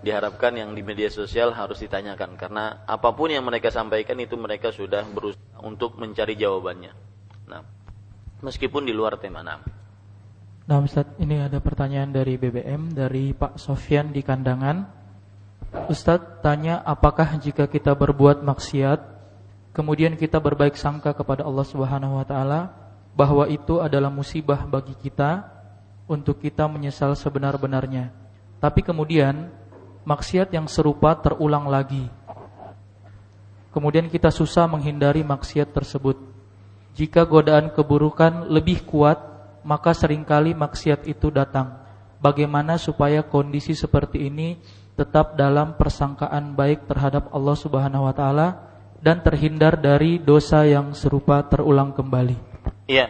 diharapkan 0.01 0.57
yang 0.57 0.73
di 0.73 0.81
media 0.81 1.13
sosial 1.13 1.53
harus 1.53 1.85
ditanyakan 1.85 2.41
karena 2.41 2.89
apa 2.89 3.13
pun 3.13 3.29
yang 3.29 3.45
mereka 3.45 3.69
sampaikan 3.69 4.17
itu 4.17 4.33
mereka 4.41 4.73
sudah 4.73 5.05
berusaha 5.05 5.61
untuk 5.61 6.01
mencari 6.01 6.41
jawabannya. 6.41 6.93
Nah, 7.53 7.61
meskipun 8.41 8.89
di 8.89 8.97
luar 8.97 9.21
tema 9.21 9.45
nah. 9.45 9.61
Nah, 10.65 10.79
Ustaz, 10.81 11.19
ini 11.21 11.37
ada 11.37 11.59
pertanyaan 11.61 12.15
dari 12.15 12.41
BBM 12.41 12.97
dari 12.97 13.37
Pak 13.37 13.61
Sofyan 13.61 14.15
di 14.15 14.25
Kandangan. 14.25 15.03
Ustadz 15.91 16.41
tanya 16.43 16.81
apakah 16.83 17.37
jika 17.39 17.69
kita 17.69 17.93
berbuat 17.95 18.43
maksiat 18.43 19.20
kemudian 19.71 20.19
kita 20.19 20.39
berbaik 20.43 20.75
sangka 20.75 21.15
kepada 21.15 21.47
Allah 21.47 21.67
Subhanahu 21.67 22.19
wa 22.19 22.27
taala 22.27 22.71
bahwa 23.15 23.47
itu 23.51 23.83
adalah 23.83 24.09
musibah 24.09 24.67
bagi 24.67 24.95
kita 24.99 25.47
untuk 26.11 26.43
kita 26.43 26.67
menyesal 26.67 27.15
sebenar-benarnya. 27.15 28.11
Tapi 28.59 28.83
kemudian 28.83 29.51
maksiat 30.03 30.51
yang 30.51 30.67
serupa 30.67 31.15
terulang 31.19 31.71
lagi. 31.71 32.11
Kemudian 33.71 34.11
kita 34.11 34.35
susah 34.35 34.67
menghindari 34.67 35.23
maksiat 35.23 35.71
tersebut. 35.71 36.19
Jika 36.99 37.23
godaan 37.23 37.71
keburukan 37.71 38.51
lebih 38.51 38.83
kuat, 38.83 39.23
maka 39.63 39.95
sering 39.95 40.27
kali 40.27 40.51
maksiat 40.53 41.07
itu 41.07 41.31
datang. 41.31 41.79
Bagaimana 42.19 42.77
supaya 42.77 43.23
kondisi 43.23 43.73
seperti 43.73 44.27
ini 44.29 44.59
tetap 44.99 45.39
dalam 45.39 45.79
persangkaan 45.79 46.53
baik 46.53 46.85
terhadap 46.85 47.33
Allah 47.33 47.57
Subhanahu 47.57 48.05
wa 48.05 48.13
taala 48.13 48.70
dan 49.01 49.25
terhindar 49.25 49.81
dari 49.81 50.21
dosa 50.21 50.65
yang 50.69 50.93
serupa 50.93 51.41
terulang 51.49 51.97
kembali. 51.97 52.37
Iya. 52.87 53.09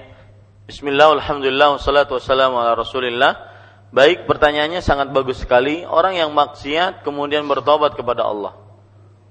Bismillah, 0.71 1.19
alhamdulillah, 1.19 1.83
wassalatu 1.83 2.15
wassalamu 2.15 2.63
ala 2.63 2.79
rasulillah. 2.79 3.51
Baik, 3.91 4.31
pertanyaannya 4.31 4.79
sangat 4.87 5.11
bagus 5.11 5.43
sekali. 5.43 5.83
Orang 5.83 6.15
yang 6.15 6.31
maksiat 6.31 7.03
kemudian 7.03 7.43
bertobat 7.51 7.99
kepada 7.99 8.23
Allah 8.23 8.55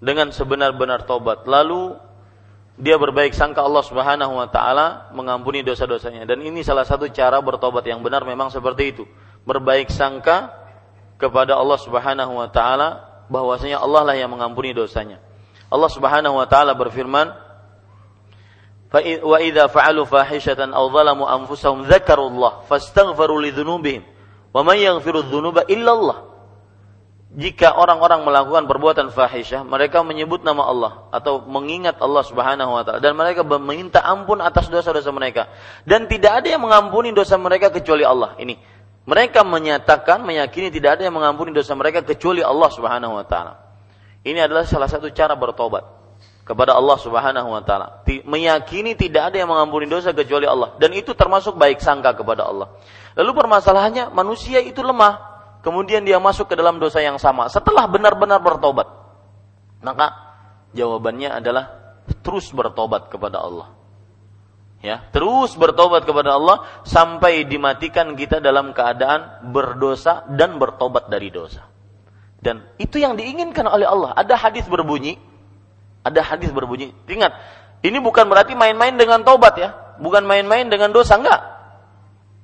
dengan 0.03 0.36
sebenar-benar 0.36 1.07
tobat. 1.07 1.47
Lalu 1.47 1.95
dia 2.80 2.99
berbaik 2.99 3.32
sangka 3.36 3.64
Allah 3.64 3.84
Subhanahu 3.84 4.39
wa 4.39 4.47
taala 4.51 5.12
mengampuni 5.16 5.64
dosa-dosanya 5.64 6.24
dan 6.24 6.39
ini 6.39 6.64
salah 6.64 6.88
satu 6.88 7.12
cara 7.12 7.43
bertobat 7.43 7.84
yang 7.84 8.03
benar 8.03 8.24
memang 8.24 8.51
seperti 8.51 8.95
itu. 8.95 9.03
Berbaik 9.47 9.91
sangka 9.91 10.51
kepada 11.20 11.55
Allah 11.55 11.80
Subhanahu 11.80 12.39
wa 12.39 12.47
taala 12.51 13.24
bahwasanya 13.28 13.80
Allah 13.84 14.07
lah 14.07 14.16
yang 14.16 14.32
mengampuni 14.32 14.72
dosanya. 14.72 15.28
Allah 15.70 15.89
Subhanahu 15.89 16.36
wa 16.38 16.45
taala 16.49 16.74
berfirman, 16.74 17.30
"Wa 19.22 19.38
idza 19.38 19.70
fa'alu 19.70 20.01
fahishatan 20.09 20.74
aw 20.74 20.89
zalamu 20.89 21.30
anfusahum 21.30 21.86
dzakarullah 21.86 22.65
fastaghfiru 22.65 23.38
lidzunubihim." 23.38 24.01
Wa 24.49 24.65
may 24.65 24.82
yaghfiru 24.82 25.30
dzunuba 25.30 25.70
illallah. 25.70 26.26
Jika 27.30 27.78
orang-orang 27.78 28.26
melakukan 28.26 28.65
perbuatan 28.65 29.13
fahisyah, 29.13 29.61
mereka 29.61 30.01
menyebut 30.01 30.41
nama 30.41 30.65
Allah 30.65 30.91
atau 31.13 31.45
mengingat 31.45 32.01
Allah 32.01 32.26
Subhanahu 32.26 32.74
wa 32.74 32.82
taala 32.82 32.97
dan 32.97 33.13
mereka 33.13 33.45
meminta 33.45 34.01
ampun 34.01 34.41
atas 34.41 34.65
dosa-dosa 34.65 35.13
mereka 35.13 35.45
dan 35.86 36.09
tidak 36.09 36.41
ada 36.41 36.57
yang 36.57 36.65
mengampuni 36.65 37.13
dosa 37.13 37.38
mereka 37.38 37.70
kecuali 37.70 38.01
Allah. 38.01 38.34
Ini 38.41 38.57
mereka 39.05 39.45
menyatakan 39.45 40.26
meyakini 40.26 40.74
tidak 40.74 40.97
ada 40.97 41.05
yang 41.05 41.13
mengampuni 41.13 41.53
dosa 41.53 41.78
mereka 41.78 42.01
kecuali 42.01 42.41
Allah 42.41 42.70
Subhanahu 42.74 43.22
wa 43.22 43.26
taala. 43.30 43.68
Ini 44.24 44.45
adalah 44.45 44.67
salah 44.67 44.91
satu 44.91 45.07
cara 45.15 45.38
bertobat 45.39 45.86
kepada 46.43 46.74
Allah 46.74 46.97
Subhanahu 46.97 47.53
wa 47.53 47.61
taala. 47.61 48.01
Meyakini 48.03 48.97
tidak 48.97 49.32
ada 49.32 49.38
yang 49.39 49.53
mengampuni 49.53 49.86
dosa 49.86 50.11
kecuali 50.11 50.49
Allah 50.49 50.76
dan 50.82 50.91
itu 50.97 51.13
termasuk 51.13 51.55
baik 51.55 51.78
sangka 51.78 52.17
kepada 52.17 52.49
Allah. 52.49 52.74
Lalu 53.13 53.32
permasalahannya 53.38 54.09
manusia 54.09 54.57
itu 54.57 54.82
lemah, 54.82 55.22
kemudian 55.61 56.01
dia 56.01 56.17
masuk 56.17 56.49
ke 56.49 56.57
dalam 56.57 56.82
dosa 56.82 57.05
yang 57.05 57.22
sama 57.22 57.47
setelah 57.53 57.86
benar-benar 57.86 58.41
bertobat. 58.41 58.89
Maka 59.86 60.11
jawabannya 60.74 61.38
adalah 61.38 61.70
terus 62.26 62.49
bertobat 62.49 63.13
kepada 63.13 63.45
Allah. 63.45 63.70
Ya, 64.82 65.05
terus 65.13 65.53
bertobat 65.53 66.07
kepada 66.07 66.39
Allah 66.39 66.65
sampai 66.82 67.45
dimatikan 67.45 68.15
kita 68.17 68.41
dalam 68.41 68.74
keadaan 68.74 69.53
berdosa 69.53 70.26
dan 70.34 70.57
bertobat 70.57 71.11
dari 71.13 71.30
dosa. 71.30 71.68
Dan 72.40 72.64
itu 72.80 73.00
yang 73.00 73.20
diinginkan 73.20 73.68
oleh 73.68 73.84
Allah. 73.84 74.16
Ada 74.16 74.40
hadis 74.40 74.64
berbunyi, 74.66 75.20
ada 76.08 76.24
hadis 76.24 76.50
berbunyi. 76.56 76.96
Ingat, 77.08 77.36
ini 77.84 78.00
bukan 78.00 78.28
berarti 78.32 78.56
main-main 78.56 78.96
dengan 78.96 79.24
tobat 79.28 79.60
ya. 79.60 79.76
Bukan 80.00 80.24
main-main 80.24 80.64
dengan 80.72 80.96
dosa, 80.96 81.20
enggak. 81.20 81.40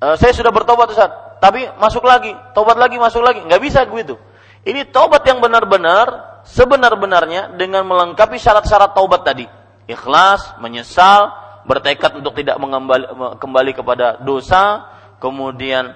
E, 0.04 0.08
saya 0.20 0.36
sudah 0.36 0.52
bertobat 0.52 0.92
Ustaz, 0.92 1.40
tapi 1.40 1.64
masuk 1.80 2.04
lagi, 2.04 2.36
tobat 2.52 2.76
lagi, 2.76 3.00
masuk 3.00 3.24
lagi. 3.24 3.40
Enggak 3.48 3.64
bisa 3.64 3.88
begitu. 3.88 4.20
Ini 4.68 4.92
tobat 4.92 5.24
yang 5.24 5.40
benar-benar, 5.40 6.42
sebenar-benarnya 6.44 7.56
dengan 7.56 7.88
melengkapi 7.88 8.36
syarat-syarat 8.36 8.92
tobat 8.92 9.24
tadi. 9.24 9.48
Ikhlas, 9.88 10.60
menyesal, 10.60 11.32
bertekad 11.64 12.20
untuk 12.20 12.36
tidak 12.36 12.60
mengembali, 12.60 13.40
kembali 13.40 13.72
kepada 13.72 14.20
dosa, 14.20 14.92
kemudian 15.24 15.94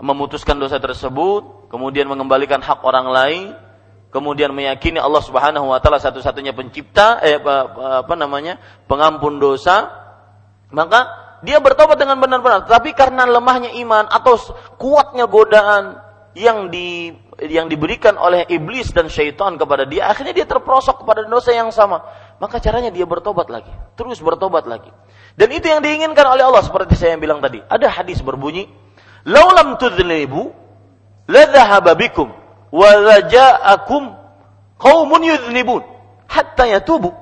memutuskan 0.00 0.58
dosa 0.58 0.82
tersebut, 0.82 1.70
kemudian 1.70 2.10
mengembalikan 2.10 2.58
hak 2.58 2.82
orang 2.82 3.06
lain, 3.10 3.44
kemudian 4.10 4.50
meyakini 4.50 4.98
Allah 4.98 5.22
Subhanahu 5.22 5.70
wa 5.70 5.78
taala 5.78 6.02
satu-satunya 6.02 6.54
pencipta 6.54 7.22
eh 7.22 7.38
apa, 7.38 8.14
namanya? 8.14 8.58
pengampun 8.90 9.38
dosa, 9.38 9.90
maka 10.74 11.06
dia 11.46 11.62
bertobat 11.62 11.98
dengan 12.00 12.18
benar-benar. 12.18 12.66
Tapi 12.66 12.96
karena 12.96 13.26
lemahnya 13.28 13.74
iman 13.84 14.06
atau 14.10 14.38
kuatnya 14.78 15.30
godaan 15.30 15.98
yang 16.34 16.66
di 16.70 17.14
yang 17.46 17.66
diberikan 17.66 18.14
oleh 18.14 18.46
iblis 18.50 18.90
dan 18.94 19.10
syaitan 19.10 19.58
kepada 19.58 19.86
dia, 19.86 20.06
akhirnya 20.10 20.34
dia 20.34 20.46
terperosok 20.46 21.02
kepada 21.02 21.26
dosa 21.26 21.50
yang 21.50 21.70
sama. 21.74 22.02
maka 22.34 22.58
caranya 22.58 22.90
dia 22.90 23.06
bertobat 23.06 23.46
lagi, 23.46 23.70
terus 23.94 24.18
bertobat 24.18 24.66
lagi. 24.66 24.90
Dan 25.38 25.54
itu 25.54 25.70
yang 25.70 25.78
diinginkan 25.78 26.26
oleh 26.26 26.42
Allah 26.42 26.66
seperti 26.66 26.98
saya 26.98 27.14
yang 27.14 27.22
bilang 27.22 27.38
tadi. 27.38 27.62
Ada 27.62 27.86
hadis 27.90 28.18
berbunyi, 28.26 28.66
"Laulam 29.24 29.80
tudhnibu 29.80 30.52
la 31.28 31.44
dhahaba 31.48 31.96
bikum 31.96 32.28
wa 32.68 32.90
raja'akum 32.92 34.12
qaumun 34.78 35.22
yudhnibun 35.24 35.82
hatta 36.28 36.68
yatubu." 36.68 37.12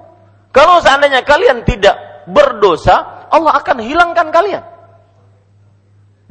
Kalau 0.52 0.84
seandainya 0.84 1.24
kalian 1.24 1.64
tidak 1.64 1.96
berdosa, 2.28 3.26
Allah 3.32 3.56
akan 3.56 3.80
hilangkan 3.80 4.28
kalian. 4.28 4.64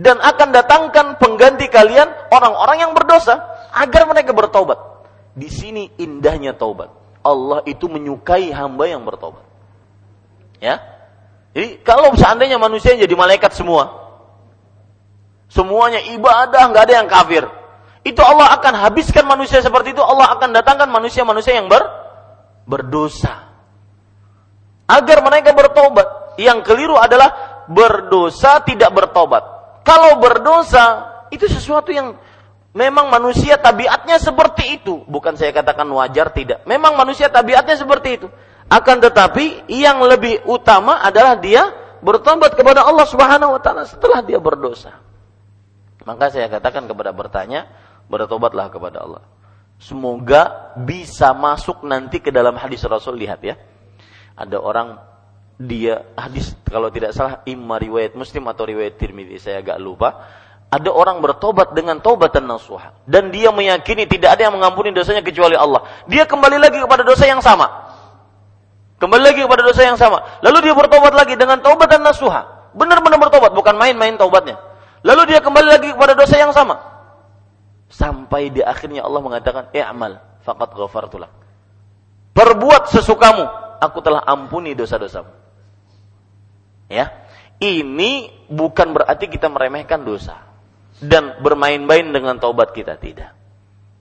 Dan 0.02 0.18
akan 0.18 0.50
datangkan 0.54 1.18
pengganti 1.18 1.70
kalian 1.70 2.10
orang-orang 2.30 2.90
yang 2.90 2.92
berdosa 2.94 3.38
agar 3.74 4.10
mereka 4.10 4.34
bertobat. 4.34 4.78
Di 5.34 5.50
sini 5.50 5.90
indahnya 5.98 6.54
taubat. 6.58 6.90
Allah 7.22 7.62
itu 7.70 7.86
menyukai 7.86 8.50
hamba 8.50 8.90
yang 8.90 9.06
bertobat. 9.06 9.46
Ya. 10.58 10.82
Jadi 11.54 11.82
kalau 11.86 12.14
seandainya 12.18 12.58
manusia 12.58 12.98
jadi 12.98 13.14
malaikat 13.14 13.54
semua, 13.54 14.01
semuanya 15.52 16.00
ibadah, 16.16 16.72
nggak 16.72 16.84
ada 16.88 16.96
yang 17.04 17.10
kafir. 17.12 17.44
Itu 18.02 18.24
Allah 18.24 18.56
akan 18.56 18.74
habiskan 18.88 19.28
manusia 19.28 19.60
seperti 19.60 19.94
itu. 19.94 20.02
Allah 20.02 20.32
akan 20.34 20.56
datangkan 20.56 20.88
manusia-manusia 20.88 21.60
yang 21.60 21.68
ber, 21.68 21.84
berdosa. 22.66 23.52
Agar 24.88 25.22
mereka 25.22 25.52
bertobat. 25.52 26.40
Yang 26.40 26.64
keliru 26.66 26.96
adalah 26.96 27.64
berdosa 27.68 28.64
tidak 28.64 28.90
bertobat. 28.96 29.44
Kalau 29.86 30.18
berdosa 30.18 31.12
itu 31.30 31.46
sesuatu 31.46 31.94
yang 31.94 32.16
Memang 32.72 33.12
manusia 33.12 33.60
tabiatnya 33.60 34.16
seperti 34.16 34.80
itu. 34.80 35.04
Bukan 35.04 35.36
saya 35.36 35.52
katakan 35.52 35.84
wajar, 35.92 36.32
tidak. 36.32 36.64
Memang 36.64 36.96
manusia 36.96 37.28
tabiatnya 37.28 37.76
seperti 37.76 38.10
itu. 38.16 38.28
Akan 38.72 39.04
tetapi 39.04 39.68
yang 39.68 40.00
lebih 40.00 40.48
utama 40.48 41.04
adalah 41.04 41.36
dia 41.36 41.68
bertobat 42.00 42.56
kepada 42.56 42.88
Allah 42.88 43.04
Subhanahu 43.04 43.60
wa 43.60 43.62
taala 43.62 43.84
setelah 43.84 44.24
dia 44.24 44.40
berdosa. 44.40 44.96
Maka 46.04 46.34
saya 46.34 46.50
katakan 46.50 46.90
kepada 46.90 47.14
bertanya, 47.14 47.70
bertobatlah 48.10 48.74
kepada 48.74 49.06
Allah. 49.06 49.24
Semoga 49.82 50.74
bisa 50.78 51.34
masuk 51.34 51.82
nanti 51.86 52.22
ke 52.22 52.30
dalam 52.30 52.54
hadis 52.58 52.86
Rasul 52.86 53.18
lihat 53.18 53.42
ya. 53.42 53.58
Ada 54.38 54.62
orang 54.62 54.98
dia 55.62 56.06
hadis 56.18 56.58
kalau 56.66 56.90
tidak 56.90 57.14
salah 57.14 57.46
imma 57.46 57.78
riwayat 57.78 58.18
Muslim 58.18 58.50
atau 58.50 58.66
riwayat 58.66 58.98
Tirmidzi 58.98 59.38
saya 59.38 59.62
agak 59.62 59.78
lupa 59.78 60.26
ada 60.72 60.90
orang 60.90 61.22
bertobat 61.22 61.78
dengan 61.78 62.02
dan 62.02 62.46
nasuha 62.50 62.98
dan 63.06 63.30
dia 63.30 63.54
meyakini 63.54 64.10
tidak 64.10 64.40
ada 64.40 64.50
yang 64.50 64.56
mengampuni 64.56 64.96
dosanya 64.96 65.22
kecuali 65.22 65.54
Allah. 65.54 65.84
Dia 66.08 66.24
kembali 66.24 66.58
lagi 66.58 66.80
kepada 66.80 67.04
dosa 67.04 67.28
yang 67.28 67.44
sama. 67.44 67.68
Kembali 68.96 69.20
lagi 69.34 69.42
kepada 69.44 69.66
dosa 69.66 69.82
yang 69.84 69.98
sama. 70.00 70.24
Lalu 70.46 70.72
dia 70.72 70.74
bertobat 70.78 71.12
lagi 71.12 71.36
dengan 71.36 71.60
taubat 71.60 71.90
dan 71.92 72.06
nasuha. 72.06 72.72
Benar-benar 72.72 73.20
bertobat, 73.20 73.52
bukan 73.52 73.76
main-main 73.76 74.16
taubatnya. 74.16 74.71
Lalu 75.02 75.34
dia 75.34 75.40
kembali 75.42 75.68
lagi 75.68 75.90
kepada 75.94 76.14
dosa 76.14 76.36
yang 76.38 76.54
sama. 76.54 76.78
Sampai 77.92 78.54
di 78.54 78.62
akhirnya 78.62 79.04
Allah 79.04 79.22
mengatakan, 79.22 79.74
"I'mal 79.74 80.22
faqad 80.46 80.72
ghafartulak." 80.78 81.32
Perbuat 82.32 82.88
sesukamu, 82.88 83.44
aku 83.82 84.00
telah 84.00 84.24
ampuni 84.24 84.72
dosa-dosamu. 84.78 85.34
Ya. 86.88 87.12
Ini 87.62 88.34
bukan 88.50 88.90
berarti 88.96 89.30
kita 89.30 89.46
meremehkan 89.46 90.02
dosa 90.02 90.50
dan 90.98 91.38
bermain-main 91.46 92.10
dengan 92.10 92.42
taubat 92.42 92.74
kita 92.74 92.98
tidak. 92.98 93.38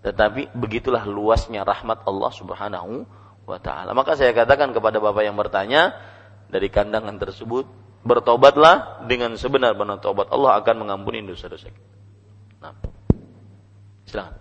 Tetapi 0.00 0.56
begitulah 0.56 1.04
luasnya 1.04 1.60
rahmat 1.60 2.08
Allah 2.08 2.32
Subhanahu 2.32 3.04
wa 3.44 3.58
taala. 3.60 3.92
Maka 3.92 4.16
saya 4.16 4.32
katakan 4.32 4.72
kepada 4.72 4.96
Bapak 4.96 5.22
yang 5.24 5.36
bertanya 5.36 5.92
dari 6.48 6.72
kandangan 6.72 7.20
tersebut, 7.20 7.68
bertobatlah 8.00 9.04
dengan 9.04 9.36
sebenar-benar 9.36 10.00
taubat. 10.00 10.32
Allah 10.32 10.56
akan 10.60 10.86
mengampuni 10.86 11.24
dosa-dosa 11.24 11.68
kita. 11.68 11.90
Nah. 12.64 12.74
Silakan. 14.08 14.36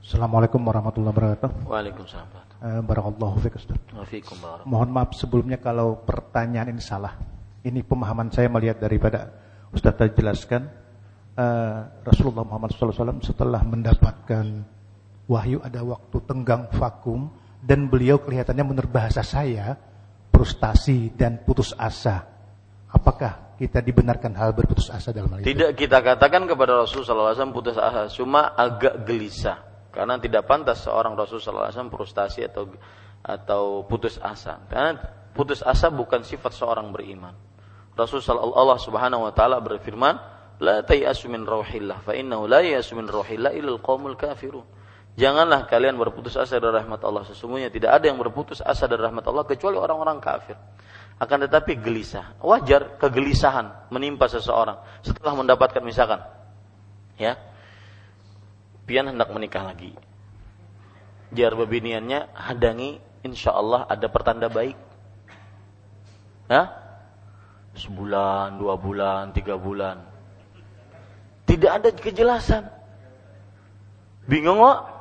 Assalamualaikum 0.00 0.60
warahmatullahi 0.64 1.12
wabarakatuh. 1.12 1.50
Waalaikumsalam. 1.68 2.48
Eh, 2.58 2.80
barakallahu 2.82 3.38
fiik 3.38 3.54
Ustaz. 3.54 3.78
Mohon 4.66 4.90
maaf 4.90 5.14
sebelumnya 5.14 5.62
kalau 5.62 6.00
pertanyaan 6.02 6.74
ini 6.74 6.82
salah. 6.82 7.14
Ini 7.62 7.86
pemahaman 7.86 8.32
saya 8.34 8.50
melihat 8.50 8.82
daripada 8.82 9.30
Ustaz 9.70 9.94
tadi 9.94 10.16
jelaskan 10.16 10.64
uh, 11.36 11.78
Rasulullah 12.02 12.42
Muhammad 12.42 12.72
SAW 12.72 13.20
setelah 13.20 13.60
mendapatkan 13.62 14.64
wahyu 15.28 15.60
ada 15.60 15.84
waktu 15.84 16.16
tenggang 16.24 16.66
vakum 16.72 17.28
dan 17.60 17.86
beliau 17.86 18.16
kelihatannya 18.18 18.64
menurut 18.64 18.90
bahasa 18.90 19.20
saya 19.20 19.76
frustasi 20.38 21.10
dan 21.18 21.42
putus 21.42 21.74
asa. 21.74 22.22
Apakah 22.94 23.58
kita 23.58 23.82
dibenarkan 23.82 24.38
hal 24.38 24.54
berputus 24.54 24.86
asa 24.94 25.10
dalam 25.10 25.34
hal 25.34 25.42
itu? 25.42 25.50
Tidak 25.50 25.74
kita 25.74 25.98
katakan 25.98 26.46
kepada 26.46 26.78
Rasulullah 26.78 27.34
SAW 27.34 27.50
putus 27.50 27.74
asa, 27.74 28.06
cuma 28.14 28.54
agak 28.54 29.02
gelisah 29.02 29.58
karena 29.90 30.14
tidak 30.22 30.46
pantas 30.46 30.86
seorang 30.86 31.18
Rasulullah 31.18 31.74
SAW 31.74 31.90
frustasi 31.90 32.46
atau 32.46 32.70
atau 33.18 33.82
putus 33.82 34.22
asa. 34.22 34.62
Karena 34.70 34.94
putus 35.34 35.58
asa 35.66 35.90
bukan 35.90 36.22
sifat 36.22 36.54
seorang 36.54 36.94
beriman. 36.94 37.34
Rasulullah 37.98 38.46
Allah 38.54 38.78
Subhanahu 38.78 39.26
wa 39.26 39.32
taala 39.34 39.58
berfirman, 39.58 40.14
la 40.62 40.86
tayasu 40.86 41.26
min 41.26 41.42
rauhillah 41.42 42.06
fa 42.06 42.14
innahu 42.14 42.46
la 42.46 42.62
yasu 42.62 42.94
min 42.94 43.10
rauhillah 43.10 43.58
ilal 43.58 43.82
qaumul 43.82 44.14
kafirun. 44.14 44.62
Janganlah 45.18 45.66
kalian 45.66 45.98
berputus 45.98 46.38
asa 46.38 46.62
dari 46.62 46.78
rahmat 46.78 47.02
Allah. 47.02 47.26
Sesungguhnya 47.26 47.74
tidak 47.74 47.98
ada 47.98 48.06
yang 48.06 48.22
berputus 48.22 48.62
asa 48.62 48.86
dari 48.86 49.02
rahmat 49.02 49.26
Allah 49.26 49.42
kecuali 49.42 49.74
orang-orang 49.74 50.22
kafir. 50.22 50.54
Akan 51.18 51.42
tetapi 51.42 51.74
gelisah. 51.74 52.38
Wajar 52.38 53.02
kegelisahan 53.02 53.90
menimpa 53.90 54.30
seseorang 54.30 54.78
setelah 55.02 55.34
mendapatkan 55.34 55.82
misalkan 55.82 56.22
ya 57.18 57.34
pian 58.86 59.10
hendak 59.10 59.26
menikah 59.34 59.66
lagi. 59.66 59.90
Jar 61.34 61.58
bebiniannya 61.58 62.30
hadangi 62.38 63.02
insya 63.26 63.58
Allah 63.58 63.90
ada 63.90 64.06
pertanda 64.06 64.46
baik. 64.46 64.78
Ya? 66.46 66.70
Sebulan, 67.74 68.56
dua 68.62 68.78
bulan, 68.78 69.34
tiga 69.34 69.58
bulan 69.58 70.08
tidak 71.48 71.70
ada 71.80 71.88
kejelasan. 71.96 72.64
Bingung 74.28 74.60
kok? 74.60 74.97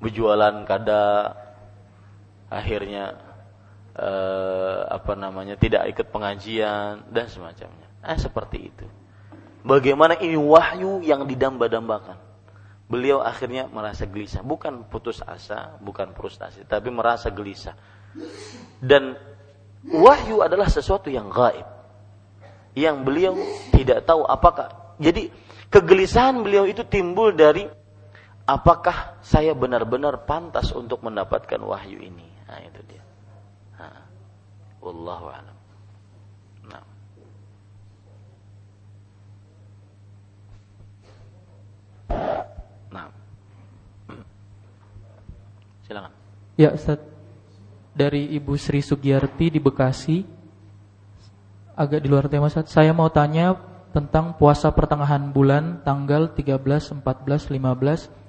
Berjualan 0.00 0.64
kada 0.64 1.36
akhirnya 2.50 3.20
eh, 3.94 4.80
apa 4.90 5.12
namanya 5.14 5.54
tidak 5.60 5.86
ikut 5.92 6.08
pengajian 6.10 7.04
dan 7.12 7.26
semacamnya. 7.28 7.88
Eh 8.02 8.16
seperti 8.16 8.58
itu. 8.72 8.86
Bagaimana 9.60 10.16
ini 10.16 10.40
wahyu 10.40 11.04
yang 11.04 11.28
didamba-dambakan. 11.28 12.16
Beliau 12.90 13.22
akhirnya 13.22 13.70
merasa 13.70 14.02
gelisah, 14.02 14.42
bukan 14.42 14.82
putus 14.90 15.22
asa, 15.22 15.78
bukan 15.78 16.10
frustasi, 16.10 16.66
tapi 16.66 16.90
merasa 16.90 17.30
gelisah. 17.30 17.78
Dan 18.82 19.14
wahyu 19.86 20.42
adalah 20.42 20.66
sesuatu 20.66 21.06
yang 21.06 21.30
gaib. 21.30 21.68
Yang 22.74 22.96
beliau 23.06 23.32
tidak 23.70 24.08
tahu 24.10 24.26
apakah 24.26 24.96
jadi 24.98 25.30
kegelisahan 25.70 26.42
beliau 26.42 26.66
itu 26.66 26.82
timbul 26.82 27.30
dari 27.30 27.66
apakah 28.50 29.22
saya 29.22 29.54
benar-benar 29.54 30.26
pantas 30.26 30.74
untuk 30.74 31.06
mendapatkan 31.06 31.62
wahyu 31.62 32.02
ini. 32.02 32.26
Nah, 32.50 32.58
itu 32.66 32.82
dia. 32.90 33.02
Nah, 33.78 34.02
wallahu 34.82 35.30
a'lam. 35.30 35.56
Nah. 36.66 36.84
Nah. 42.90 43.06
Silakan. 45.86 46.12
Ya, 46.58 46.74
Ustaz. 46.74 46.98
Dari 47.90 48.34
Ibu 48.34 48.54
Sri 48.54 48.82
Sugiyarti 48.82 49.50
di 49.50 49.60
Bekasi 49.62 50.22
agak 51.74 52.02
di 52.02 52.08
luar 52.10 52.26
tema 52.26 52.50
Ustaz. 52.50 52.70
Saya 52.70 52.90
mau 52.90 53.10
tanya 53.10 53.54
tentang 53.90 54.38
puasa 54.38 54.70
pertengahan 54.70 55.34
bulan 55.34 55.82
tanggal 55.82 56.30
13, 56.34 57.02
14, 57.02 57.50
15 57.50 58.19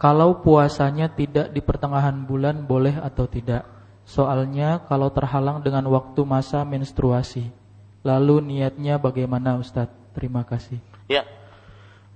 kalau 0.00 0.40
puasanya 0.40 1.12
tidak 1.12 1.52
di 1.52 1.60
pertengahan 1.60 2.24
bulan 2.24 2.64
boleh 2.64 2.96
atau 2.96 3.28
tidak? 3.28 3.68
Soalnya 4.08 4.80
kalau 4.88 5.12
terhalang 5.12 5.60
dengan 5.60 5.84
waktu 5.92 6.24
masa 6.24 6.64
menstruasi. 6.64 7.52
Lalu 8.00 8.40
niatnya 8.40 8.96
bagaimana 8.96 9.60
Ustadz? 9.60 10.16
Terima 10.16 10.40
kasih. 10.40 10.80
Ya. 11.04 11.28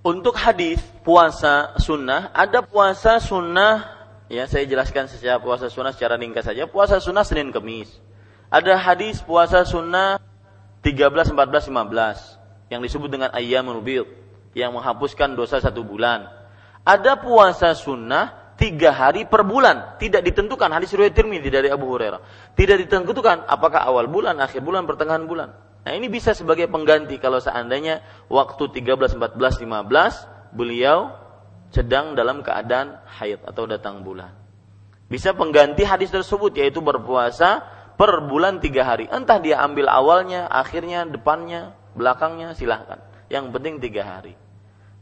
Untuk 0.00 0.32
hadis 0.32 0.80
puasa 1.04 1.76
sunnah 1.76 2.32
ada 2.32 2.64
puasa 2.64 3.20
sunnah 3.20 3.84
ya 4.32 4.48
saya 4.48 4.64
jelaskan 4.64 5.04
secara 5.04 5.36
puasa 5.36 5.68
sunnah 5.68 5.92
secara 5.92 6.16
ringkas 6.16 6.48
saja. 6.48 6.64
Puasa 6.64 7.04
sunnah 7.04 7.20
Senin 7.20 7.52
Kemis. 7.52 8.00
Ada 8.48 8.80
hadis 8.80 9.20
puasa 9.20 9.60
sunnah 9.68 10.16
13, 10.80 11.36
14, 11.36 11.68
15 11.68 12.72
yang 12.72 12.80
disebut 12.80 13.12
dengan 13.12 13.28
ayyamul 13.32 13.84
bid 13.84 14.08
yang 14.56 14.72
menghapuskan 14.72 15.36
dosa 15.36 15.60
satu 15.60 15.84
bulan. 15.84 16.43
Ada 16.84 17.16
puasa 17.16 17.72
sunnah 17.72 18.54
tiga 18.60 18.92
hari 18.92 19.24
per 19.24 19.42
bulan. 19.42 19.96
Tidak 19.96 20.20
ditentukan 20.20 20.68
hadis 20.68 20.92
riwayat 20.92 21.16
Tirmidzi 21.16 21.48
dari 21.48 21.68
Abu 21.72 21.88
Hurairah. 21.88 22.52
Tidak 22.52 22.76
ditentukan 22.86 23.48
apakah 23.48 23.88
awal 23.88 24.06
bulan, 24.06 24.36
akhir 24.38 24.60
bulan, 24.60 24.84
pertengahan 24.84 25.24
bulan. 25.24 25.48
Nah 25.84 25.92
ini 25.92 26.08
bisa 26.08 26.32
sebagai 26.32 26.68
pengganti 26.68 27.20
kalau 27.20 27.40
seandainya 27.40 28.00
waktu 28.32 28.64
13, 28.72 29.20
14, 29.20 29.64
15 29.64 30.56
beliau 30.56 31.12
sedang 31.68 32.16
dalam 32.16 32.40
keadaan 32.40 33.00
haid 33.20 33.44
atau 33.44 33.68
datang 33.68 34.00
bulan. 34.00 34.32
Bisa 35.08 35.36
pengganti 35.36 35.84
hadis 35.84 36.08
tersebut 36.08 36.56
yaitu 36.56 36.80
berpuasa 36.80 37.60
per 38.00 38.24
bulan 38.24 38.64
tiga 38.64 38.86
hari. 38.86 39.04
Entah 39.10 39.36
dia 39.36 39.60
ambil 39.60 39.92
awalnya, 39.92 40.48
akhirnya, 40.48 41.04
depannya, 41.04 41.76
belakangnya, 41.92 42.56
silahkan. 42.56 43.02
Yang 43.28 43.52
penting 43.52 43.74
tiga 43.84 44.02
hari. 44.08 44.32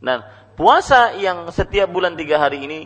Dan 0.02 0.26
puasa 0.54 1.16
yang 1.16 1.48
setiap 1.50 1.88
bulan 1.88 2.14
tiga 2.14 2.38
hari 2.38 2.64
ini 2.64 2.80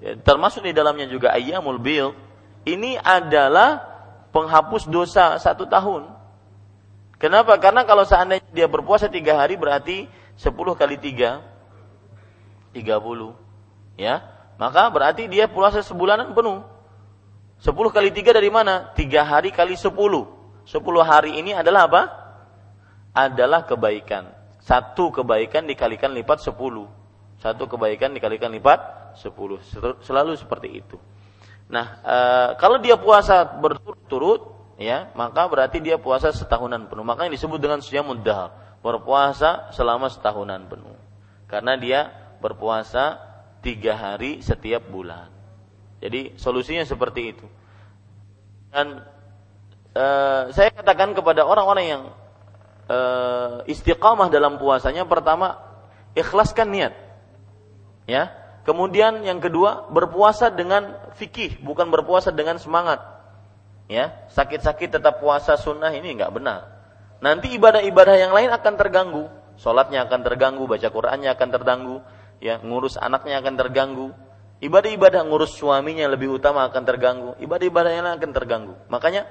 ya, 0.00 0.16
termasuk 0.20 0.64
di 0.64 0.72
dalamnya 0.72 1.06
juga 1.06 1.32
ayyamul 1.32 1.80
bil 1.80 2.16
ini 2.64 2.96
adalah 3.00 3.82
penghapus 4.30 4.86
dosa 4.88 5.36
satu 5.40 5.66
tahun. 5.66 6.06
Kenapa? 7.20 7.56
Karena 7.60 7.84
kalau 7.84 8.08
seandainya 8.08 8.48
dia 8.52 8.64
berpuasa 8.64 9.08
tiga 9.12 9.36
hari 9.36 9.60
berarti 9.60 10.08
sepuluh 10.40 10.72
kali 10.72 10.96
tiga 10.96 11.44
tiga 12.72 12.96
puluh, 12.96 13.36
ya 13.98 14.24
maka 14.56 14.88
berarti 14.88 15.28
dia 15.28 15.48
puasa 15.48 15.80
sebulanan 15.80 16.32
penuh. 16.36 16.64
Sepuluh 17.60 17.92
kali 17.92 18.08
tiga 18.08 18.32
dari 18.32 18.48
mana? 18.48 18.88
Tiga 18.96 19.20
hari 19.20 19.52
kali 19.52 19.76
sepuluh. 19.76 20.24
Sepuluh 20.64 21.04
hari 21.04 21.36
ini 21.36 21.52
adalah 21.52 21.84
apa? 21.92 22.02
Adalah 23.12 23.68
kebaikan. 23.68 24.32
Satu 24.64 25.12
kebaikan 25.12 25.68
dikalikan 25.68 26.12
lipat 26.16 26.40
sepuluh. 26.40 26.99
Satu 27.40 27.64
kebaikan 27.64 28.12
dikalikan 28.12 28.52
lipat 28.52 29.12
sepuluh. 29.16 29.58
Selalu 30.04 30.36
seperti 30.36 30.68
itu. 30.84 31.00
Nah, 31.72 32.02
e, 32.04 32.16
kalau 32.60 32.76
dia 32.76 33.00
puasa 33.00 33.46
berturut-turut, 33.46 34.74
ya, 34.76 35.08
maka 35.16 35.48
berarti 35.48 35.80
dia 35.80 35.96
puasa 35.96 36.28
setahunan 36.36 36.92
penuh. 36.92 37.06
Makanya 37.06 37.32
disebut 37.32 37.56
dengan 37.56 37.80
siyamud 37.80 38.20
dahar, 38.20 38.52
berpuasa 38.84 39.72
selama 39.72 40.12
setahunan 40.12 40.68
penuh. 40.68 40.98
Karena 41.48 41.80
dia 41.80 42.12
berpuasa 42.44 43.16
tiga 43.64 43.96
hari 43.96 44.44
setiap 44.44 44.88
bulan. 44.88 45.32
Jadi 46.00 46.36
solusinya 46.40 46.84
seperti 46.84 47.36
itu. 47.36 47.46
Dan 48.72 49.04
uh, 49.96 50.42
saya 50.52 50.72
katakan 50.72 51.12
kepada 51.12 51.44
orang-orang 51.44 51.86
yang 51.86 52.02
uh, 52.88 53.60
istiqamah 53.68 54.32
dalam 54.32 54.56
puasanya, 54.56 55.04
pertama 55.04 55.60
ikhlaskan 56.16 56.68
niat, 56.72 56.94
ya. 58.10 58.34
Kemudian 58.66 59.22
yang 59.22 59.38
kedua 59.38 59.88
berpuasa 59.88 60.50
dengan 60.50 60.98
fikih, 61.16 61.62
bukan 61.62 61.88
berpuasa 61.88 62.34
dengan 62.34 62.58
semangat. 62.58 63.00
Ya, 63.90 64.26
sakit-sakit 64.30 65.00
tetap 65.00 65.18
puasa 65.18 65.54
sunnah 65.54 65.90
ini 65.94 66.18
nggak 66.18 66.30
benar. 66.34 66.68
Nanti 67.22 67.54
ibadah-ibadah 67.54 68.16
yang 68.18 68.32
lain 68.34 68.50
akan 68.50 68.74
terganggu, 68.74 69.24
sholatnya 69.58 70.06
akan 70.06 70.20
terganggu, 70.22 70.66
baca 70.68 70.88
Qurannya 70.90 71.30
akan 71.34 71.48
terganggu, 71.50 71.96
ya 72.38 72.60
ngurus 72.62 73.00
anaknya 73.00 73.42
akan 73.42 73.54
terganggu, 73.58 74.14
Ibadah-ibadah 74.60 75.24
ngurus 75.24 75.56
suaminya 75.56 76.04
lebih 76.04 76.36
utama 76.36 76.68
akan 76.68 76.84
terganggu. 76.84 77.32
Ibadah-ibadah 77.40 77.90
yang 77.96 78.04
lain 78.04 78.16
akan 78.20 78.32
terganggu. 78.36 78.74
Makanya 78.92 79.24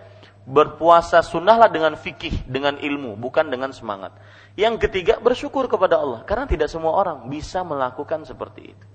berpuasa 0.47 1.21
sunnahlah 1.23 1.67
dengan 1.67 1.93
fikih, 1.99 2.45
dengan 2.47 2.77
ilmu, 2.79 3.19
bukan 3.19 3.47
dengan 3.51 3.75
semangat. 3.75 4.15
Yang 4.59 4.89
ketiga 4.89 5.21
bersyukur 5.21 5.67
kepada 5.71 5.99
Allah 5.99 6.25
karena 6.27 6.49
tidak 6.49 6.67
semua 6.67 6.95
orang 6.95 7.31
bisa 7.31 7.63
melakukan 7.63 8.27
seperti 8.27 8.75
itu. 8.75 8.85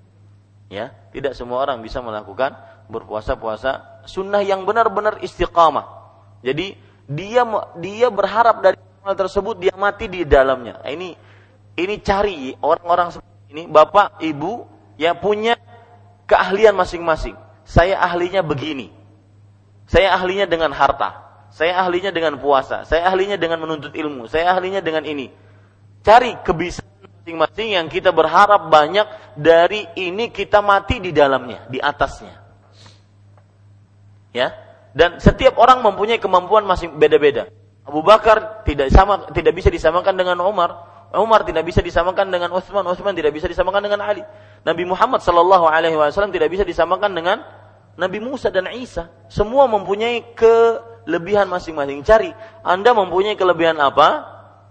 Ya, 0.73 0.91
tidak 1.15 1.37
semua 1.39 1.63
orang 1.63 1.85
bisa 1.85 2.01
melakukan 2.01 2.57
berpuasa-puasa 2.89 4.03
sunnah 4.09 4.43
yang 4.43 4.67
benar-benar 4.67 5.23
istiqamah. 5.23 5.87
Jadi 6.45 6.77
dia 7.09 7.45
dia 7.79 8.09
berharap 8.09 8.65
dari 8.65 8.77
hal 9.05 9.15
tersebut 9.15 9.61
dia 9.61 9.73
mati 9.77 10.09
di 10.09 10.25
dalamnya. 10.25 10.81
Nah, 10.81 10.91
ini 10.91 11.17
ini 11.75 11.95
cari 12.01 12.55
orang-orang 12.61 13.09
seperti 13.15 13.47
ini, 13.55 13.63
bapak, 13.71 14.21
ibu 14.25 14.67
yang 15.01 15.19
punya 15.19 15.57
keahlian 16.29 16.75
masing-masing. 16.77 17.37
Saya 17.65 17.97
ahlinya 18.01 18.45
begini. 18.45 18.93
Saya 19.89 20.13
ahlinya 20.17 20.45
dengan 20.45 20.73
harta. 20.73 21.24
Saya 21.55 21.79
ahlinya 21.79 22.11
dengan 22.11 22.35
puasa. 22.43 22.83
Saya 22.83 23.07
ahlinya 23.07 23.39
dengan 23.39 23.63
menuntut 23.63 23.95
ilmu. 23.95 24.27
Saya 24.27 24.51
ahlinya 24.51 24.83
dengan 24.83 25.07
ini. 25.07 25.31
Cari 26.03 26.35
kebiasaan 26.43 27.23
masing-masing 27.23 27.79
yang 27.79 27.87
kita 27.87 28.11
berharap 28.11 28.67
banyak 28.67 29.07
dari 29.39 29.87
ini 29.95 30.35
kita 30.35 30.59
mati 30.59 30.99
di 30.99 31.15
dalamnya, 31.15 31.63
di 31.71 31.79
atasnya. 31.79 32.43
Ya. 34.35 34.51
Dan 34.99 35.23
setiap 35.23 35.55
orang 35.63 35.79
mempunyai 35.79 36.19
kemampuan 36.19 36.67
masing 36.67 36.99
beda-beda. 36.99 37.47
Abu 37.87 38.03
Bakar 38.03 38.67
tidak 38.67 38.91
sama 38.91 39.31
tidak 39.31 39.55
bisa 39.55 39.71
disamakan 39.71 40.19
dengan 40.19 40.43
Umar. 40.43 40.91
Umar 41.15 41.47
tidak 41.47 41.63
bisa 41.71 41.79
disamakan 41.79 42.35
dengan 42.35 42.51
Utsman, 42.51 42.83
Utsman 42.83 43.15
tidak 43.15 43.31
bisa 43.31 43.47
disamakan 43.47 43.87
dengan 43.87 44.03
Ali. 44.03 44.27
Nabi 44.67 44.83
Muhammad 44.83 45.23
Shallallahu 45.23 45.71
Alaihi 45.71 45.95
Wasallam 45.95 46.35
tidak 46.35 46.51
bisa 46.51 46.67
disamakan 46.67 47.15
dengan 47.15 47.47
Nabi 47.95 48.19
Musa 48.19 48.51
dan 48.51 48.67
Isa. 48.75 49.07
Semua 49.31 49.71
mempunyai 49.71 50.35
kelebihan 51.05 51.47
masing-masing. 51.49 52.03
Cari, 52.05 52.33
Anda 52.65 52.93
mempunyai 52.97 53.39
kelebihan 53.39 53.79
apa? 53.81 54.25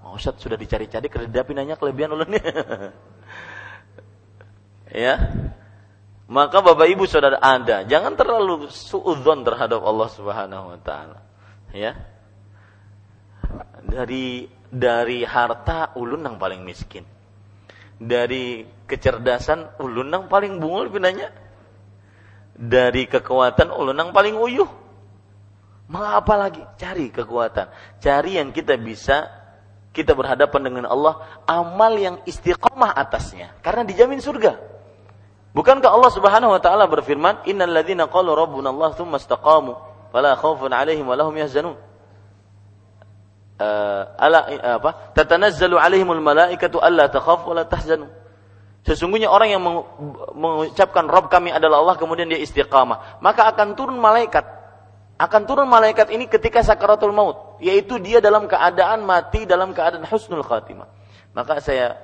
Oh, 0.03 0.19
Ustaz 0.19 0.37
sudah 0.41 0.59
dicari-cari, 0.59 1.07
keredapi 1.07 1.51
nanya 1.55 1.79
kelebihan 1.79 2.13
ulunnya. 2.13 2.43
ya. 5.05 5.15
Maka 6.27 6.65
Bapak 6.65 6.87
Ibu 6.89 7.05
Saudara 7.05 7.37
Anda, 7.39 7.85
jangan 7.85 8.17
terlalu 8.17 8.67
suudzon 8.71 9.45
terhadap 9.45 9.79
Allah 9.85 10.09
Subhanahu 10.09 10.73
wa 10.73 10.79
taala. 10.81 11.19
Ya. 11.71 11.93
Dari 13.83 14.49
dari 14.73 15.21
harta 15.21 15.93
ulun 15.93 16.25
yang 16.25 16.41
paling 16.41 16.65
miskin 16.65 17.05
dari 18.01 18.65
kecerdasan 18.89 19.79
ulun 19.79 20.11
yang 20.11 20.25
paling 20.27 20.59
bungul 20.59 20.89
pinanya 20.91 21.31
dari 22.53 23.07
kekuatan 23.07 23.71
ulun 23.71 23.97
yang 23.97 24.11
paling 24.11 24.35
uyuh 24.35 24.69
malah 25.93 26.17
apa 26.17 26.33
lagi? 26.33 26.65
Cari 26.81 27.13
kekuatan. 27.13 27.69
Cari 28.01 28.41
yang 28.41 28.49
kita 28.49 28.73
bisa 28.81 29.29
kita 29.93 30.17
berhadapan 30.17 30.61
dengan 30.65 30.85
Allah 30.89 31.21
amal 31.45 31.93
yang 31.93 32.17
istiqomah 32.25 32.97
atasnya. 32.97 33.53
Karena 33.61 33.85
dijamin 33.85 34.17
surga. 34.17 34.57
Bukankah 35.53 35.93
Allah 35.93 36.09
Subhanahu 36.09 36.57
wa 36.57 36.57
taala 36.57 36.89
berfirman 36.89 37.45
innal 37.45 37.69
ladzina 37.69 38.09
qalu 38.09 38.33
rabbuna 38.33 38.73
Allah 38.73 38.97
tsumma 38.97 39.21
istaqamu 39.21 39.77
fala 40.09 40.33
khaufun 40.33 40.73
alaihim 40.73 41.05
wa 41.05 41.13
lahum 41.13 41.37
yahzanun. 41.37 41.77
Uh, 43.61 44.03
ala 44.17 44.49
uh, 44.49 44.81
apa? 44.81 45.13
Tatanazzalu 45.13 45.77
alaihimul 45.77 46.25
malaikatu 46.25 46.81
alla 46.81 47.05
takhafu 47.05 47.53
wa 47.53 47.61
la 47.61 47.69
tahzanu. 47.69 48.09
Sesungguhnya 48.81 49.29
orang 49.29 49.53
yang 49.53 49.61
mengucapkan 50.35 51.05
Rob 51.07 51.29
kami 51.29 51.53
adalah 51.53 51.85
Allah 51.85 51.95
kemudian 51.95 52.27
dia 52.27 52.41
istiqamah, 52.41 53.21
maka 53.23 53.47
akan 53.53 53.77
turun 53.77 53.95
malaikat. 53.95 54.62
Akan 55.13 55.45
turun 55.45 55.69
malaikat 55.69 56.09
ini 56.09 56.25
ketika 56.25 56.65
sakaratul 56.65 57.13
maut, 57.13 57.61
yaitu 57.61 58.01
dia 58.01 58.17
dalam 58.17 58.49
keadaan 58.49 59.05
mati 59.05 59.45
dalam 59.45 59.71
keadaan 59.71 60.03
husnul 60.09 60.41
khatimah. 60.41 60.89
Maka 61.37 61.61
saya 61.61 61.97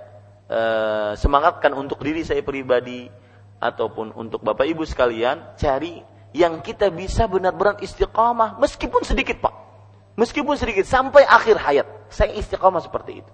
uh, 0.45 1.11
semangatkan 1.17 1.73
untuk 1.73 2.01
diri 2.05 2.21
saya 2.21 2.45
pribadi 2.45 3.09
ataupun 3.57 4.13
untuk 4.13 4.45
Bapak 4.45 4.65
Ibu 4.69 4.85
sekalian 4.85 5.57
cari 5.57 6.05
yang 6.37 6.61
kita 6.61 6.93
bisa 6.93 7.25
benar-benar 7.25 7.81
istiqamah 7.81 8.61
meskipun 8.61 9.01
sedikit, 9.01 9.41
Pak. 9.41 9.55
Meskipun 10.13 10.53
sedikit 10.59 10.85
sampai 10.85 11.25
akhir 11.25 11.57
hayat, 11.57 11.87
saya 12.13 12.35
istiqomah 12.37 12.83
seperti 12.83 13.25
itu. 13.25 13.31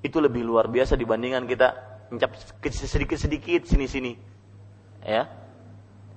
Itu 0.00 0.22
lebih 0.22 0.46
luar 0.46 0.70
biasa 0.70 0.96
dibandingkan 0.96 1.44
kita 1.44 1.68
mencap 2.08 2.30
sedikit-sedikit 2.64 3.68
sini-sini. 3.68 4.16
Ya. 5.04 5.28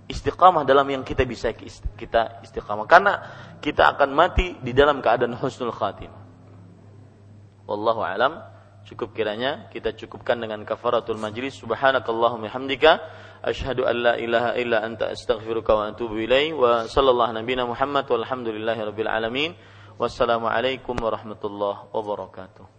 Istiqamah 0.07 0.63
dalam 0.63 0.87
yang 0.87 1.03
kita 1.03 1.27
bisa 1.27 1.51
kita 1.51 2.39
istiqamah 2.39 2.87
karena 2.87 3.13
kita 3.59 3.91
akan 3.91 4.15
mati 4.15 4.55
di 4.63 4.71
dalam 4.71 5.03
keadaan 5.03 5.35
husnul 5.35 5.75
khatimah. 5.75 6.23
Wallahu 7.67 8.01
alam. 8.01 8.39
Cukup 8.87 9.11
kiranya 9.11 9.67
kita 9.67 9.91
cukupkan 9.99 10.39
dengan 10.39 10.63
kafaratul 10.63 11.19
majlis. 11.19 11.59
Subhanakallahumma 11.59 12.47
hamdika 12.47 13.03
asyhadu 13.43 13.83
an 13.83 13.95
la 13.99 14.13
ilaha 14.15 14.55
illa 14.55 14.79
anta 14.79 15.11
astaghfiruka 15.11 15.75
wa 15.75 15.91
atubu 15.91 16.23
ilaik 16.23 16.55
wa 16.55 16.87
sallallahu 16.87 17.35
nabiyana 17.35 17.67
Muhammad 17.67 18.07
walhamdulillahi 18.07 18.87
rabbil 18.87 19.11
alamin. 19.11 19.51
Wassalamualaikum 19.99 20.95
warahmatullahi 21.03 21.91
wabarakatuh. 21.91 22.76